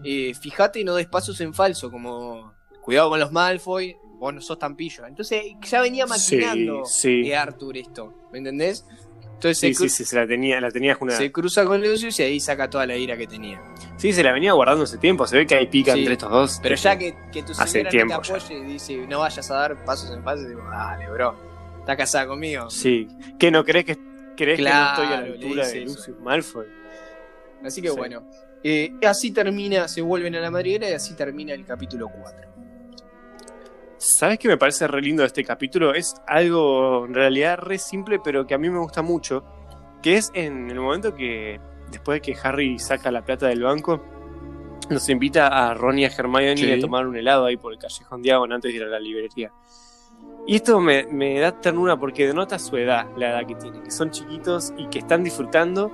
eh, 0.03 0.33
fíjate 0.39 0.79
y 0.81 0.83
no 0.83 0.95
des 0.95 1.07
pasos 1.07 1.39
en 1.41 1.53
falso, 1.53 1.89
como 1.89 2.53
cuidado 2.81 3.09
con 3.09 3.19
los 3.19 3.31
Malfoy, 3.31 3.95
vos 4.19 4.33
no 4.33 4.39
sos 4.41 4.59
tan 4.59 4.75
pillo. 4.75 5.05
Entonces 5.07 5.41
ya 5.61 5.81
venía 5.81 6.05
maquinando 6.05 6.85
Sí, 6.85 7.23
sí. 7.23 7.29
eh, 7.31 7.35
Arthur 7.35 7.77
esto, 7.77 8.13
¿me 8.31 8.37
entendés? 8.37 8.85
Entonces 9.33 9.57
Sí, 9.57 9.73
se, 9.73 9.79
cru- 9.83 9.87
sí, 9.87 9.89
sí, 9.89 10.05
se 10.05 10.15
la 10.17 10.27
tenía, 10.27 10.59
la 10.61 10.69
tenía 10.69 10.93
junada. 10.95 11.17
se 11.17 11.31
cruza 11.31 11.65
con 11.65 11.81
Lucius 11.81 12.19
y 12.19 12.23
ahí 12.23 12.39
saca 12.41 12.69
toda 12.69 12.85
la 12.85 12.97
ira 12.97 13.15
que 13.17 13.25
tenía. 13.25 13.61
Sí, 13.97 14.11
se 14.13 14.21
la 14.21 14.31
venía 14.33 14.51
guardando 14.53 14.83
hace 14.83 14.97
tiempo. 14.97 15.25
Se 15.25 15.37
ve 15.37 15.47
que 15.47 15.55
hay 15.55 15.67
pica 15.67 15.93
Sí. 15.93 15.99
entre 15.99 16.13
estos 16.13 16.29
dos. 16.29 16.59
Pero 16.61 16.75
ya 16.75 16.97
que, 16.97 17.15
que 17.31 17.41
tu 17.43 17.53
señora 17.53 17.89
tiempo 17.89 18.13
no 18.15 18.21
te 18.21 18.27
ya. 18.27 18.35
apoye 18.35 18.57
y 18.59 18.63
dice 18.63 18.97
no 19.07 19.19
vayas 19.19 19.49
a 19.49 19.55
dar 19.55 19.85
pasos 19.85 20.11
en 20.11 20.21
falso, 20.23 20.47
digo, 20.47 20.61
dale, 20.69 21.09
bro, 21.09 21.35
¿estás 21.79 21.97
casada 21.97 22.27
conmigo? 22.27 22.69
Sí. 22.69 23.07
¿Qué 23.39 23.49
no 23.49 23.63
crees 23.63 23.85
que 23.85 23.97
crees 24.35 24.59
Claro, 24.59 24.95
que 24.95 25.01
no 25.01 25.03
estoy 25.03 25.05
a 25.05 25.21
la 25.21 25.33
altura 25.33 25.67
de. 25.67 25.81
Lucius 25.85 26.19
Malfoy? 26.19 26.65
Así 27.63 27.81
que 27.81 27.89
Sí. 27.89 27.95
bueno, 27.97 28.23
eh, 28.63 28.93
así 29.07 29.31
termina, 29.31 29.87
se 29.87 30.01
vuelven 30.01 30.35
a 30.35 30.39
la 30.39 30.49
madriguera 30.51 30.89
y 30.89 30.93
así 30.93 31.15
termina 31.15 31.53
el 31.53 31.65
capítulo 31.65 32.09
4. 32.09 32.49
¿Sabes 33.97 34.39
qué 34.39 34.47
me 34.47 34.57
parece 34.57 34.87
re 34.87 35.01
lindo 35.01 35.23
de 35.23 35.27
este 35.27 35.43
capítulo? 35.43 35.93
Es 35.93 36.15
algo 36.25 37.05
en 37.05 37.13
realidad 37.13 37.57
re 37.57 37.77
simple, 37.77 38.19
pero 38.23 38.47
que 38.47 38.53
a 38.53 38.57
mí 38.57 38.69
me 38.69 38.79
gusta 38.79 39.01
mucho. 39.01 39.43
Que 40.01 40.15
es 40.15 40.31
en 40.33 40.69
el 40.71 40.79
momento 40.79 41.13
que, 41.13 41.59
después 41.91 42.17
de 42.17 42.21
que 42.21 42.39
Harry 42.41 42.79
saca 42.79 43.11
la 43.11 43.25
plata 43.25 43.47
del 43.47 43.61
banco, 43.63 44.01
nos 44.89 45.09
invita 45.09 45.47
a 45.47 45.73
Ron 45.73 45.99
y 45.99 46.05
a 46.05 46.07
Hermione 46.07 46.55
Sí. 46.55 46.71
a 46.71 46.79
tomar 46.79 47.05
un 47.05 47.17
helado 47.17 47.45
ahí 47.45 47.57
por 47.57 47.73
el 47.73 47.79
callejón 47.79 48.21
Diagon 48.21 48.53
antes 48.53 48.71
de 48.71 48.77
ir 48.77 48.83
a 48.83 48.87
la 48.87 48.99
librería. 48.99 49.51
Y 50.47 50.55
esto 50.55 50.79
me, 50.79 51.05
me 51.11 51.37
da 51.41 51.51
ternura 51.59 51.97
porque 51.97 52.25
denota 52.25 52.57
su 52.57 52.77
edad, 52.77 53.05
la 53.17 53.31
edad 53.31 53.45
que 53.45 53.55
tienen, 53.55 53.83
que 53.83 53.91
son 53.91 54.09
chiquitos 54.11 54.73
y 54.77 54.87
que 54.87 54.99
están 54.99 55.23
disfrutando, 55.25 55.91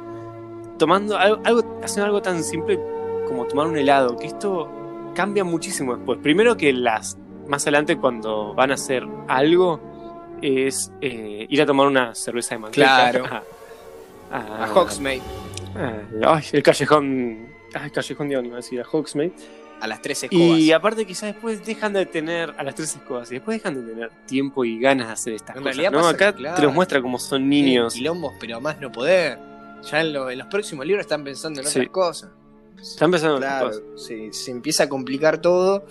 tomando 0.77 1.17
algo, 1.17 1.41
algo 1.43 1.79
haciendo 1.83 2.05
algo 2.05 2.21
tan 2.21 2.43
simple 2.43 2.79
como 3.27 3.45
tomar 3.45 3.67
un 3.67 3.77
helado, 3.77 4.15
que 4.17 4.27
esto 4.27 4.69
cambia 5.15 5.43
muchísimo 5.43 5.95
después. 5.95 6.19
Primero 6.21 6.55
que 6.57 6.71
las 6.73 7.17
más 7.47 7.63
adelante 7.63 7.97
cuando 7.97 8.53
van 8.53 8.71
a 8.71 8.73
hacer 8.75 9.05
algo, 9.27 9.79
es 10.41 10.91
eh, 11.01 11.45
ir 11.49 11.61
a 11.61 11.65
tomar 11.65 11.87
una 11.87 12.13
cerveza 12.13 12.55
de 12.55 12.59
manteca. 12.59 13.11
Claro. 13.11 13.25
A, 14.31 14.65
A 14.65 14.73
Hogsmeade, 14.73 15.21
a- 16.23 16.33
ay, 16.35 16.43
el 16.51 16.63
callejón. 16.63 17.47
Ay, 17.75 17.85
el 17.85 17.91
callejón 17.91 18.27
de 18.27 18.33
iba 18.43 18.53
a 18.53 18.55
decir, 18.57 18.81
a 18.81 18.83
Hogsmeade. 18.91 19.33
a 19.79 19.87
las 19.87 20.01
tres 20.01 20.23
escobas. 20.23 20.57
Y 20.59 20.71
aparte 20.71 21.05
quizás 21.05 21.33
después 21.33 21.63
dejan 21.63 21.93
de 21.93 22.05
tener 22.07 22.53
a 22.57 22.63
las 22.63 22.73
tres 22.73 22.95
escobas 22.95 23.29
y 23.31 23.35
después 23.35 23.57
dejan 23.61 23.75
de 23.85 23.93
tener 23.93 24.09
tiempo 24.25 24.65
y 24.65 24.79
ganas 24.79 25.07
de 25.07 25.13
hacer 25.13 25.33
estas 25.33 25.55
En 25.55 25.61
cosas. 25.61 25.77
realidad 25.77 25.91
¿no? 26.01 26.07
Acá 26.07 26.33
claro, 26.33 26.55
te 26.55 26.63
los 26.63 26.73
muestra 26.73 27.01
como 27.01 27.19
son 27.19 27.47
niños. 27.47 27.93
Quilombos, 27.93 28.33
pero 28.39 28.59
más 28.59 28.79
no 28.81 28.91
poder. 28.91 29.37
Ya 29.91 30.01
en, 30.01 30.13
lo- 30.13 30.29
en 30.29 30.37
los 30.39 30.47
próximos 30.47 30.85
libros 30.85 31.03
están 31.05 31.23
pensando 31.23 31.61
en 31.61 31.67
Sí. 31.67 31.79
otras 31.79 31.91
cosas. 31.91 32.31
Están 32.81 33.11
pensando 33.11 33.37
en 33.37 33.43
otras 33.43 33.61
Claro, 33.61 33.67
cosas. 33.91 34.05
se, 34.07 34.33
se 34.33 34.51
empieza 34.51 34.83
a 34.83 34.89
complicar 34.89 35.39
todo, 35.41 35.85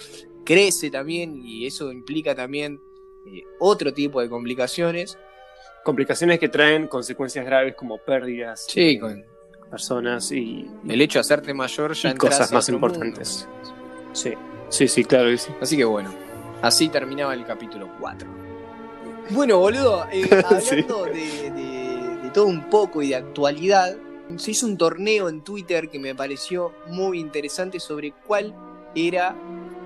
crece 0.45 0.91
también 0.91 1.41
y 1.45 1.67
eso 1.67 1.91
implica 1.91 2.35
también 2.35 2.79
eh, 3.27 3.43
otro 3.61 3.93
tipo 3.95 4.21
de 4.21 4.29
complicaciones. 4.29 5.17
Complicaciones 5.85 6.39
que 6.39 6.49
traen 6.49 6.87
consecuencias 6.89 7.45
graves 7.45 7.75
como 7.75 7.99
pérdidas 7.99 8.67
Sí, 8.69 8.99
con 8.99 9.25
personas 9.71 10.31
y, 10.33 10.67
el 10.89 11.01
hecho 11.01 11.19
de 11.19 11.21
hacerte 11.21 11.53
mayor 11.55 11.95
ya 11.95 12.11
y 12.11 12.15
cosas 12.15 12.53
más 12.53 12.69
mundo. 12.71 12.87
importantes. 12.89 13.49
Sí, 14.13 14.35
sí, 14.69 14.89
sí, 14.89 15.05
claro 15.05 15.29
que 15.31 15.39
sí. 15.39 15.53
Así 15.61 15.77
que 15.77 15.85
bueno, 15.85 16.13
así 16.63 16.89
terminaba 16.89 17.35
el 17.35 17.45
capítulo 17.45 17.89
4. 17.99 18.29
Bueno, 19.31 19.59
boludo, 19.59 20.07
eh, 20.13 20.29
hablando 20.45 21.05
de 21.07 21.51
todo 22.35 22.47
un 22.47 22.68
poco 22.68 23.01
y 23.01 23.09
de 23.11 23.16
actualidad, 23.16 23.97
se 24.37 24.51
hizo 24.51 24.66
un 24.66 24.76
torneo 24.76 25.28
en 25.28 25.43
Twitter 25.43 25.89
que 25.89 25.99
me 25.99 26.14
pareció 26.14 26.72
muy 26.89 27.18
interesante 27.20 27.80
sobre 27.80 28.12
cuál 28.26 28.55
era 28.95 29.35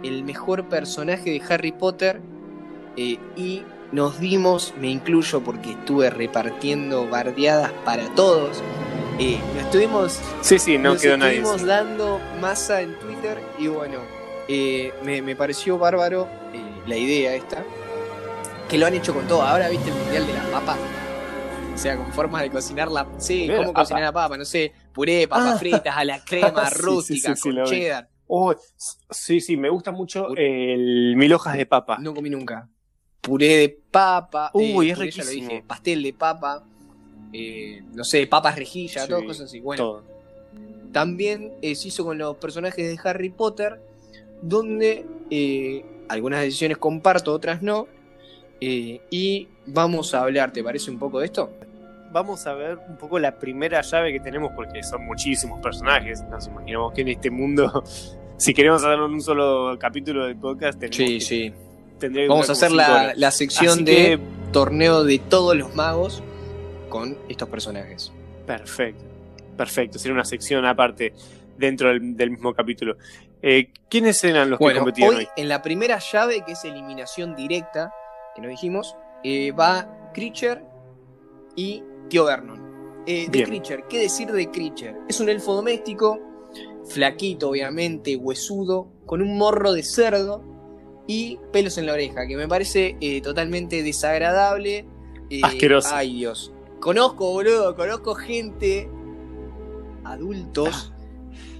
el 0.02 0.24
mejor 0.24 0.68
personaje 0.68 1.30
de 1.30 1.42
Harry 1.48 1.72
Potter 1.72 2.20
eh, 2.96 3.18
y 3.36 3.62
nos 3.92 4.18
dimos, 4.20 4.74
me 4.80 4.88
incluyo 4.88 5.40
porque 5.40 5.72
estuve 5.72 6.10
repartiendo 6.10 7.08
bardeadas 7.08 7.72
para 7.84 8.08
todos, 8.14 8.62
eh, 9.18 9.38
nos 9.54 9.64
estuvimos 9.64 10.20
Sí, 10.40 10.58
sí, 10.58 10.78
no 10.78 10.92
nos 10.92 11.02
quedó 11.02 11.16
nadie. 11.16 11.38
estuvimos 11.38 11.66
dando 11.66 12.20
masa 12.40 12.80
en 12.82 12.98
Twitter 12.98 13.38
y 13.58 13.66
bueno, 13.66 13.98
eh, 14.46 14.92
me, 15.04 15.20
me 15.22 15.34
pareció 15.36 15.78
bárbaro 15.78 16.28
eh, 16.54 16.60
la 16.86 16.96
idea 16.96 17.34
esta, 17.34 17.64
que 18.68 18.78
lo 18.78 18.86
han 18.86 18.94
hecho 18.94 19.12
con 19.14 19.26
todo. 19.26 19.42
Ahora 19.42 19.68
viste 19.68 19.90
el 19.90 19.96
mundial 19.96 20.26
de 20.26 20.32
las 20.34 20.46
papas. 20.46 20.78
O 21.78 21.80
sea, 21.80 21.96
con 21.96 22.12
formas 22.12 22.42
de 22.42 22.50
cocinar 22.50 22.90
la... 22.90 23.06
Sí, 23.18 23.38
Mundial 23.38 23.58
de 23.58 23.64
cómo 23.66 23.72
cocinar 23.72 24.02
la 24.02 24.12
papa, 24.12 24.36
no 24.36 24.44
sé, 24.44 24.72
puré, 24.92 25.28
papas 25.28 25.54
Ah. 25.54 25.58
fritas, 25.58 25.96
a 25.96 26.04
la 26.04 26.18
crema 26.24 26.66
Sí, 26.66 26.74
sí, 26.74 26.82
rústica, 26.82 27.36
sí, 27.36 27.42
sí, 27.42 27.54
con 27.56 27.64
cheddar. 27.66 28.08
Oh, 28.26 28.52
sí, 29.10 29.40
sí, 29.40 29.56
me 29.56 29.70
gusta 29.70 29.92
mucho 29.92 30.34
el 30.36 31.14
mil 31.16 31.32
hojas 31.32 31.56
de 31.56 31.66
papa. 31.66 31.96
No 32.00 32.12
comí 32.14 32.30
nunca. 32.30 32.68
Puré 33.20 33.58
de 33.58 33.68
papa. 33.92 34.50
Uy, 34.54 34.88
eh, 34.88 34.92
es 34.92 34.98
ya 34.98 35.04
lo 35.04 35.04
riquísimo. 35.04 35.48
dije, 35.50 35.64
pastel 35.66 36.02
de 36.02 36.12
papa. 36.12 36.64
eh, 37.32 37.82
no 37.94 38.02
sé, 38.04 38.26
papas 38.26 38.56
rejilla, 38.56 39.02
Sí, 39.02 39.08
todas 39.08 39.22
cosas 39.24 39.46
así. 39.46 39.60
Bueno, 39.60 39.82
Todo. 39.84 40.04
También 40.92 41.52
eh, 41.62 41.74
se 41.76 41.88
hizo 41.88 42.04
con 42.04 42.18
los 42.18 42.36
personajes 42.38 42.76
de 42.88 42.98
Harry 43.08 43.28
Potter, 43.30 43.80
donde 44.42 45.06
eh, 45.30 45.84
algunas 46.08 46.40
decisiones 46.40 46.78
comparto, 46.78 47.32
otras 47.32 47.62
no. 47.62 47.86
eh, 48.60 49.00
y 49.10 49.46
vamos 49.66 50.12
a 50.14 50.22
hablar, 50.22 50.52
¿te 50.52 50.64
parece 50.64 50.90
un 50.90 50.98
poco 50.98 51.20
de 51.20 51.26
esto? 51.26 51.52
Vamos 52.10 52.46
a 52.46 52.54
ver 52.54 52.78
un 52.88 52.96
poco 52.96 53.18
la 53.18 53.38
primera 53.38 53.80
llave 53.82 54.12
que 54.12 54.20
tenemos, 54.20 54.52
porque 54.54 54.82
son 54.82 55.04
muchísimos 55.04 55.60
personajes. 55.60 56.22
Nos 56.30 56.46
imaginamos 56.46 56.92
que 56.94 57.02
en 57.02 57.08
este 57.08 57.30
mundo, 57.30 57.84
si 58.36 58.54
queremos 58.54 58.82
hacerlo 58.84 59.06
en 59.06 59.12
un 59.12 59.20
solo 59.22 59.76
capítulo 59.78 60.24
del 60.26 60.36
podcast, 60.36 60.78
tenemos 60.78 60.96
que- 60.96 61.20
sí. 61.20 61.52
que 62.00 62.26
Vamos 62.28 62.48
a 62.48 62.52
hacer 62.52 62.70
la, 62.70 63.12
la 63.16 63.30
sección 63.32 63.72
Así 63.72 63.84
de 63.84 63.94
que, 63.94 64.20
torneo 64.52 65.02
de 65.04 65.18
todos 65.18 65.56
los 65.56 65.74
magos 65.74 66.22
con 66.88 67.18
estos 67.28 67.48
personajes. 67.48 68.12
perfecto, 68.46 69.02
perfecto. 69.56 69.98
Sería 69.98 70.14
una 70.14 70.24
sección 70.24 70.64
aparte 70.64 71.12
dentro 71.58 71.88
del, 71.88 72.16
del 72.16 72.30
mismo 72.30 72.54
capítulo. 72.54 72.96
Eh, 73.42 73.70
¿Quiénes 73.90 74.22
eran 74.24 74.50
los 74.50 74.58
que 74.58 74.64
hoy 74.64 74.78
hoy? 75.02 75.28
en 75.36 75.48
la 75.48 75.60
primera 75.60 75.98
llave, 75.98 76.42
que 76.46 76.52
es 76.52 76.64
eliminación 76.64 77.34
directa, 77.36 77.92
que 78.34 78.40
nos 78.42 78.50
dijimos, 78.50 78.96
eh, 79.24 79.50
va 79.52 80.10
Creature 80.14 80.62
y 81.56 81.82
Tío 82.08 82.24
Vernon. 82.24 82.58
Eh, 83.06 83.28
de. 83.30 83.44
Creature, 83.44 83.84
¿qué 83.88 84.00
decir 84.00 84.30
de 84.30 84.50
Creature? 84.50 84.96
Es 85.08 85.20
un 85.20 85.28
elfo 85.28 85.54
doméstico, 85.54 86.18
flaquito 86.88 87.50
obviamente, 87.50 88.16
huesudo, 88.16 88.88
con 89.06 89.22
un 89.22 89.38
morro 89.38 89.72
de 89.72 89.82
cerdo 89.82 90.44
y 91.06 91.38
pelos 91.52 91.78
en 91.78 91.86
la 91.86 91.94
oreja, 91.94 92.26
que 92.26 92.36
me 92.36 92.46
parece 92.46 92.96
eh, 93.00 93.20
totalmente 93.22 93.82
desagradable. 93.82 94.86
eh, 95.30 95.40
Asqueroso. 95.42 95.88
Ay 95.92 96.16
Dios. 96.16 96.52
Conozco, 96.80 97.32
boludo, 97.32 97.74
conozco 97.74 98.14
gente, 98.14 98.88
adultos, 100.04 100.92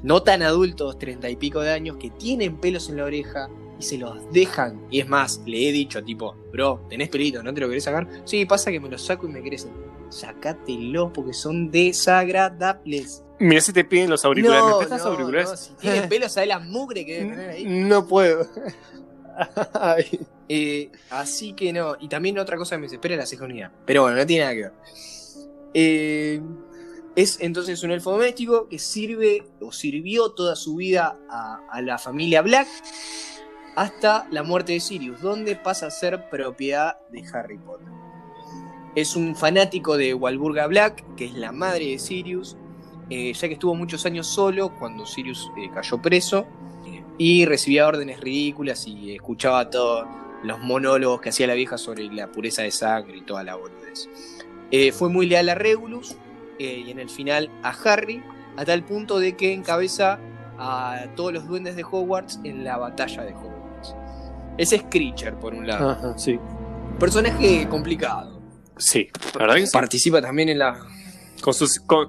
no 0.03 0.23
tan 0.23 0.43
adultos, 0.43 0.99
treinta 0.99 1.29
y 1.31 1.37
pico 1.37 1.61
de 1.61 1.73
años, 1.73 1.97
que 1.97 2.11
tienen 2.11 2.59
pelos 2.59 2.89
en 2.89 2.99
la 2.99 3.05
oreja 3.05 3.49
y 3.79 3.83
se 3.83 3.99
los 3.99 4.31
dejan. 4.33 4.87
Y 4.91 5.01
es 5.01 5.09
más, 5.09 5.41
le 5.47 5.69
he 5.69 5.73
dicho, 5.73 6.03
tipo, 6.03 6.35
bro, 6.53 6.85
tenés 6.89 7.09
pelito, 7.09 7.43
¿no 7.43 7.55
te 7.55 7.61
lo 7.61 7.69
querés 7.69 7.85
sacar? 7.85 8.09
Sí, 8.25 8.45
pasa 8.45 8.71
que 8.71 8.81
me 8.81 8.89
los 8.89 9.03
saco 9.03 9.27
y 9.27 9.31
me 9.31 9.43
crecen. 9.43 9.73
Sácatelos 10.11 11.11
porque 11.13 11.33
son 11.33 11.71
desagradables. 11.71 13.23
Mira 13.39 13.61
si 13.61 13.73
te 13.73 13.85
piden 13.85 14.11
los 14.11 14.25
auriculares. 14.25 14.65
¿Me 14.65 14.77
prestas 14.79 15.05
no, 15.05 15.11
auriculares? 15.11 15.51
no, 15.51 15.57
si 15.57 15.75
tienen 15.75 16.09
pelos, 16.09 16.33
¿sabes 16.33 16.49
la 16.49 16.59
mugre 16.59 17.05
que 17.07 17.15
deben 17.15 17.31
tener 17.31 17.51
ahí? 17.51 17.65
No 17.69 18.07
puedo. 18.07 18.47
Eh, 20.51 20.91
así 21.11 21.53
que 21.53 21.75
no. 21.75 21.95
Y 22.01 22.09
también 22.09 22.39
otra 22.39 22.57
cosa 22.57 22.75
que 22.75 22.81
me 22.81 22.87
desespera 22.87 23.17
es 23.17 23.19
la 23.21 23.27
ceja 23.27 23.45
unida. 23.45 23.71
Pero 23.85 24.01
bueno, 24.01 24.17
no 24.17 24.25
tiene 24.25 24.45
nada 24.45 24.55
que 24.55 24.63
ver. 24.63 24.73
Eh, 25.75 26.41
es 27.15 27.39
entonces 27.41 27.83
un 27.83 27.91
elfo 27.91 28.13
doméstico 28.13 28.67
que 28.67 28.79
sirve 28.79 29.47
o 29.61 29.73
sirvió 29.73 30.31
toda 30.31 30.57
su 30.57 30.77
vida 30.77 31.19
a, 31.29 31.61
a 31.71 31.83
la 31.83 31.99
familia 31.99 32.41
Black 32.41 32.67
hasta 33.79 34.27
la 34.33 34.43
muerte 34.43 34.73
de 34.73 34.81
Sirius, 34.81 35.21
donde 35.21 35.55
pasa 35.55 35.87
a 35.87 35.91
ser 35.93 36.29
propiedad 36.29 36.99
de 37.11 37.23
Harry 37.33 37.59
Potter. 37.59 37.87
Es 38.97 39.15
un 39.15 39.37
fanático 39.37 39.97
de 39.97 40.15
Walburga 40.15 40.67
Black, 40.67 41.05
que 41.15 41.27
es 41.27 41.35
la 41.35 41.53
madre 41.53 41.87
de 41.87 42.01
Sirius, 42.01 42.57
eh, 43.09 43.33
ya 43.33 43.47
que 43.47 43.55
estuvo 43.55 43.77
muchos 43.77 44.05
años 44.05 44.27
solo 44.27 44.77
cuando 44.81 45.07
Sirius 45.07 45.53
eh, 45.57 45.71
cayó 45.73 46.03
preso 46.03 46.45
y 47.19 47.45
recibía 47.45 47.87
órdenes 47.87 48.19
ridículas 48.21 48.85
y 48.89 49.15
escuchaba 49.15 49.71
todos 49.71 50.09
los 50.43 50.59
monólogos 50.59 51.21
que 51.21 51.29
hacía 51.29 51.47
la 51.47 51.55
vieja 51.55 51.79
sobre 51.79 52.13
la 52.13 52.33
pureza 52.33 52.63
de 52.63 52.73
sangre 52.73 53.19
y 53.19 53.21
toda 53.21 53.45
la 53.45 53.55
boludez. 53.55 54.09
Eh, 54.73 54.91
fue 54.91 55.09
muy 55.09 55.27
leal 55.27 55.51
a 55.51 55.55
Regulus 55.55 56.17
y 56.59 56.91
en 56.91 56.99
el 56.99 57.09
final 57.09 57.49
a 57.63 57.71
Harry, 57.71 58.25
a 58.57 58.65
tal 58.65 58.83
punto 58.83 59.21
de 59.21 59.37
que 59.37 59.53
encabeza 59.53 60.19
a 60.59 61.05
todos 61.15 61.33
los 61.33 61.47
duendes 61.47 61.77
de 61.77 61.85
Hogwarts 61.85 62.41
en 62.43 62.65
la 62.65 62.77
batalla 62.77 63.23
de 63.23 63.35
Hogwarts. 63.35 63.58
Ese 64.59 64.77
es 64.77 64.83
Creature, 64.91 65.33
por 65.37 65.55
un 65.55 65.67
lado. 65.67 65.91
Ajá, 65.91 66.19
sí. 66.19 66.39
Personaje 66.99 67.67
complicado. 67.69 68.41
Sí, 68.77 69.09
la 69.35 69.41
verdad 69.41 69.55
que 69.57 69.67
sí. 69.67 69.73
Participa 69.73 70.21
también 70.21 70.49
en 70.51 70.59
la, 70.59 70.79
Con 71.43 71.55
sus, 71.55 71.79
con, 71.81 72.09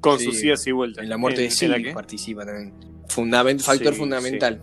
con 0.00 0.18
Sí, 0.18 0.24
sus 0.26 0.42
idas 0.44 0.66
y 0.66 0.72
vueltas. 0.72 1.02
en 1.04 1.08
la 1.10 1.16
muerte 1.16 1.40
de 1.40 1.46
¿En 1.46 1.50
la 1.52 1.56
Sirius. 1.56 1.82
qué? 1.88 1.92
Participa 1.94 2.44
también. 2.44 2.74
Fundament- 3.08 3.60
factor 3.62 3.94
fundamental. 3.94 4.60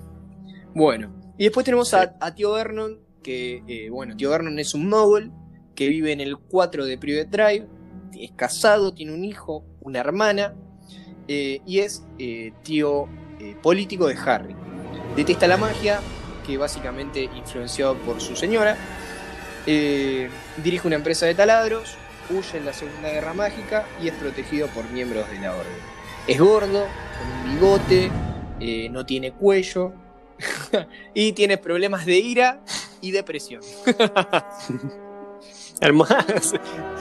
Bueno, 0.74 1.12
y 1.38 1.44
después 1.46 1.64
tenemos 1.66 1.94
a, 1.94 2.16
a 2.20 2.36
Tío 2.36 2.52
Vernon, 2.54 3.00
que, 3.24 3.64
eh, 3.68 3.90
bueno, 3.90 4.16
Tío 4.16 4.30
Vernon 4.30 4.58
es 4.60 4.74
un 4.74 4.88
mogul 4.90 5.32
que 5.76 5.88
vive 5.88 6.12
en 6.12 6.22
el 6.22 6.38
4 6.38 6.86
de 6.86 6.98
Private 6.98 7.30
Drive, 7.30 7.68
es 8.20 8.32
casado, 8.34 8.94
tiene 8.94 9.14
un 9.14 9.24
hijo, 9.24 9.64
una 9.82 10.00
hermana, 10.00 10.54
eh, 11.28 11.62
y 11.66 11.80
es 11.80 12.04
eh, 12.20 12.52
tío 12.64 13.08
político 13.64 14.08
de 14.08 14.16
Harry. 14.16 14.56
Detesta 15.16 15.48
la 15.48 15.58
magia, 15.58 16.00
que 16.52 16.58
básicamente 16.58 17.30
influenciado 17.36 17.95
por 17.95 18.20
su 18.20 18.36
señora. 18.36 18.78
Eh, 19.66 20.30
dirige 20.58 20.88
una 20.88 20.97
empresa 20.97 21.26
de 21.26 21.36
taladros, 21.36 21.95
huye 22.30 22.58
en 22.58 22.66
la 22.66 22.74
Segunda 22.74 23.10
Guerra 23.10 23.34
Mágica 23.34 23.86
y 24.02 24.10
es 24.10 24.14
protegido 24.16 24.68
por 24.68 24.89
miembros 24.89 25.30
de 25.30 25.39
la 25.39 25.52
orden. 25.52 25.74
Es 26.28 26.39
gordo, 26.39 26.86
con 27.18 27.32
un 27.32 27.54
bigote, 27.54 28.12
eh, 28.60 28.89
no 28.89 29.06
tiene 29.06 29.32
cuello 29.32 29.93
y 31.14 31.32
tiene 31.34 31.58
problemas 31.58 32.06
de 32.06 32.18
ira 32.20 32.60
y 32.99 33.12
depresión. 33.12 33.62
Hermoso. 35.82 36.16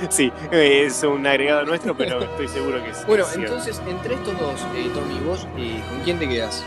Sí, 0.09 0.33
es 0.51 1.03
un 1.03 1.27
agregado 1.27 1.67
nuestro, 1.67 1.95
pero 1.95 2.23
estoy 2.23 2.49
seguro 2.49 2.83
que 2.83 2.91
es. 2.91 3.07
Bueno, 3.07 3.27
cierto. 3.27 3.53
entonces, 3.53 3.83
entre 3.87 4.15
estos 4.15 4.39
dos, 4.39 4.61
eh, 4.75 4.91
Tommy, 4.95 5.19
vos, 5.21 5.47
eh, 5.59 5.83
¿con 5.91 6.01
quién 6.01 6.19
te 6.19 6.27
quedas? 6.27 6.65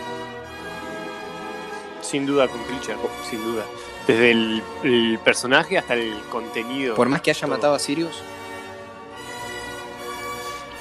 Sin 2.03 2.25
duda 2.25 2.47
con 2.47 2.61
Creature, 2.63 2.97
sin 3.29 3.43
duda. 3.43 3.63
Desde 4.05 4.31
el, 4.31 4.61
el 4.83 5.19
personaje 5.23 5.77
hasta 5.77 5.93
el 5.95 6.13
contenido. 6.29 6.95
Por 6.95 7.09
más 7.09 7.21
que 7.21 7.31
haya 7.31 7.41
todo. 7.41 7.51
matado 7.51 7.73
a 7.75 7.79
Sirius. 7.79 8.21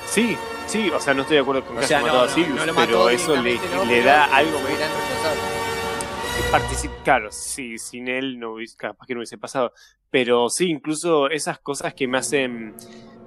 Sí, 0.06 0.36
sí, 0.66 0.90
o 0.90 1.00
sea, 1.00 1.14
no 1.14 1.22
estoy 1.22 1.36
de 1.36 1.40
acuerdo 1.42 1.64
con 1.64 1.78
que 1.78 1.86
sea, 1.86 1.98
haya 1.98 2.06
no, 2.06 2.12
matado 2.12 2.28
a 2.30 2.34
Sirius, 2.34 2.66
no 2.66 2.74
pero 2.74 3.08
eso 3.08 3.40
le, 3.40 4.02
da 4.02 4.24
algo. 4.24 4.58
Particip- 6.50 7.02
claro, 7.02 7.32
sí, 7.32 7.78
sin 7.78 8.08
él 8.08 8.38
no 8.38 8.52
hubiese, 8.54 8.76
capaz 8.76 9.06
que 9.06 9.14
no 9.14 9.20
hubiese 9.20 9.38
pasado. 9.38 9.72
Pero 10.10 10.50
sí, 10.50 10.68
incluso 10.68 11.30
esas 11.30 11.58
cosas 11.60 11.94
que 11.94 12.06
me 12.06 12.18
hacen 12.18 12.74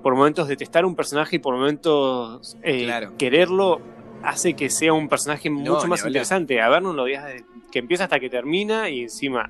por 0.04 0.14
momentos 0.14 0.48
detestar 0.48 0.86
un 0.86 0.96
personaje 0.96 1.38
y 1.38 1.40
por 1.40 1.56
momentos 1.56 2.56
eh, 2.62 2.84
Claro. 2.84 3.14
quererlo, 3.18 3.82
hace 4.22 4.54
que 4.54 4.70
sea 4.70 4.94
un 4.94 5.10
personaje 5.10 5.50
mucho 5.50 5.88
más 5.88 6.06
interesante. 6.06 6.62
A 6.62 6.70
ver, 6.70 6.84
no 6.84 6.94
lo 6.94 7.06
desde 7.06 7.44
que 7.76 7.80
empieza 7.80 8.06
hasta 8.06 8.22
que 8.22 8.30
termina 8.30 8.90
y 8.90 9.02
encima 9.02 9.50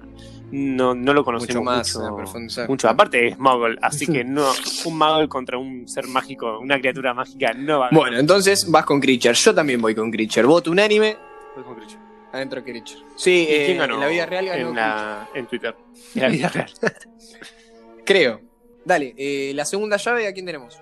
no, 0.51 0.95
no 0.95 1.13
lo 1.13 1.23
conocemos 1.23 1.57
Mucho 1.57 1.63
más 1.63 1.95
mucho. 1.95 2.07
a 2.07 2.15
profundizar. 2.17 2.67
mucho. 2.67 2.89
Aparte 2.89 3.27
es 3.27 3.37
Muggle, 3.37 3.77
así 3.83 4.07
que 4.07 4.23
no, 4.23 4.49
un 4.85 4.97
Muggle 4.97 5.27
contra 5.29 5.59
un 5.59 5.87
ser 5.87 6.07
mágico, 6.07 6.57
una 6.59 6.79
criatura 6.79 7.13
mágica, 7.13 7.53
no 7.53 7.81
va 7.81 7.87
a 7.87 7.89
Bueno, 7.91 8.17
entonces 8.17 8.67
vas 8.71 8.83
con 8.83 8.99
Creature. 8.99 9.35
Yo 9.35 9.53
también 9.53 9.79
voy 9.79 9.93
con 9.93 10.09
Creature. 10.09 10.47
Voto 10.47 10.71
unánime. 10.71 11.17
Voy 11.55 11.63
con 11.65 11.75
Creature. 11.75 11.99
Adentro 12.33 12.63
Creature. 12.63 12.99
Sí, 13.15 13.45
¿Y 13.47 13.53
eh, 13.53 13.63
quién 13.67 13.77
ganó? 13.77 13.93
en 13.93 13.99
la 13.99 14.07
vida 14.07 14.25
real 14.25 14.45
ganó 14.47 14.69
en, 14.69 14.75
la- 14.75 15.29
en 15.35 15.45
Twitter. 15.45 15.75
En 16.15 16.21
la 16.23 16.27
vida 16.29 16.49
real. 16.49 16.71
Creo. 18.05 18.41
Dale, 18.83 19.13
eh, 19.17 19.51
la 19.53 19.65
segunda 19.65 19.97
llave, 19.97 20.27
¿a 20.27 20.33
quién 20.33 20.47
tenemos? 20.47 20.79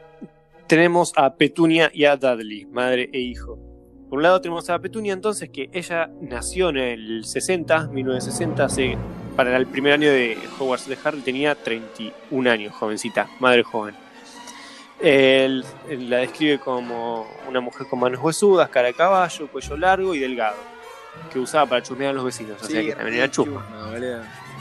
tenemos 0.66 1.12
a 1.18 1.36
Petunia 1.36 1.92
y 1.94 2.06
a 2.06 2.16
Dudley, 2.16 2.66
madre 2.68 3.10
e 3.12 3.20
hijo. 3.20 3.60
Por 4.14 4.20
un 4.20 4.24
lado 4.26 4.40
tenemos 4.42 4.70
a 4.70 4.78
Petunia 4.78 5.12
entonces, 5.12 5.50
que 5.50 5.72
ella 5.74 6.08
nació 6.22 6.70
en 6.70 6.78
el 6.78 7.26
60, 7.26 7.88
1960, 7.88 8.64
hace- 8.66 8.96
para 9.36 9.58
el 9.58 9.66
primer 9.66 9.94
año 9.94 10.08
de 10.12 10.38
Hogwarts 10.60 10.88
de 10.88 10.96
Harry 11.04 11.22
tenía 11.22 11.56
31 11.56 12.46
años, 12.46 12.76
jovencita, 12.76 13.28
madre 13.40 13.64
joven. 13.64 13.96
Él, 15.02 15.66
él 15.90 16.10
la 16.12 16.18
describe 16.18 16.60
como 16.60 17.26
una 17.50 17.60
mujer 17.60 17.88
con 17.88 18.02
manos 18.02 18.22
huesudas, 18.22 18.70
cara 18.70 18.90
de 18.90 18.94
caballo, 18.94 19.48
cuello 19.48 19.78
largo 19.78 20.14
y 20.14 20.20
delgado, 20.20 20.58
que 21.32 21.40
usaba 21.40 21.66
para 21.66 21.82
chusmear 21.82 22.12
a 22.12 22.14
los 22.14 22.24
vecinos, 22.26 22.62
o 22.62 22.66
sea 22.68 22.82
que 22.84 22.94
también 22.94 23.18
era 23.18 23.32
chusma. 23.32 23.66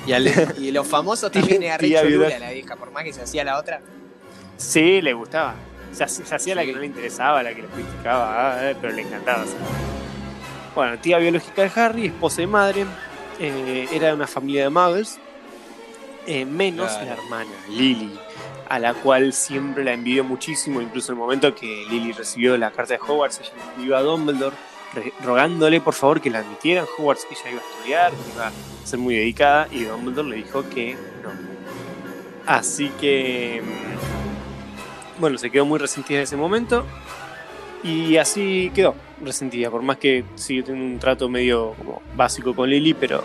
Y, 0.07 0.13
al- 0.13 0.31
y 0.63 0.71
los 0.71 0.89
famosos 0.89 1.31
también 1.31 1.63
era 1.63 1.77
re 1.77 1.89
la 2.41 2.51
vieja, 2.53 2.77
por 2.77 2.91
más 2.91 3.05
que 3.05 3.13
se 3.13 3.21
hacía 3.21 3.45
la 3.45 3.59
otra. 3.59 3.83
Sí, 4.57 5.03
le 5.03 5.13
gustaba. 5.13 5.57
Se, 5.93 6.35
hacía 6.35 6.55
la 6.55 6.65
que 6.65 6.73
no 6.73 6.79
le 6.81 6.87
interesaba, 6.87 7.43
la 7.43 7.55
que 7.55 7.63
le 7.63 7.69
criticaba, 7.69 8.53
ah, 8.57 8.71
eh, 8.71 8.77
pero 8.81 8.93
le 8.95 9.03
encantaba. 9.03 9.45
sí. 9.45 9.53
Bueno, 10.75 10.99
tía 10.99 11.19
biológica 11.19 11.63
de 11.63 11.71
Harry, 11.81 12.07
esposa 12.07 12.41
y 12.43 12.47
madre, 12.47 12.87
eh, 13.39 13.87
era 13.93 14.09
de 14.09 14.15
una 14.15 14.27
familia 14.27 14.63
de 14.65 14.71
muggles, 14.71 15.19
eh, 16.27 16.45
menos 16.47 16.91
Claro. 16.93 17.07
la 17.07 17.13
hermana, 17.13 17.51
Lily, 17.69 18.19
a 18.71 18.79
la 18.79 18.95
cual 18.95 19.33
siempre 19.35 19.85
la 19.85 19.93
envidió 19.93 20.25
muchísimo, 20.25 20.81
incluso 20.81 21.13
en 21.13 21.19
el 21.19 21.21
momento 21.21 21.55
que 21.55 21.85
Lily 21.91 22.13
recibió 22.13 22.57
la 22.57 22.71
carta 22.71 22.95
de 22.95 23.01
Hogwarts, 23.07 23.41
ella 23.41 23.51
le 23.55 23.63
escribió 23.63 23.97
a 23.99 24.01
Dumbledore 24.03 24.57
re- 24.95 25.13
rogándole 25.23 25.81
por 25.83 25.93
favor 25.93 26.21
que 26.23 26.31
la 26.31 26.39
admitiera 26.39 26.81
en 26.83 26.87
Hogwarts, 26.97 27.27
que 27.27 27.35
ella 27.35 27.51
iba 27.51 27.61
a 27.61 27.65
estudiar, 27.77 28.11
que 28.13 28.31
iba 28.35 28.47
a 28.49 28.53
ser 28.87 28.99
muy 28.99 29.15
dedicada, 29.17 29.69
y 29.71 29.85
Dumbledore 29.85 30.29
le 30.31 30.37
dijo 30.37 30.67
que 30.71 30.97
no. 31.23 31.31
Así 32.47 32.89
que, 33.01 33.63
mm, 33.63 34.22
bueno, 35.23 35.39
se 35.39 35.51
quedó 35.51 35.65
muy 35.65 35.79
resentida 35.79 36.19
en 36.19 36.25
ese 36.25 36.37
momento, 36.37 36.85
y 37.85 38.17
así 38.17 38.73
quedó 38.75 38.97
resentida, 39.23 39.71
por 39.71 39.81
más 39.81 39.99
que 39.99 40.25
sigue 40.35 40.65
teniendo 40.65 40.95
un 40.95 40.99
trato 40.99 41.29
medio 41.29 41.75
como 41.79 42.03
básico 42.17 42.57
con 42.57 42.69
Lily, 42.69 42.93
pero 42.95 43.23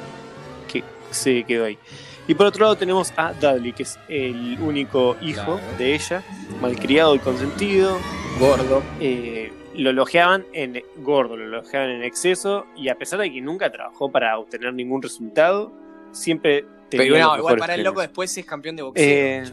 que 0.71 0.83
se 1.09 1.43
quedó 1.43 1.65
ahí. 1.65 1.79
Y 2.27 2.35
por 2.35 2.45
otro 2.45 2.65
lado 2.65 2.75
tenemos 2.75 3.11
a 3.17 3.33
Dudley, 3.33 3.73
que 3.73 3.81
es 3.81 3.97
el 4.09 4.59
único 4.61 5.17
hijo 5.21 5.59
de 5.79 5.95
ella, 5.95 6.21
malcriado 6.61 7.15
y 7.15 7.19
consentido. 7.19 7.97
Gordo. 8.39 8.83
Eh, 8.99 9.51
lo 9.73 9.89
elogiaban 9.89 10.45
en 10.53 10.83
gordo, 10.97 11.35
lo 11.35 11.45
elogiaban 11.45 11.89
en 11.89 12.03
exceso, 12.03 12.67
y 12.75 12.89
a 12.89 12.95
pesar 12.95 13.19
de 13.21 13.31
que 13.33 13.41
nunca 13.41 13.71
trabajó 13.71 14.11
para 14.11 14.37
obtener 14.37 14.71
ningún 14.71 15.01
resultado, 15.01 15.73
siempre 16.11 16.63
tenía 16.89 17.11
Pero 17.11 17.17
no, 17.17 17.37
igual 17.37 17.57
para 17.57 17.73
el 17.73 17.83
loco 17.83 18.01
después 18.01 18.37
es 18.37 18.45
campeón 18.45 18.75
de 18.75 18.83
boxeo. 18.83 19.03
Eh. 19.03 19.43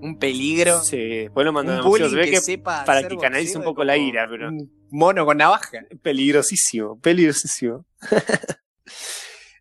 Un 0.00 0.18
peligro. 0.18 0.80
Sí, 0.82 0.96
después 0.98 1.44
lo 1.44 1.52
mandan 1.52 1.78
a 1.80 1.82
museo. 1.82 2.06
bullying 2.06 2.10
Se 2.10 2.16
ve 2.16 2.24
que, 2.26 2.30
que 2.32 2.40
sepa 2.40 2.84
para 2.84 3.06
que 3.06 3.16
canalice 3.16 3.58
un 3.58 3.64
poco 3.64 3.82
la 3.84 3.96
ira, 3.96 4.26
pero- 4.28 4.48
Un 4.48 4.70
mono 4.90 5.24
con 5.24 5.36
navaja. 5.38 5.78
Peligrosísimo, 6.02 6.98
peligrosísimo. 7.00 7.84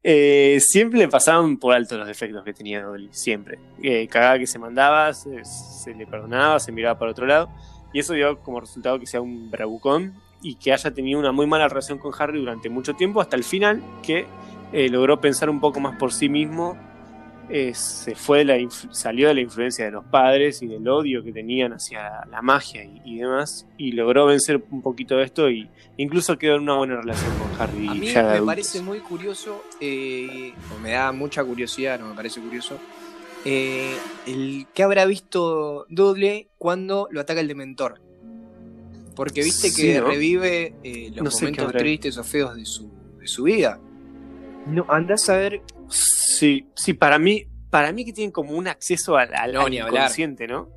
Eh, 0.07 0.59
siempre 0.61 0.99
le 0.99 1.07
pasaban 1.07 1.57
por 1.57 1.73
alto 1.73 1.97
los 1.97 2.05
defectos 2.05 2.43
que 2.43 2.53
tenía 2.53 2.83
Dolly, 2.83 3.09
siempre. 3.11 3.57
Eh, 3.81 4.07
cagada 4.07 4.37
que 4.37 4.45
se 4.45 4.59
mandaba, 4.59 5.11
se, 5.13 5.43
se 5.43 5.95
le 5.95 6.05
perdonaba, 6.05 6.59
se 6.59 6.71
miraba 6.71 6.99
para 6.99 7.09
otro 7.09 7.25
lado. 7.25 7.49
Y 7.91 7.99
eso 8.01 8.13
dio 8.13 8.39
como 8.43 8.59
resultado 8.59 8.99
que 8.99 9.07
sea 9.07 9.19
un 9.21 9.49
bravucón 9.49 10.13
y 10.43 10.57
que 10.57 10.71
haya 10.73 10.93
tenido 10.93 11.19
una 11.19 11.31
muy 11.31 11.47
mala 11.47 11.67
relación 11.67 11.97
con 11.97 12.13
Harry 12.19 12.39
durante 12.39 12.69
mucho 12.69 12.93
tiempo, 12.93 13.19
hasta 13.19 13.35
el 13.35 13.43
final, 13.43 13.81
que 14.03 14.27
eh, 14.73 14.89
logró 14.89 15.19
pensar 15.19 15.49
un 15.49 15.59
poco 15.59 15.79
más 15.79 15.97
por 15.97 16.13
sí 16.13 16.29
mismo. 16.29 16.77
Se 17.73 18.15
fue 18.15 18.39
de 18.39 18.45
la 18.45 18.69
salió 18.91 19.27
de 19.27 19.35
la 19.35 19.41
influencia 19.41 19.85
de 19.85 19.91
los 19.91 20.05
padres 20.05 20.61
y 20.61 20.67
del 20.67 20.87
odio 20.87 21.23
que 21.23 21.31
tenían 21.31 21.73
hacia 21.73 22.25
la 22.31 22.41
magia 22.41 22.83
y, 22.83 23.01
y 23.05 23.19
demás, 23.19 23.67
y 23.77 23.91
logró 23.91 24.25
vencer 24.25 24.63
un 24.71 24.81
poquito 24.81 25.17
de 25.17 25.23
esto 25.25 25.49
y 25.49 25.69
incluso 25.97 26.37
quedó 26.37 26.55
en 26.55 26.63
una 26.63 26.75
buena 26.75 26.95
relación 26.97 27.31
con 27.37 27.61
Harry. 27.61 27.87
A 27.87 27.93
mí 27.93 27.99
me 27.99 28.15
adultos. 28.15 28.45
parece 28.45 28.81
muy 28.81 28.99
curioso, 28.99 29.63
eh, 29.79 30.53
o 30.75 30.79
me 30.79 30.91
da 30.91 31.11
mucha 31.11 31.43
curiosidad, 31.43 31.99
no 31.99 32.07
me 32.07 32.15
parece 32.15 32.41
curioso, 32.41 32.79
eh, 33.45 33.95
el 34.25 34.65
que 34.73 34.81
habrá 34.83 35.05
visto 35.05 35.85
Dudley 35.89 36.47
cuando 36.57 37.07
lo 37.11 37.21
ataca 37.21 37.41
el 37.41 37.47
Dementor. 37.47 38.01
Porque 39.15 39.43
viste 39.43 39.69
Sí, 39.69 39.81
que 39.93 39.99
¿no? 40.01 40.07
revive 40.07 40.73
eh, 40.83 41.11
los 41.13 41.23
No 41.23 41.31
sé 41.31 41.45
qué 41.51 41.61
momentos 41.61 41.73
tristes 41.79 42.17
o 42.17 42.23
feos 42.23 42.55
de 42.55 42.65
su, 42.65 42.91
de 43.19 43.27
su 43.27 43.43
vida. 43.43 43.79
No, 44.65 44.85
andás 44.89 45.29
a 45.29 45.37
ver. 45.37 45.61
Sí, 45.89 46.67
sí, 46.75 46.93
para 46.93 47.19
mí, 47.19 47.45
para 47.69 47.91
mí 47.91 48.05
que 48.05 48.13
tienen 48.13 48.31
como 48.31 48.53
un 48.53 48.67
acceso 48.67 49.17
al, 49.17 49.33
al, 49.35 49.53
No, 49.53 49.61
al 49.61 49.73
inconsciente, 49.73 50.47
¿no? 50.47 50.69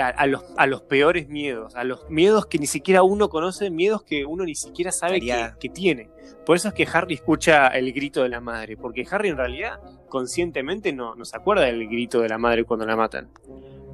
A, 0.00 0.08
a 0.08 0.26
los, 0.26 0.44
a 0.56 0.66
los 0.66 0.82
peores 0.82 1.28
miedos, 1.28 1.74
a 1.74 1.82
los 1.82 2.08
miedos 2.10 2.46
que 2.46 2.58
ni 2.58 2.66
siquiera 2.66 3.02
uno 3.02 3.28
conoce, 3.28 3.70
miedos 3.70 4.02
que 4.04 4.24
uno 4.24 4.44
ni 4.44 4.54
siquiera 4.54 4.92
sabe 4.92 5.20
que, 5.20 5.68
tiene. 5.68 6.10
Por 6.46 6.56
eso 6.56 6.68
es 6.68 6.74
que 6.74 6.86
Harry 6.92 7.14
escucha 7.14 7.68
el 7.68 7.92
grito 7.92 8.22
de 8.22 8.28
la 8.28 8.40
madre, 8.40 8.76
porque 8.76 9.04
Harry 9.10 9.30
en 9.30 9.36
realidad 9.36 9.80
conscientemente 10.08 10.92
no, 10.92 11.14
no 11.14 11.24
se 11.24 11.36
acuerda 11.36 11.64
del 11.64 11.88
grito 11.88 12.20
de 12.20 12.28
la 12.28 12.38
madre 12.38 12.64
cuando 12.64 12.86
la 12.86 12.94
matan. 12.94 13.30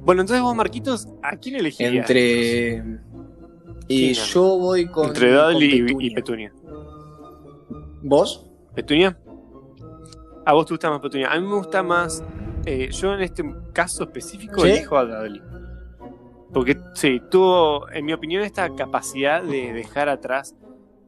Bueno, 0.01 0.21
entonces 0.21 0.41
vos, 0.41 0.55
Marquitos, 0.55 1.07
¿a 1.21 1.35
quién 1.35 1.55
elegirías? 1.55 2.09
Entre. 2.09 2.83
Y 3.87 4.13
yo 4.13 4.57
voy 4.57 4.87
con. 4.87 5.07
Entre 5.07 5.31
Dudley 5.33 5.91
con 5.91 6.01
y 6.01 6.09
Petunia. 6.11 6.53
¿Vos? 8.03 8.46
¿Petunia? 8.77 9.17
¿A 10.45 10.53
vos 10.53 10.67
te 10.67 10.73
gusta 10.75 10.91
más 10.91 10.99
Petunia? 10.99 11.31
A 11.31 11.39
mí 11.39 11.47
me 11.47 11.55
gusta 11.55 11.81
más. 11.81 12.23
eh, 12.63 12.89
yo 12.91 13.11
en 13.15 13.21
este 13.21 13.43
caso 13.73 14.03
específico 14.03 14.61
¿Sí? 14.61 14.69
elijo 14.69 14.95
a 14.97 15.03
Dudley. 15.05 15.41
Porque 16.53 16.77
sí, 16.93 17.19
tuvo, 17.31 17.89
en 17.89 18.05
mi 18.05 18.13
opinión, 18.13 18.43
esta 18.43 18.69
capacidad 18.75 19.41
de 19.41 19.73
dejar 19.73 20.09
atrás 20.09 20.53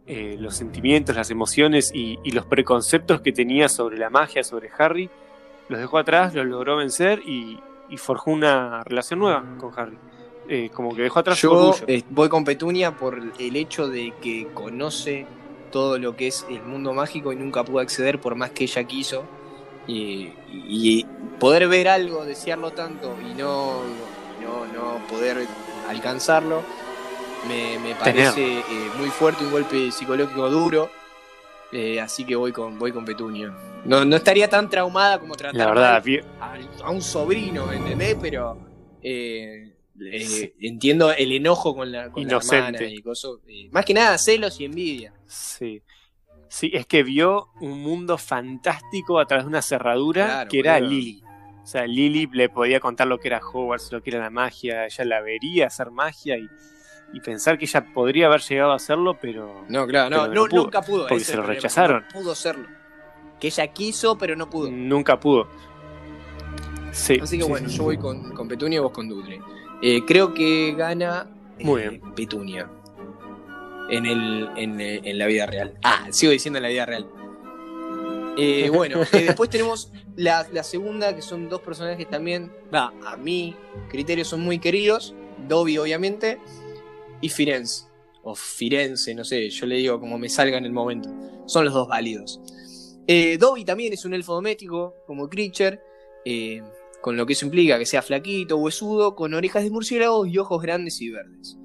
eh, 0.08 0.36
los 0.40 0.56
sentimientos, 0.56 1.16
las 1.16 1.30
emociones 1.30 1.92
y, 1.94 2.18
y 2.24 2.32
los 2.32 2.48
preconceptos 2.48 3.22
que 3.22 3.32
tenía 3.32 3.70
sobre 3.70 4.00
la 4.00 4.10
magia, 4.10 4.44
sobre 4.44 4.72
Harry. 4.78 5.08
Los 5.70 5.80
dejó 5.80 6.00
atrás, 6.00 6.34
los 6.34 6.48
logró 6.48 6.78
vencer 6.78 7.20
y, 7.24 7.60
y 7.88 7.98
forjó 7.98 8.32
una 8.32 8.84
relación 8.84 9.20
nueva 9.20 9.44
con 9.60 9.72
Harry. 9.78 9.98
Eh, 10.48 10.72
como 10.74 10.96
que 10.96 11.04
dejó 11.04 11.20
atrás 11.20 11.38
su 11.38 11.46
Yo 11.48 11.54
orgullo. 11.54 12.04
voy 12.10 12.30
con 12.30 12.44
Petunia 12.44 12.98
por 12.98 13.20
el 13.38 13.56
hecho 13.56 13.88
de 13.88 14.12
que 14.20 14.48
conoce 14.56 15.28
todo 15.70 15.98
lo 15.98 16.16
que 16.16 16.28
es 16.28 16.46
el 16.50 16.62
mundo 16.64 16.94
mágico 16.94 17.32
y 17.34 17.36
nunca 17.36 17.64
pudo 17.64 17.80
acceder 17.80 18.20
por 18.20 18.36
más 18.36 18.52
que 18.52 18.66
ella 18.66 18.84
quiso. 18.84 19.24
Y, 19.88 20.30
y 20.52 21.06
poder 21.40 21.68
ver 21.68 21.88
algo, 21.88 22.24
desearlo 22.26 22.72
tanto 22.72 23.16
y 23.22 23.34
no, 23.34 23.82
no, 24.42 24.66
no 24.68 25.08
poder 25.08 25.48
alcanzarlo, 25.88 26.62
me, 27.48 27.80
me 27.80 27.96
parece 27.96 28.60
eh, 28.60 28.64
muy 29.00 29.10
fuerte, 29.10 29.44
un 29.44 29.52
golpe 29.52 29.92
psicológico 29.92 30.50
duro. 30.50 30.90
Eh, 31.72 32.00
así 32.02 32.24
que 32.26 32.36
voy 32.36 32.52
con, 32.52 32.78
voy 32.78 32.92
con 32.92 33.06
Petunia. 33.06 33.52
No, 33.86 34.04
no 34.06 34.16
estaría 34.16 34.48
tan 34.50 34.70
traumada 34.70 35.20
como 35.20 35.36
tratar 35.36 35.56
La 35.56 35.68
verdad, 35.68 36.04
a, 36.40 36.58
a 36.84 36.90
un 36.92 37.02
sobrino, 37.02 37.72
¿entendés? 37.72 38.16
Pero 38.22 38.58
eh, 39.02 39.74
eh, 40.02 40.54
entiendo 40.62 41.12
el 41.12 41.32
enojo 41.32 41.76
con 41.76 41.92
la, 41.92 42.12
con 42.12 42.24
la 42.24 42.30
Inocente. 42.30 42.84
hermana 42.84 42.86
y 42.86 43.02
cosas. 43.02 43.32
más 43.72 43.86
que 43.86 43.94
nada 43.94 44.18
celos 44.18 44.60
y 44.60 44.66
envidia. 44.66 45.14
Sí. 45.30 45.82
Sí, 46.48 46.72
es 46.74 46.86
que 46.88 47.04
vio 47.04 47.50
un 47.62 47.82
mundo 47.82 48.18
fantástico 48.18 49.20
a 49.20 49.26
través 49.26 49.46
de 49.46 49.50
una 49.50 49.62
cerradura 49.62 50.26
Claro, 50.26 50.50
que 50.50 50.60
era 50.60 50.74
boludo. 50.76 50.90
Lily. 50.90 51.24
O 51.62 51.66
sea, 51.68 51.86
Lily 51.86 52.28
le 52.34 52.50
podía 52.50 52.80
contar 52.80 53.08
lo 53.08 53.20
que 53.20 53.28
era 53.28 53.40
Hogwarts, 53.40 53.92
lo 53.92 54.02
que 54.02 54.10
era 54.10 54.20
la 54.20 54.32
magia, 54.32 54.86
ella 54.86 55.06
la 55.06 55.22
vería 55.22 55.68
hacer 55.68 55.92
magia 55.92 56.38
y, 56.38 56.50
y 57.14 57.20
pensar 57.20 57.60
que 57.60 57.66
ella 57.66 57.86
podría 57.94 58.26
haber 58.26 58.42
llegado 58.42 58.72
a 58.72 58.76
hacerlo, 58.78 59.18
pero 59.22 59.64
No, 59.70 59.86
claro, 59.86 60.10
no, 60.10 60.24
Pero 60.24 60.34
no, 60.34 60.42
no 60.46 60.50
pudo, 60.50 60.64
nunca 60.64 60.82
pudo. 60.82 61.08
porque 61.08 61.24
se 61.24 61.34
lo 61.34 61.44
problema, 61.44 61.56
rechazaron. 61.62 62.06
No 62.14 62.20
pudo 62.22 62.34
serlo. 62.36 62.68
Que 63.40 63.48
ella 63.48 63.68
quiso, 63.68 64.18
pero 64.18 64.36
no 64.36 64.50
pudo. 64.50 64.72
nunca 64.72 65.20
pudo. 65.20 65.48
Sí, 66.92 67.20
Así 67.22 67.38
que 67.38 67.44
sí, 67.44 67.50
bueno, 67.50 67.70
sí, 67.70 67.78
yo 67.78 67.84
voy 67.84 67.98
con, 67.98 68.34
con 68.34 68.48
Petunia 68.48 68.78
y 68.78 68.80
vos 68.82 68.92
con 68.92 69.08
Dudley. 69.08 69.40
Eh, 69.84 70.02
creo 70.08 70.34
que 70.34 70.74
gana 70.76 71.28
eh, 71.60 71.64
Muy 71.64 71.82
bien. 71.82 72.02
Petunia. 72.16 72.68
En, 73.90 74.06
el, 74.06 74.50
en, 74.56 74.80
eh, 74.80 75.02
en 75.04 75.18
la 75.18 75.26
vida 75.26 75.46
real. 75.46 75.74
Ah, 75.84 76.08
sigo 76.12 76.32
diciendo 76.32 76.58
en 76.58 76.64
la 76.64 76.70
vida 76.70 76.86
real. 76.86 77.08
Eh, 78.40 78.70
bueno, 78.74 79.02
eh, 79.02 79.26
después 79.26 79.50
tenemos 79.50 79.92
la, 80.16 80.48
la 80.52 80.64
segunda, 80.64 81.16
que 81.16 81.22
son 81.22 81.50
dos 81.50 81.62
personajes 81.62 82.10
también, 82.10 82.52
va, 82.74 82.94
a 83.06 83.18
mi 83.18 83.56
criterio 83.90 84.26
son 84.26 84.42
muy 84.42 84.60
queridos. 84.60 85.14
Dobby, 85.48 85.78
obviamente, 85.78 86.40
y 87.22 87.30
Firenze. 87.30 87.86
O 88.24 88.36
Firenze, 88.36 89.16
no 89.16 89.24
sé, 89.24 89.50
yo 89.50 89.66
le 89.66 89.78
digo 89.78 90.00
como 90.00 90.18
me 90.18 90.30
salga 90.30 90.58
en 90.58 90.66
el 90.66 90.72
momento. 90.72 91.10
Son 91.46 91.66
los 91.66 91.74
dos 91.74 91.88
válidos. 91.88 92.40
Eh, 93.08 93.38
Dobby 93.38 93.66
también 93.66 93.94
es 93.94 94.06
un 94.06 94.14
elfo 94.14 94.34
doméstico, 94.34 94.96
como 95.08 95.30
Creature, 95.30 95.82
con 97.02 97.18
lo 97.18 97.26
que 97.26 97.34
eso 97.34 97.46
implica 97.46 97.80
que 97.80 97.86
sea 97.86 98.02
flaquito, 98.02 98.58
huesudo, 98.58 99.16
con 99.16 99.34
orejas 99.34 99.64
de 99.64 99.72
murciélago 99.72 100.26
y 100.26 100.38
ojos 100.38 100.62
grandes 100.62 101.02
y 101.02 101.10
verdes. 101.10 101.58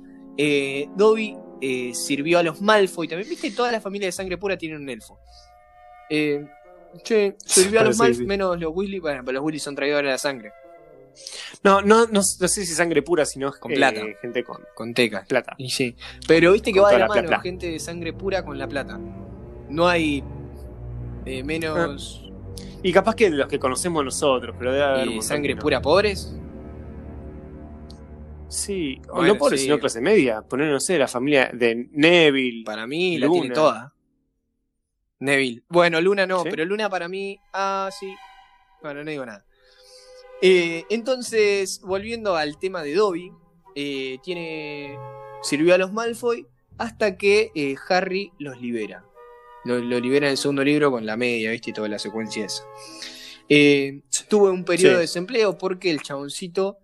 Dobby 0.96 1.36
eh, 1.66 1.94
sirvió 1.94 2.38
a 2.38 2.42
los 2.42 2.60
Malfoy, 2.60 3.08
también 3.08 3.28
viste, 3.28 3.50
toda 3.50 3.72
la 3.72 3.80
familia 3.80 4.08
de 4.08 4.12
sangre 4.12 4.36
pura 4.38 4.56
tiene 4.56 4.76
un 4.76 4.88
elfo. 4.88 5.18
Eh, 6.10 6.44
che, 7.02 7.36
sirvió 7.44 7.80
a 7.80 7.84
los 7.84 7.96
Malfoy, 7.96 8.22
sí. 8.22 8.26
menos 8.26 8.60
los 8.60 8.72
Weasley, 8.74 8.98
bueno, 9.00 9.22
pero 9.24 9.36
los 9.36 9.44
Weasley 9.44 9.60
son 9.60 9.74
traidores 9.74 10.08
de 10.08 10.12
la 10.12 10.18
sangre, 10.18 10.52
No, 11.62 11.80
no, 11.80 12.06
no, 12.06 12.20
no 12.20 12.22
sé 12.22 12.66
si 12.66 12.74
sangre 12.74 13.02
pura, 13.02 13.24
sino 13.24 13.52
Con 13.52 13.72
eh, 13.72 13.76
plata. 13.76 14.00
gente 14.20 14.44
con 14.44 14.58
con 14.74 14.92
teca. 14.92 15.24
plata. 15.26 15.54
Y 15.58 15.70
sí. 15.70 15.96
Pero 16.26 16.52
viste 16.52 16.72
que 16.72 16.80
Con 16.80 16.86
va 16.88 16.92
de 16.92 16.98
la 16.98 17.06
la 17.06 17.08
mano 17.08 17.28
plata. 17.28 17.42
gente 17.42 17.66
de 17.70 17.78
sangre 17.78 18.12
pura 18.12 18.44
con 18.44 18.58
la 18.58 18.66
plata. 18.68 18.98
No 19.70 19.88
hay 19.88 20.22
eh, 21.24 21.42
menos 21.42 22.20
Y 22.82 22.92
capaz 22.92 23.14
que 23.14 23.30
los 23.30 23.48
que 23.48 23.58
conocemos 23.58 24.04
nosotros, 24.04 24.54
pero 24.58 24.72
debe 24.72 24.84
haber 24.84 25.22
sangre 25.22 25.54
no. 25.54 25.62
pura 25.62 25.80
pobres. 25.80 26.34
Sí, 28.54 29.00
o 29.08 29.16
Bueno, 29.16 29.34
no 29.34 29.38
pobres, 29.38 29.60
sí. 29.60 29.66
sino 29.66 29.80
clase 29.80 30.00
media. 30.00 30.42
Poner, 30.42 30.68
no 30.70 30.78
sé, 30.78 30.96
la 30.96 31.08
familia 31.08 31.50
de 31.52 31.88
Neville. 31.90 32.64
Para 32.64 32.86
mí 32.86 33.18
la 33.18 33.26
Luna. 33.26 33.40
tiene 33.40 33.54
toda. 33.54 33.94
Neville. 35.18 35.62
Bueno, 35.68 36.00
Luna 36.00 36.26
no, 36.26 36.42
¿Sí? 36.44 36.48
pero 36.50 36.64
Luna 36.64 36.88
para 36.88 37.08
mí. 37.08 37.38
Ah, 37.52 37.90
sí. 37.98 38.14
Bueno, 38.82 39.02
no 39.02 39.10
digo 39.10 39.26
nada. 39.26 39.44
Eh, 40.42 40.84
entonces, 40.90 41.80
volviendo 41.82 42.36
al 42.36 42.58
tema 42.58 42.82
de 42.82 42.94
Dobby, 42.94 43.32
eh, 43.74 44.18
tiene. 44.22 44.96
Sirvió 45.42 45.74
a 45.74 45.78
los 45.78 45.92
Malfoy 45.92 46.46
hasta 46.78 47.16
que 47.16 47.50
eh, 47.54 47.74
Harry 47.88 48.32
los 48.38 48.60
libera. 48.60 49.04
Lo, 49.64 49.78
lo 49.78 49.98
libera 49.98 50.26
en 50.26 50.32
el 50.32 50.38
segundo 50.38 50.62
libro 50.62 50.90
con 50.90 51.06
la 51.06 51.16
media, 51.16 51.50
¿viste? 51.50 51.70
Y 51.70 51.72
toda 51.72 51.88
la 51.88 51.98
secuencia 51.98 52.46
esa. 52.46 52.62
Tuvo 54.28 54.50
un 54.50 54.64
periodo 54.64 54.90
Sí. 54.90 54.94
de 54.94 55.00
desempleo 55.00 55.58
porque 55.58 55.90
el 55.90 56.02
chaboncito 56.02 56.78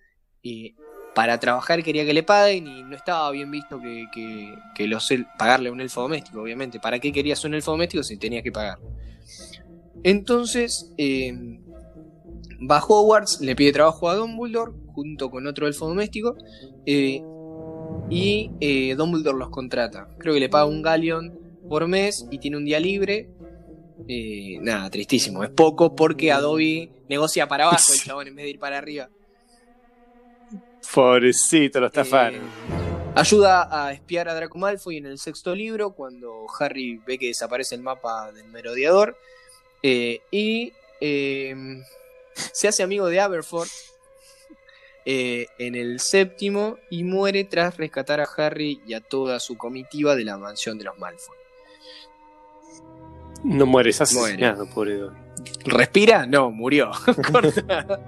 para 1.14 1.38
trabajar 1.40 1.82
quería 1.82 2.04
que 2.04 2.14
le 2.14 2.22
paguen 2.22 2.66
y 2.66 2.82
no 2.82 2.94
estaba 2.96 3.30
bien 3.30 3.50
visto 3.50 3.80
que, 3.80 4.06
que- 4.12 4.54
que 4.74 4.86
los 4.86 5.10
el- 5.10 5.26
pagarle 5.38 5.68
a 5.68 5.72
un 5.72 5.80
elfo 5.80 6.02
doméstico, 6.02 6.40
obviamente. 6.42 6.78
¿Para 6.80 6.98
qué 6.98 7.12
querías 7.12 7.44
un 7.44 7.54
elfo 7.54 7.72
doméstico 7.72 8.02
si 8.02 8.16
tenía 8.16 8.42
que 8.42 8.52
pagar? 8.52 8.78
Entonces, 10.02 10.92
eh, 10.96 11.32
va 12.70 12.78
a 12.78 12.84
Hogwarts, 12.86 13.40
le 13.40 13.54
pide 13.56 13.72
trabajo 13.72 14.08
a 14.08 14.14
Dumbledore 14.14 14.72
junto 14.94 15.30
con 15.30 15.46
otro 15.46 15.66
elfo 15.66 15.88
doméstico 15.88 16.36
eh, 16.86 17.20
y 18.10 18.50
eh, 18.60 18.94
Dumbledore 18.96 19.38
los 19.38 19.50
contrata. 19.50 20.08
Creo 20.18 20.34
que 20.34 20.40
le 20.40 20.48
paga 20.48 20.64
un 20.66 20.82
galleon 20.82 21.32
por 21.68 21.86
mes 21.86 22.26
y 22.30 22.38
tiene 22.38 22.56
un 22.56 22.64
día 22.64 22.80
libre. 22.80 23.28
Eh, 24.08 24.58
nada, 24.62 24.90
tristísimo. 24.90 25.44
Es 25.44 25.50
poco 25.50 25.94
porque 25.94 26.32
Adobe 26.32 26.90
negocia 27.08 27.46
para 27.46 27.64
abajo 27.64 27.92
el 27.92 28.00
chabón 28.04 28.28
en 28.28 28.36
vez 28.36 28.44
de 28.44 28.50
ir 28.50 28.58
para 28.58 28.78
arriba. 28.78 29.08
Pobrecito, 30.92 31.80
lo 31.80 31.86
estafaron. 31.86 32.40
Eh, 32.40 33.12
ayuda 33.14 33.68
a 33.70 33.92
espiar 33.92 34.28
a 34.28 34.34
Draco 34.34 34.58
Malfoy 34.58 34.96
en 34.96 35.06
el 35.06 35.18
sexto 35.18 35.54
libro 35.54 35.90
cuando 35.92 36.46
Harry 36.58 37.00
ve 37.06 37.18
que 37.18 37.28
desaparece 37.28 37.74
el 37.74 37.82
mapa 37.82 38.32
del 38.32 38.46
merodeador. 38.48 39.16
Eh, 39.82 40.20
y 40.30 40.72
eh, 41.00 41.54
se 42.34 42.68
hace 42.68 42.82
amigo 42.82 43.06
de 43.06 43.20
Aberforth 43.20 43.70
eh, 45.06 45.46
en 45.58 45.74
el 45.74 46.00
séptimo 46.00 46.76
y 46.90 47.04
muere 47.04 47.44
tras 47.44 47.76
rescatar 47.78 48.20
a 48.20 48.28
Harry 48.36 48.80
y 48.86 48.92
a 48.94 49.00
toda 49.00 49.40
su 49.40 49.56
comitiva 49.56 50.14
de 50.14 50.24
la 50.24 50.36
mansión 50.36 50.76
de 50.78 50.84
los 50.84 50.98
Malfoy. 50.98 51.36
no 53.44 53.64
muere, 53.64 53.90
es 53.90 54.12
Muere. 54.12 54.34
asesinado, 54.34 54.66
pobre 54.68 54.96
Dobby. 54.96 55.16
¿Respira? 55.64 56.26
No, 56.26 56.50
murió. 56.50 56.90
Corta. 57.32 57.98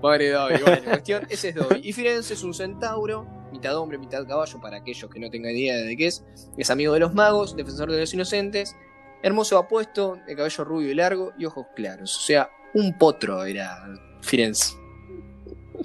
Pobre 0.00 0.30
Dobby. 0.30 0.62
Bueno, 0.62 0.84
cuestión, 0.84 1.26
ese 1.28 1.50
es 1.50 1.54
Dobby. 1.54 1.80
Y 1.82 1.92
Firenze 1.92 2.34
es 2.34 2.42
un 2.42 2.54
centauro, 2.54 3.26
mitad 3.52 3.76
hombre, 3.76 3.98
mitad 3.98 4.26
caballo, 4.26 4.60
para 4.60 4.78
aquellos 4.78 5.10
que 5.10 5.20
no 5.20 5.30
tengan 5.30 5.54
idea 5.56 5.76
de 5.76 5.96
qué 5.96 6.06
es. 6.06 6.24
Es 6.56 6.70
amigo 6.70 6.94
de 6.94 7.00
los 7.00 7.14
magos, 7.14 7.56
defensor 7.56 7.90
de 7.90 8.00
los 8.00 8.12
inocentes, 8.14 8.76
hermoso 9.22 9.58
apuesto, 9.58 10.18
de 10.26 10.36
cabello 10.36 10.64
rubio 10.64 10.90
y 10.90 10.94
largo 10.94 11.32
y 11.38 11.44
ojos 11.44 11.66
claros. 11.74 12.16
O 12.16 12.20
sea, 12.20 12.50
un 12.74 12.96
potro 12.96 13.44
era 13.44 13.84
Firenze. 14.22 14.74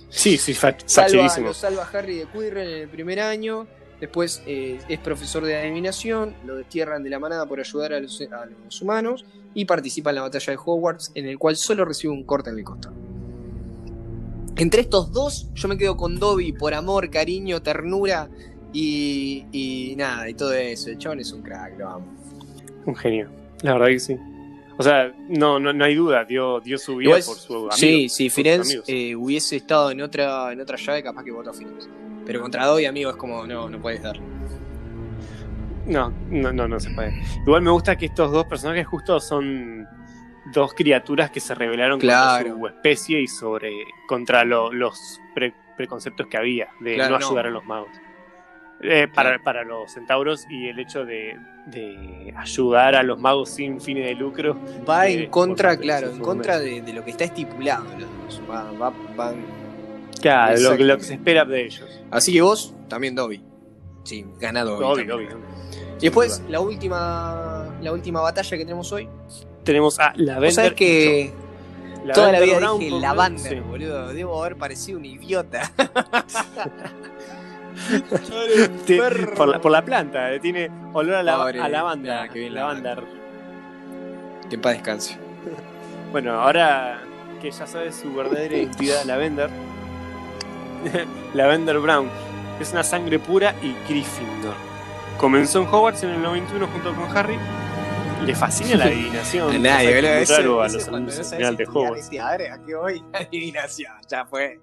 Sí, 0.09 0.37
sí, 0.37 0.53
Salva, 0.85 1.37
lo 1.39 1.53
salva 1.53 1.89
Harry 1.91 2.17
de 2.17 2.25
Quirrell 2.27 2.73
en 2.73 2.81
el 2.81 2.89
primer 2.89 3.19
año. 3.19 3.67
Después 3.99 4.43
eh, 4.45 4.79
es 4.89 4.99
profesor 4.99 5.45
de 5.45 5.55
adivinación. 5.55 6.35
Lo 6.45 6.55
destierran 6.55 7.03
de 7.03 7.09
la 7.09 7.19
manada 7.19 7.45
por 7.45 7.59
ayudar 7.59 7.93
a 7.93 7.99
los, 7.99 8.21
a 8.21 8.45
los 8.45 8.81
humanos. 8.81 9.25
Y 9.53 9.65
participa 9.65 10.09
en 10.09 10.17
la 10.17 10.21
batalla 10.23 10.51
de 10.51 10.57
Hogwarts, 10.57 11.11
en 11.15 11.27
el 11.27 11.39
cual 11.39 11.55
solo 11.55 11.85
recibe 11.85 12.11
un 12.11 12.25
corte 12.25 12.49
en 12.49 12.57
el 12.57 12.65
costado. 12.65 12.95
Entre 14.57 14.81
estos 14.81 15.11
dos, 15.11 15.49
yo 15.53 15.67
me 15.67 15.77
quedo 15.77 15.97
con 15.97 16.17
Dobby 16.17 16.53
por 16.53 16.73
amor, 16.73 17.09
cariño, 17.09 17.61
ternura 17.61 18.29
y, 18.71 19.45
y 19.51 19.95
nada, 19.97 20.29
y 20.29 20.33
todo 20.33 20.53
eso. 20.53 20.89
El 20.89 20.97
chabón 20.97 21.19
es 21.19 21.31
un 21.33 21.41
crack, 21.41 21.77
lo 21.77 21.89
amo. 21.89 22.05
Un 22.85 22.95
genio. 22.95 23.29
La 23.61 23.73
verdad 23.73 23.87
que 23.87 23.99
sí. 23.99 24.17
O 24.77 24.83
sea, 24.83 25.13
no, 25.29 25.59
no, 25.59 25.71
no 25.71 25.85
hay 25.85 25.95
duda, 25.95 26.25
dio, 26.25 26.59
dio 26.59 26.77
su 26.77 26.97
vida 26.97 27.11
por 27.13 27.37
su 27.37 27.53
amigo. 27.53 27.71
sí, 27.71 28.09
sus 28.09 28.33
Firenze 28.33 28.81
eh, 28.87 29.15
hubiese 29.15 29.55
estado 29.55 29.91
en 29.91 30.01
otra, 30.01 30.51
en 30.51 30.59
otra 30.59 30.77
llave, 30.77 31.01
capaz 31.01 31.23
que 31.23 31.31
votó 31.31 31.51
a 31.51 31.53
Firenze. 31.53 31.89
Pero 32.25 32.41
contra 32.41 32.65
Dobby, 32.65 32.85
amigo, 32.85 33.09
es 33.09 33.15
como, 33.15 33.45
no, 33.45 33.69
no 33.69 33.81
puedes 33.81 34.01
dar. 34.03 34.19
No, 35.85 36.11
no, 36.29 36.51
no, 36.51 36.67
no 36.67 36.79
se 36.79 36.89
puede. 36.89 37.13
Igual 37.45 37.61
me 37.61 37.71
gusta 37.71 37.95
que 37.95 38.07
estos 38.07 38.31
dos 38.31 38.45
personajes 38.45 38.87
justo 38.87 39.19
son 39.19 39.87
dos 40.53 40.73
criaturas 40.73 41.31
que 41.31 41.39
se 41.39 41.55
rebelaron 41.55 41.99
Claro. 41.99 42.49
contra 42.55 42.59
su 42.69 42.75
especie 42.75 43.21
y 43.21 43.27
sobre 43.27 43.71
contra 44.07 44.43
lo- 44.43 44.71
los 44.71 45.19
pre- 45.33 45.53
preconceptos 45.75 46.27
que 46.27 46.37
había 46.37 46.69
de 46.79 46.95
Claro, 46.95 47.13
no 47.15 47.19
no. 47.19 47.25
ayudar 47.27 47.47
a 47.47 47.49
los 47.49 47.65
magos. 47.65 47.89
Eh, 48.81 49.07
para, 49.13 49.29
Claro. 49.31 49.43
para 49.43 49.63
los 49.63 49.91
centauros 49.91 50.45
y 50.49 50.67
el 50.67 50.77
hecho 50.79 51.05
de, 51.05 51.37
de 51.65 52.33
ayudar 52.37 52.95
a 52.95 53.03
los 53.03 53.19
magos 53.19 53.49
sin 53.49 53.79
fines 53.81 54.05
de 54.05 54.15
lucro. 54.15 54.57
Va 54.87 55.07
Eh, 55.07 55.23
en 55.23 55.29
contra, 55.31 55.77
claro, 55.77 56.09
en 56.11 56.19
contra 56.19 56.59
de, 56.59 56.81
de 56.81 56.93
lo 56.93 57.03
que 57.03 57.11
está 57.11 57.23
estipulado. 57.23 57.85
los. 57.97 58.41
Va- 58.49 58.71
va- 58.71 58.93
van- 59.15 59.43
Claro, 60.21 60.59
lo, 60.59 60.77
que- 60.77 60.83
lo 60.83 60.95
que 60.97 61.03
Exactamente. 61.03 61.05
se 61.05 61.13
espera 61.13 61.45
de 61.45 61.65
ellos. 61.65 62.01
Así 62.11 62.33
que 62.33 62.41
vos, 62.41 62.75
también 62.87 63.15
Dobby. 63.15 63.43
Sí, 64.03 64.25
gana 64.39 64.63
Dobby. 64.63 64.83
También. 65.05 65.11
obvio. 65.11 65.39
Y 65.99 66.01
después, 66.01 66.43
la 66.49 66.59
última, 66.59 67.54
la 67.85 67.93
última 67.93 68.21
batalla 68.21 68.49
que 68.57 68.63
tenemos 68.65 68.91
hoy. 68.91 69.07
Tenemos 69.63 69.99
a 69.99 70.13
Lavender. 70.15 70.51
sabés 70.51 70.73
que 70.73 71.31
Cho. 72.05 72.11
toda 72.13 72.31
la 72.33 72.39
vida 72.39 72.57
Brown, 72.57 72.79
dije 72.79 73.49
sí. 73.49 73.55
boludo. 73.61 74.13
Debo 74.13 74.43
haber 74.43 74.57
parecido 74.57 74.99
un 74.99 75.05
idiota. 75.05 75.71
Por, 79.35 79.49
la, 79.49 79.59
por 79.59 79.69
la 79.69 79.83
planta, 79.83 80.31
eh, 80.31 80.39
tiene 80.39 80.71
olor 80.93 81.15
a, 81.15 81.23
la, 81.23 81.35
Pobre, 81.35 81.61
a 81.61 81.67
lavanda. 81.67 82.21
ah, 82.23 82.29
qué 82.29 82.39
bien 82.39 82.53
lavanda. 82.53 82.95
Que 84.49 84.55
en 84.55 84.61
paz 84.61 84.73
descanse. 84.73 85.17
Bueno, 86.11 86.39
ahora 86.39 87.01
que 87.41 87.51
ya 87.51 87.67
sabes 87.67 87.97
su 87.97 88.13
verdadera 88.15 88.55
identidad, 88.55 89.03
Lavender. 89.03 89.49
Lavender 91.33 91.77
Brown 91.81 92.07
es 92.61 92.71
una 92.71 92.83
sangre 92.83 93.19
pura 93.19 93.53
y 93.61 93.75
Gryffindor. 93.89 94.53
Comenzó 95.17 95.61
en 95.61 95.67
Hogwarts 95.67 96.03
en 96.03 96.11
el 96.11 96.21
91 96.21 96.67
junto 96.67 96.93
con 96.95 97.17
Harry. 97.17 97.37
Le 98.25 98.35
fascina 98.35 98.75
la 98.75 98.85
adivinación. 98.85 99.61
Nadie, 99.61 99.95
boludo. 99.95 100.09
es 100.13 100.29
Eso, 100.29 100.61
a 100.61 100.65
eso 100.65 100.77
los 100.77 100.83
cuando 100.87 101.11
alumnos 101.11 101.15
no 101.15 101.21
en 101.21 101.25
sabes 101.25 101.29
general 101.31 101.57
de 101.57 101.63
estudiar, 101.63 101.85
Hogwarts. 101.87 102.05
decís, 102.09 102.19
a 102.21 102.31
ver, 102.37 102.51
¿a 102.51 102.63
qué 102.65 102.75
voy? 102.75 103.03
Adivinación, 103.13 103.93
ya 104.09 104.25
fue. 104.25 104.59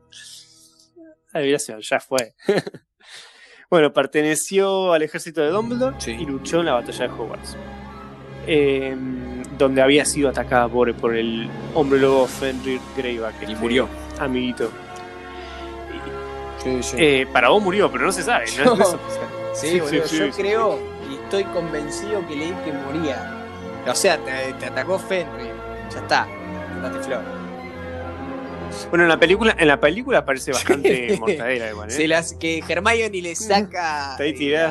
Adivinación, 1.33 1.81
ya 1.81 2.01
fue. 2.01 2.35
bueno, 3.71 3.93
perteneció 3.93 4.93
al 4.93 5.03
ejército 5.03 5.41
de 5.41 5.49
Dumbledore 5.49 5.97
Sí. 5.99 6.13
y 6.13 6.27
luchó 6.27 6.61
en 6.61 6.67
la 6.67 6.73
batalla 6.75 7.07
de 7.09 7.13
Hogwarts. 7.13 7.57
Eh, 8.47 8.97
donde 9.57 9.81
había 9.83 10.05
sido 10.05 10.29
atacada 10.31 10.69
por, 10.69 10.93
por 10.97 11.15
el 11.17 11.49
hombre 11.75 12.01
lobo 12.01 12.27
Fenrir 12.27 12.81
Greyback. 12.97 13.35
Y 13.43 13.45
este 13.45 13.57
murió. 13.57 13.89
Amiguito. 14.19 14.71
Sí, 16.63 16.83
sí. 16.83 16.97
Eh, 16.99 17.27
para 17.33 17.49
vos 17.49 17.63
murió, 17.63 17.91
pero 17.91 18.05
no 18.07 18.13
se 18.13 18.23
sabe. 18.23 18.47
¿no? 18.65 18.75
Es. 18.75 18.97
Sí, 19.55 19.81
boludo, 19.81 20.07
yo 20.07 20.31
creo 20.31 20.79
y 21.11 21.15
estoy 21.17 21.45
convencido 21.45 22.27
que 22.27 22.37
leí 22.37 22.55
que 22.65 22.73
moría. 22.73 23.42
O 23.89 23.95
sea, 23.95 24.17
te, 24.19 24.53
te 24.55 24.67
atacó 24.67 24.99
Fenrir. 24.99 25.53
Ya 25.93 25.99
está. 25.99 26.29
Date 26.83 26.99
flor. 27.03 27.21
Bueno, 28.89 29.05
en 29.05 29.09
la 29.11 29.19
película, 29.21 29.55
en 29.59 29.69
la 29.69 29.79
película 29.81 30.25
parece 30.25 30.51
bastante 30.53 31.17
mortadela 31.19 31.71
igual, 31.71 31.89
¿eh? 31.91 31.93
Se 31.93 32.09
las, 32.09 32.33
que 32.35 32.63
Hermione 32.67 33.21
le 33.21 33.35
saca 33.35 34.13
Está 34.13 34.23
ahí 34.23 34.31
eh, 34.31 34.33
tirada. 34.33 34.71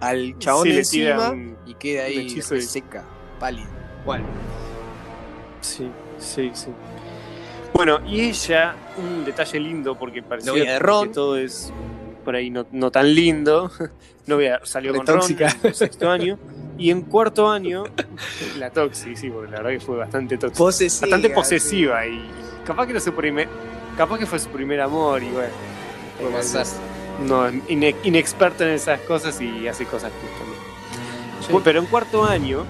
a- 0.00 0.08
al 0.08 0.38
chabón 0.38 0.62
Sí, 0.64 0.68
tira 0.70 0.78
encima 1.14 1.30
un- 1.30 1.56
y 1.66 1.74
queda 1.74 2.02
un 2.02 2.06
ahí 2.08 2.18
hechizo 2.20 2.54
y- 2.54 2.62
seca, 2.62 3.04
pálida. 3.40 3.68
Bueno, 4.04 4.26
Sí, 5.60 5.90
sí, 6.18 6.50
sí. 6.54 6.68
Bueno, 7.72 7.98
y 8.06 8.20
ella, 8.20 8.74
un 8.98 9.24
detalle 9.24 9.58
lindo, 9.58 9.98
porque 9.98 10.22
parecía 10.22 10.52
Novia 10.52 10.72
de 10.74 10.78
Ron. 10.78 11.08
que 11.08 11.14
todo 11.14 11.36
es 11.36 11.72
por 12.24 12.36
ahí 12.36 12.50
no, 12.50 12.66
no 12.70 12.90
tan 12.92 13.12
lindo. 13.12 13.70
Novia 14.26 14.60
salió 14.62 14.92
Re 14.92 14.98
con 14.98 15.06
Ron 15.06 15.22
en 15.64 15.74
sexto 15.74 16.10
año. 16.10 16.38
Y 16.76 16.90
en 16.90 17.02
cuarto 17.02 17.48
año, 17.50 17.84
la 18.58 18.70
tóxica, 18.70 19.16
sí, 19.18 19.30
porque 19.30 19.50
la 19.52 19.58
verdad 19.58 19.70
que 19.70 19.80
fue 19.80 19.96
bastante 19.96 20.36
tóxica. 20.38 20.58
Posesiva. 20.58 21.06
bastante 21.06 21.30
posesiva 21.30 22.06
y 22.06 22.30
capaz 22.66 22.86
que 22.86 22.92
era 22.92 23.00
su 23.00 23.12
primer 23.12 23.48
capaz 23.96 24.18
que 24.18 24.26
fue 24.26 24.38
su 24.40 24.48
primer 24.48 24.80
amor 24.80 25.22
y 25.22 25.28
bueno 25.30 25.48
Puede 26.18 26.30
eh, 26.32 26.36
pasar. 26.36 26.66
no 27.24 27.46
es 27.46 27.54
ine- 27.68 27.94
inexperto 28.02 28.64
en 28.64 28.70
esas 28.70 28.98
cosas 29.02 29.40
y 29.40 29.68
hace 29.68 29.84
cosas 29.86 30.10
que 30.10 30.26
también. 30.38 30.58
Bueno, 31.50 31.60
pero 31.62 31.78
en 31.78 31.86
cuarto 31.86 32.24
año 32.24 32.64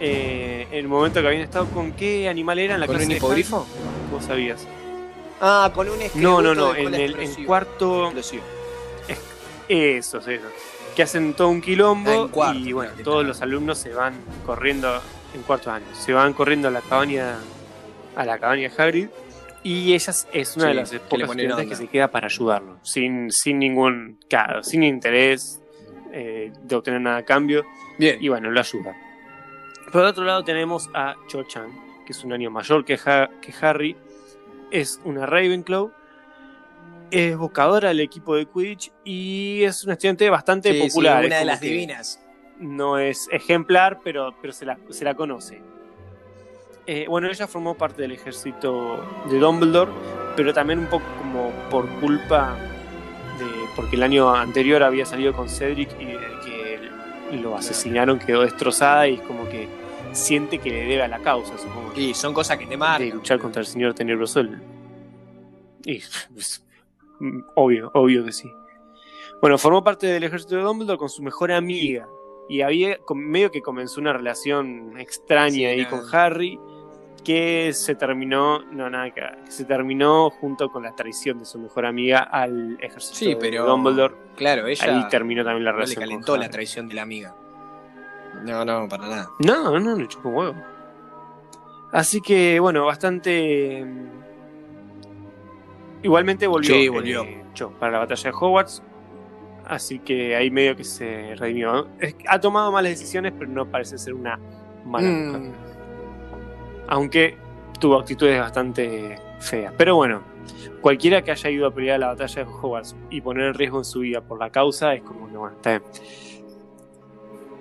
eh, 0.00 0.66
en 0.72 0.78
el 0.78 0.88
momento 0.88 1.20
que 1.20 1.26
habían 1.28 1.42
estado 1.42 1.66
con 1.66 1.92
qué 1.92 2.28
animal 2.28 2.58
era 2.58 2.74
en 2.74 2.80
la 2.80 2.86
¿Con 2.86 2.96
clase 2.96 3.10
un 3.10 3.16
hipogrifo? 3.16 3.66
Vos 4.10 4.24
sabías 4.24 4.66
Ah, 5.40 5.70
con 5.74 5.88
un 5.88 5.98
no 6.14 6.40
no 6.42 6.54
no 6.54 6.74
en 6.74 6.94
el 6.94 7.20
en 7.20 7.44
cuarto 7.44 8.04
Explosivo. 8.06 8.42
Esos 9.68 10.26
esos. 10.28 10.52
Que 10.96 11.02
hacen 11.02 11.34
todo 11.34 11.48
un 11.48 11.60
quilombo 11.60 12.28
cuarto, 12.30 12.58
y 12.58 12.72
bueno 12.72 12.92
todos 13.02 13.24
los 13.26 13.42
alumnos 13.42 13.78
se 13.78 13.92
van 13.92 14.14
corriendo 14.46 15.00
en 15.34 15.42
cuarto 15.42 15.70
año. 15.70 15.86
Se 15.92 16.12
van 16.12 16.32
corriendo 16.34 16.68
a 16.68 16.70
la 16.70 16.80
cabaña 16.80 17.36
a 18.16 18.24
la 18.24 18.38
cabaña 18.38 18.70
Hagrid 18.76 19.08
y 19.64 19.92
ella 19.94 20.12
es- 20.32 20.56
una 20.56 20.66
Sí, 20.66 20.68
de 20.68 20.74
las 20.74 20.90
pocas 20.92 21.28
estudiantes 21.30 21.66
que 21.68 21.74
se 21.76 21.88
queda 21.88 22.08
para 22.08 22.26
ayudarlo 22.26 22.78
sin, 22.82 23.30
sin 23.32 23.58
ningún 23.58 24.18
claro, 24.28 24.62
sin 24.62 24.82
interés 24.84 25.60
eh, 26.12 26.52
de 26.62 26.76
obtener 26.76 27.00
nada 27.00 27.16
a 27.18 27.24
cambio 27.24 27.64
Bien. 27.98 28.18
y 28.22 28.28
bueno 28.28 28.50
lo 28.50 28.60
ayuda. 28.60 28.94
Por 29.90 30.04
otro 30.04 30.22
lado 30.24 30.44
tenemos 30.44 30.88
a 30.94 31.16
Cho 31.28 31.42
Chang 31.44 31.70
que 32.06 32.12
es 32.12 32.22
un 32.22 32.32
año 32.32 32.50
mayor 32.50 32.84
que, 32.84 32.94
Ha- 33.04 33.30
que 33.40 33.52
Harry. 33.62 33.96
Es 34.70 35.00
una 35.04 35.24
Ravenclaw 35.26 35.90
es 37.14 37.36
buscadora 37.36 37.88
del 37.88 38.00
equipo 38.00 38.34
de 38.36 38.46
Quidditch 38.46 38.92
y 39.04 39.62
es 39.64 39.84
una 39.84 39.94
estudiante 39.94 40.28
bastante 40.30 40.72
Sí, 40.72 40.80
popular. 40.88 41.24
una 41.24 41.38
de 41.38 41.44
las 41.44 41.60
divinas. 41.60 42.20
No 42.58 42.98
es 42.98 43.28
ejemplar, 43.32 44.00
pero, 44.04 44.34
pero 44.40 44.52
se, 44.52 44.64
la, 44.64 44.78
se 44.90 45.04
la 45.04 45.14
conoce. 45.14 45.60
Eh, 46.86 47.06
bueno, 47.08 47.28
ella 47.28 47.46
formó 47.46 47.74
parte 47.76 48.02
del 48.02 48.12
ejército 48.12 49.04
de 49.30 49.38
Dumbledore, 49.38 49.90
pero 50.36 50.52
también 50.52 50.80
un 50.80 50.86
poco 50.86 51.04
como 51.18 51.50
por 51.70 51.88
culpa 52.00 52.56
de. 53.38 53.46
porque 53.74 53.96
el 53.96 54.02
año 54.02 54.34
anterior 54.34 54.82
había 54.82 55.06
salido 55.06 55.32
con 55.32 55.48
Cedric 55.48 55.90
y 55.98 56.04
de 56.04 56.18
que 56.44 57.36
lo 57.38 57.56
asesinaron, 57.56 58.18
quedó 58.18 58.42
destrozada 58.42 59.08
y 59.08 59.14
es 59.14 59.20
como 59.22 59.48
que 59.48 59.66
siente 60.12 60.58
que 60.58 60.70
le 60.70 60.84
debe 60.84 61.02
a 61.02 61.08
la 61.08 61.18
causa, 61.20 61.56
supongo. 61.58 61.92
Y 61.96 62.14
son 62.14 62.32
cosas 62.34 62.58
que 62.58 62.64
te 62.64 62.70
de 62.72 62.76
marcan. 62.76 63.10
luchar 63.10 63.38
contra 63.38 63.60
el 63.60 63.66
señor 63.66 63.94
tenebroso. 63.94 64.42
Y, 65.84 66.02
obvio, 67.54 67.90
obvio 67.94 68.24
que 68.24 68.32
sí. 68.32 68.52
Bueno, 69.40 69.58
formó 69.58 69.82
parte 69.84 70.06
del 70.06 70.24
ejército 70.24 70.56
de 70.56 70.62
Dumbledore 70.62 70.98
con 70.98 71.08
su 71.08 71.22
mejor 71.22 71.52
amiga. 71.52 72.08
Y 72.48 72.60
había 72.60 72.98
medio 73.14 73.50
que 73.50 73.62
comenzó 73.62 74.00
una 74.00 74.12
relación 74.12 74.98
extraña 74.98 75.50
Sí, 75.54 75.64
ahí 75.64 75.82
nada. 75.82 75.90
con 75.90 76.14
Harry. 76.14 76.58
Que 77.24 77.72
se 77.72 77.94
terminó, 77.94 78.58
no 78.70 78.90
nada 78.90 79.10
que 79.10 79.22
se 79.50 79.64
terminó 79.64 80.28
junto 80.28 80.68
con 80.70 80.82
la 80.82 80.94
traición 80.94 81.38
de 81.38 81.46
su 81.46 81.58
mejor 81.58 81.86
amiga 81.86 82.18
al 82.20 82.76
ejército 82.82 83.14
Sí, 83.16 83.28
de 83.28 83.36
pero- 83.36 83.64
Dumbledore. 83.64 84.14
Claro, 84.36 84.66
ella 84.66 84.84
Ahí 84.98 85.08
terminó 85.08 85.42
también 85.42 85.64
la 85.64 85.72
no 85.72 85.78
le 85.78 85.84
relación. 85.84 86.02
con 86.02 86.08
calentó 86.10 86.36
la 86.36 86.50
traición 86.50 86.86
de 86.86 86.94
la 86.94 87.02
amiga. 87.02 87.34
No, 88.44 88.62
no, 88.66 88.86
para 88.90 89.06
nada. 89.08 89.30
No, 89.38 89.78
no, 89.80 89.96
le 89.96 90.06
chupó 90.06 90.28
un 90.28 90.34
huevo. 90.34 90.54
Así 91.92 92.20
que, 92.20 92.60
bueno, 92.60 92.84
bastante. 92.84 93.86
Igualmente 96.04 96.46
volvió. 96.46 96.74
Sí, 96.74 96.88
volvió. 96.88 97.24
eh, 97.24 97.42
para 97.80 97.92
la 97.92 97.98
batalla 98.00 98.30
de 98.30 98.36
Hogwarts. 98.38 98.82
Así 99.66 99.98
que 99.98 100.36
ahí 100.36 100.50
medio 100.50 100.76
que 100.76 100.84
se 100.84 101.34
redimió. 101.36 101.88
Ha 102.28 102.38
tomado 102.38 102.70
malas 102.70 102.90
decisiones, 102.92 103.32
pero 103.38 103.50
no 103.50 103.66
parece 103.68 103.96
ser 103.98 104.14
una 104.14 104.38
mala 104.84 105.08
mujer. 105.10 105.40
Mm, 105.40 105.52
Aunque 106.88 107.36
tuvo 107.80 107.98
actitudes 107.98 108.38
bastante 108.38 109.16
feas. 109.40 109.72
Pero 109.78 109.96
bueno, 109.96 110.22
cualquiera 110.82 111.22
que 111.24 111.30
haya 111.30 111.48
ido 111.50 111.66
a 111.66 111.70
pelear 111.74 111.98
la 111.98 112.08
batalla 112.08 112.44
de 112.44 112.50
Hogwarts 112.50 112.94
y 113.08 113.20
poner 113.22 113.46
en 113.46 113.54
riesgo 113.54 113.78
en 113.78 113.84
su 113.84 114.00
vida 114.00 114.20
por 114.20 114.38
la 114.38 114.50
causa 114.50 114.94
es 114.94 115.02
como 115.02 115.28
que, 115.28 115.36
bueno, 115.36 115.56
está 115.56 115.70
bien. 115.78 115.82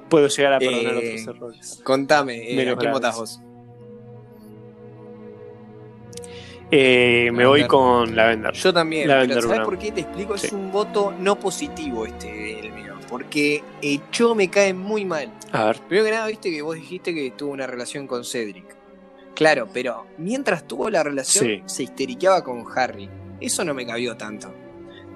Puedo 0.10 0.28
llegar 0.28 0.54
a 0.54 0.60
perdonar 0.60 0.94
Eh, 0.96 1.16
otros 1.24 1.36
errores. 1.36 1.82
contame, 1.84 2.36
eh, 2.52 2.70
¿a 2.70 2.76
quién 2.76 2.92
votás 2.92 3.18
vos? 3.18 3.42
Eh, 6.76 7.30
me 7.32 7.46
voy 7.46 7.68
con 7.68 8.16
Lavender. 8.16 8.52
Yo 8.54 8.74
también. 8.74 9.08
Lavender 9.08 9.38
pero 9.38 9.48
¿Sabes 9.48 9.58
Brown. 9.60 9.70
por 9.70 9.80
qué 9.80 9.92
te 9.92 10.02
explico? 10.02 10.34
Es 10.36 10.52
un 10.52 10.72
voto 10.72 11.14
no 11.20 11.38
positivo 11.38 12.06
este 12.06 12.60
el 12.60 12.72
mío. 12.74 12.96
Porque 13.08 13.64
eh, 13.82 14.00
Cho 14.12 14.34
me 14.34 14.50
cae 14.50 14.74
muy 14.74 15.06
mal. 15.06 15.32
A 15.52 15.66
ver. 15.66 15.80
Primero 15.88 16.06
que 16.06 16.12
nada, 16.12 16.28
viste 16.28 16.50
que 16.50 16.62
vos 16.64 16.76
dijiste 16.76 17.14
que 17.14 17.30
tuvo 17.32 17.52
una 17.52 17.68
relación 17.68 18.08
con 18.08 18.26
Cedric. 18.26 18.76
Claro, 19.36 19.68
pero 19.72 20.08
mientras 20.18 20.68
tuvo 20.68 20.90
la 20.90 21.04
relación, 21.04 21.46
Sí. 21.46 21.62
se 21.66 21.84
histeriqueaba 21.84 22.44
con 22.44 22.66
Harry. 22.76 23.08
Eso 23.40 23.64
no 23.64 23.74
me 23.76 23.86
cabió 23.86 24.18
tanto. 24.18 24.52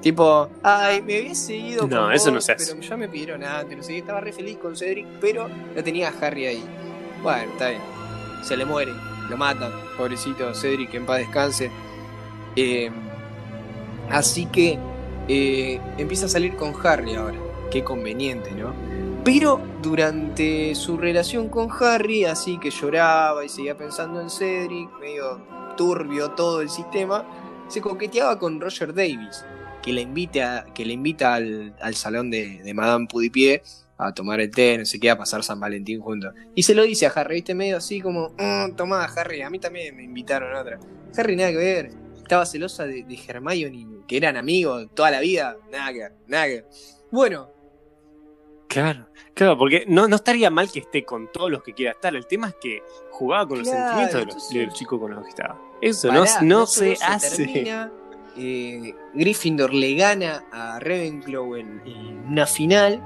Tipo, 0.02 0.50
ay, 0.62 1.02
me 1.02 1.18
había 1.18 1.34
seguido 1.34 1.88
No, 1.88 2.04
con 2.04 2.14
eso 2.14 2.26
vos, 2.26 2.34
no 2.36 2.42
se 2.42 2.52
hace. 2.52 2.76
Pero 2.76 2.88
ya 2.88 2.98
me 2.98 3.08
pidieron 3.10 3.44
antes, 3.44 3.76
no 3.76 3.84
sé 3.84 3.98
estaba 3.98 4.20
re 4.22 4.32
feliz 4.32 4.58
con 4.58 4.76
Cedric, 4.78 5.08
pero 5.20 5.50
lo 5.76 5.84
tenía 5.84 6.10
a 6.10 6.14
Harry 6.26 6.46
ahí. 6.46 6.64
Bueno, 7.24 7.52
está 7.52 7.70
bien. 7.70 7.82
Se 8.44 8.56
le 8.56 8.64
muere, 8.66 8.92
lo 9.30 9.38
matan, 9.38 9.72
pobrecito 9.98 10.54
Cedric, 10.54 10.94
en 10.94 11.06
paz 11.06 11.20
descanse. 11.20 11.72
Eh, 12.56 12.90
así 14.10 14.46
que 14.48 14.80
eh, 15.28 15.80
empieza 15.98 16.26
a 16.26 16.30
salir 16.30 16.56
con 16.56 16.74
Harry 16.84 17.16
ahora. 17.16 17.38
Qué 17.72 17.84
conveniente, 17.84 18.52
¿no? 18.52 18.74
Pero 19.24 19.60
durante 19.82 20.74
su 20.74 20.98
relación 20.98 21.50
con 21.50 21.70
Harry, 21.82 22.24
así 22.24 22.58
que 22.60 22.70
lloraba 22.70 23.44
y 23.44 23.50
seguía 23.50 23.78
pensando 23.78 24.22
en 24.22 24.30
Cedric, 24.30 24.90
medio 25.00 25.42
turbio 25.76 26.32
todo 26.32 26.62
el 26.62 26.70
sistema, 26.70 27.26
se 27.68 27.82
coqueteaba 27.82 28.40
con 28.40 28.62
Roger 28.62 28.94
Davis, 28.94 29.44
que 29.82 29.92
le 29.92 30.02
invita, 30.02 30.66
que 30.74 30.86
le 30.86 30.94
invita 30.94 31.34
al, 31.34 31.76
al 31.82 31.96
salón 31.96 32.32
de, 32.32 32.62
de 32.64 32.74
Madame 32.74 33.08
Pudipié 33.08 33.62
a 33.98 34.14
tomar 34.14 34.40
el 34.42 34.52
té, 34.52 34.78
no 34.78 34.86
sé 34.86 35.00
qué, 35.00 35.10
a 35.10 35.18
pasar 35.18 35.44
San 35.44 35.60
Valentín 35.60 36.00
juntos. 36.02 36.34
Y 36.56 36.64
se 36.64 36.76
lo 36.76 36.84
dice 36.84 37.08
a 37.08 37.10
Harry, 37.10 37.36
viste, 37.36 37.56
medio 37.56 37.78
así 37.78 38.00
como, 38.02 38.30
"Mm, 38.38 38.76
tomá, 38.76 39.04
Harry, 39.06 39.42
a 39.42 39.50
mí 39.50 39.60
también 39.60 39.96
me 39.96 40.04
invitaron 40.04 40.56
a 40.56 40.62
otra. 40.62 40.80
Harry 41.18 41.36
nada 41.36 41.50
que 41.52 41.58
ver, 41.58 41.90
estaba 42.18 42.46
celosa 42.46 42.86
de, 42.86 43.04
de 43.04 43.20
Hermione, 43.28 43.88
que 44.08 44.18
eran 44.18 44.38
amigos 44.38 44.88
toda 44.94 45.10
la 45.12 45.20
vida, 45.20 45.58
nada 45.72 45.92
que 45.94 46.00
ver, 46.00 46.12
nada 46.28 46.46
que 46.46 46.54
ver. 46.56 46.66
Bueno, 47.12 47.50
Claro, 48.70 49.08
claro, 49.34 49.58
porque 49.58 49.86
no, 49.88 50.10
no 50.10 50.18
estaría 50.18 50.50
mal 50.52 50.70
que 50.70 50.80
esté 50.80 51.06
con 51.06 51.32
todos 51.32 51.50
los 51.50 51.64
que 51.64 51.74
quiera 51.74 51.94
estar. 51.94 52.14
El 52.14 52.28
tema 52.28 52.50
es 52.50 52.56
que 52.62 52.82
jugaba 53.12 53.48
con 53.48 53.60
los 53.60 53.68
sentimientos 53.68 54.14
de 54.20 54.26
los, 54.26 54.36
entonces- 54.36 54.58
de 54.60 54.66
los 54.66 54.74
chicos 54.74 55.00
con 55.00 55.16
los 55.16 55.24
que 55.24 55.30
estaba. 55.30 55.62
Eso 55.82 56.10
Pará, 56.10 56.26
no, 56.42 56.60
no 56.60 56.66
se 56.68 56.98
hace. 57.02 57.46
termina, 57.46 57.92
eh, 58.38 58.94
Gryffindor 59.14 59.74
le 59.74 59.96
gana 59.96 60.44
a 60.52 60.80
Ravenclaw 60.80 61.56
en, 61.56 61.82
en 61.86 62.18
una 62.28 62.46
final 62.46 63.02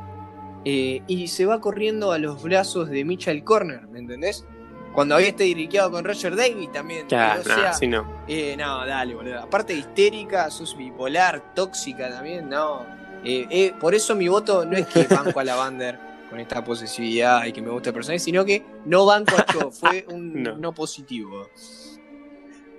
eh, 0.65 1.01
y 1.07 1.27
se 1.27 1.45
va 1.45 1.59
corriendo 1.61 2.11
a 2.11 2.17
los 2.19 2.41
brazos 2.43 2.89
de 2.89 3.03
Mitchell 3.05 3.43
Corner, 3.43 3.87
¿me 3.87 3.99
entendés? 3.99 4.45
Cuando 4.93 5.15
había 5.15 5.29
este 5.29 5.45
dirigido 5.45 5.89
con 5.89 6.03
Roger 6.03 6.35
Davis 6.35 6.69
también. 6.71 7.07
Claro, 7.07 7.41
no, 7.47 7.55
sea, 7.55 7.69
así 7.69 7.87
no. 7.87 8.05
eh, 8.27 8.55
no, 8.57 8.85
dale, 8.85 9.15
boludo. 9.15 9.39
Aparte 9.39 9.73
histérica, 9.73 10.49
sos 10.51 10.75
bipolar, 10.77 11.53
tóxica 11.55 12.09
también, 12.09 12.49
no. 12.49 12.85
Eh, 13.23 13.47
eh, 13.49 13.73
por 13.79 13.95
eso 13.95 14.15
mi 14.15 14.27
voto 14.27 14.65
no 14.65 14.75
es 14.75 14.87
que 14.87 15.03
banco 15.09 15.39
a 15.39 15.43
Lavander 15.45 15.97
con 16.29 16.39
esta 16.39 16.63
posesividad 16.63 17.45
y 17.45 17.53
que 17.53 17.61
me 17.61 17.69
gusta 17.69 17.89
el 17.89 17.93
personaje, 17.93 18.19
sino 18.19 18.43
que 18.43 18.63
no 18.85 19.05
banco 19.05 19.35
a 19.37 19.45
Cho, 19.45 19.71
fue 19.71 20.05
un 20.11 20.43
No. 20.43 20.57
no 20.57 20.73
positivo. 20.73 21.49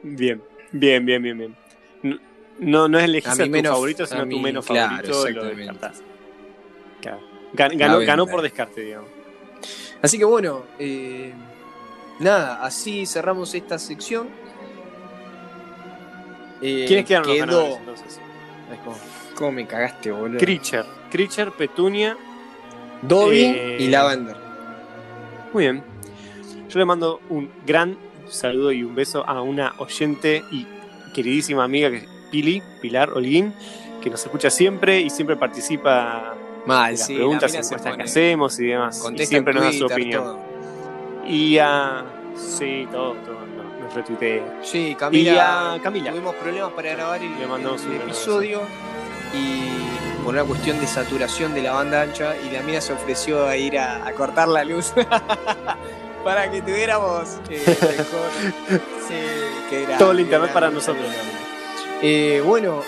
Bien, 0.03 0.43
bien, 0.73 1.07
bien, 1.07 1.23
bien, 1.23 1.39
bien. 1.39 1.57
No, 2.59 2.89
no, 2.89 2.99
elegís 2.99 3.29
A 3.29 3.33
a, 3.33 3.37
tu 3.47 3.51
menos- 3.51 3.73
favorito, 3.73 4.05
a 4.05 4.07
sino 4.07 4.27
mí, 4.27 4.35
tu 4.35 4.41
menos 4.41 4.67
claro, 4.67 5.09
favorito 5.09 5.31
lo 5.31 5.45
descartás. 5.57 6.03
Claro. 7.01 7.32
Gan- 7.55 7.77
Ganó, 7.77 7.99
ganó 8.01 8.27
por 8.27 8.43
descarte, 8.43 8.81
digamos. 8.83 9.09
Así 10.01 10.19
que 10.19 10.25
bueno, 10.25 10.63
eh, 10.79 11.33
nada, 12.19 12.65
así 12.65 13.07
cerramos 13.07 13.55
esta 13.55 13.79
sección. 13.79 14.29
Eh, 16.61 16.85
¿Quiénes 16.87 17.07
quedaron 17.07 17.29
los 17.29 17.37
quedó- 17.37 17.47
ganadores 17.47 17.79
entonces? 17.79 18.21
¿Cómo, 18.85 18.97
cómo 19.37 19.53
me 19.53 19.67
cagaste, 19.67 20.11
boludo? 20.13 20.39
Creature, 20.39 20.85
Creature, 21.11 21.51
Petunia. 21.53 22.17
Dobin 23.03 23.53
Eh, 23.57 23.77
y 23.81 23.89
Lavender. 23.89 24.37
Muy 25.53 25.65
bien. 25.65 25.83
Yo 26.69 26.79
le 26.79 26.85
mando 26.85 27.21
un 27.29 27.51
gran 27.67 27.97
saludo 28.29 28.71
y 28.73 28.83
un 28.85 28.95
beso 28.95 29.27
a 29.29 29.43
una 29.43 29.75
oyente 29.79 30.45
y 30.53 30.67
queridísima 31.13 31.65
amiga 31.65 31.91
que 31.91 31.97
es 31.99 32.09
Pili, 32.31 32.63
Pilar 32.81 33.11
Holguín, 33.11 33.53
que 34.01 34.09
nos 34.09 34.25
escucha 34.25 34.49
siempre 34.51 35.01
y 35.01 35.11
siempre 35.11 35.37
participa 35.37 36.35
Mal, 36.67 36.93
de 36.93 36.99
las 36.99 37.07
sí, 37.07 37.15
preguntas 37.15 37.43
la 37.43 37.59
mina 37.59 37.67
encuestas 37.67 37.97
que 37.97 38.03
hacemos 38.03 38.59
y 38.61 38.67
demás. 38.67 39.11
Y 39.17 39.27
siempre 39.27 39.55
nos 39.55 39.65
da 39.65 39.73
su 39.73 39.87
opinión. 39.87 40.25
todo. 40.25 40.39
Y 41.27 41.59
a 41.59 42.05
Sí, 42.37 42.89
todo, 42.91 43.15
todo. 43.15 43.35
no, 43.47 43.85
Nos 43.85 43.95
retuitea. 43.95 44.61
Sí, 44.63 44.97
Camila. 44.99 45.33
Y 45.33 45.39
a 45.79 45.83
Camila. 45.83 46.11
Tuvimos 46.11 46.35
problemas 46.37 46.73
para 46.73 46.93
grabar 46.95 47.23
el, 47.23 47.39
Le 47.39 47.47
mandamos 47.47 47.83
un 47.83 47.93
el 47.93 47.97
gran 47.99 48.09
episodio. 48.09 48.61
Y 49.35 50.23
por 50.25 50.35
una 50.35 50.45
cuestión 50.45 50.79
de 50.81 50.87
saturación 50.87 51.53
de 51.55 51.63
la 51.63 51.73
banda 51.73 52.03
ancha. 52.03 52.35
Y 52.37 52.51
la 52.51 52.63
mía 52.63 52.81
se 52.81 52.93
ofreció 52.93 53.47
a 53.47 53.57
ir 53.57 53.79
a, 53.79 54.07
a 54.07 54.13
cortar 54.13 54.49
la 54.49 54.65
luz. 54.65 54.93
para 56.25 56.51
que 56.51 56.63
tuviéramos 56.63 57.39
eh, 57.51 57.63
mejor. 57.67 58.81
Sí, 59.09 59.15
que 59.69 59.83
era- 59.83 59.99
Todo 59.99 60.13
el 60.13 60.21
internet 60.21 60.47
era- 60.47 60.55
para 60.55 60.71
nosotros. 60.71 61.05
Eh, 62.01 62.43
bueno, 62.45 62.83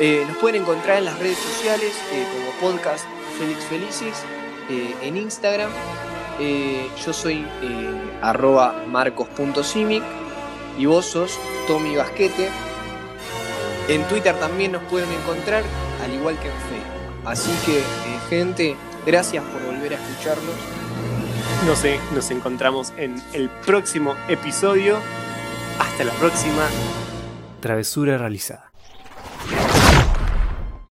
eh, 0.00 0.24
nos 0.26 0.36
pueden 0.38 0.62
encontrar 0.62 0.98
en 0.98 1.04
las 1.06 1.18
redes 1.18 1.38
sociales 1.38 1.92
eh, 2.12 2.26
como 2.32 2.72
podcast 2.72 3.04
Félix 3.38 3.64
Felices, 3.64 4.22
eh, 4.70 4.94
en 5.02 5.16
Instagram. 5.16 5.70
Eh, 6.40 6.88
yo 7.04 7.12
soy 7.12 7.46
eh, 7.62 8.18
arroba 8.22 8.84
marcos.simic 8.88 10.02
y 10.78 10.86
vos 10.86 11.06
sos 11.06 11.38
Tommy 11.66 11.96
Basquete. 11.96 12.48
En 13.88 14.02
Twitter 14.04 14.38
también 14.38 14.72
nos 14.72 14.82
pueden 14.84 15.10
encontrar, 15.10 15.64
al 16.04 16.14
igual 16.14 16.38
que 16.38 16.48
en 16.48 16.54
Facebook. 16.54 17.26
Así 17.28 17.50
que, 17.66 17.78
eh, 17.78 17.84
gente, 18.28 18.76
gracias 19.04 19.42
por 19.44 19.62
volver 19.64 19.94
a 19.94 19.96
escucharnos. 19.96 20.54
Nos, 21.66 21.84
eh, 21.84 21.98
nos 22.14 22.30
encontramos 22.30 22.92
en 22.96 23.20
el 23.32 23.48
próximo 23.48 24.14
episodio. 24.28 24.98
Hasta 25.80 26.04
la 26.04 26.12
próxima. 26.12 26.66
Travesura 27.60 28.18
realizada. 28.18 28.67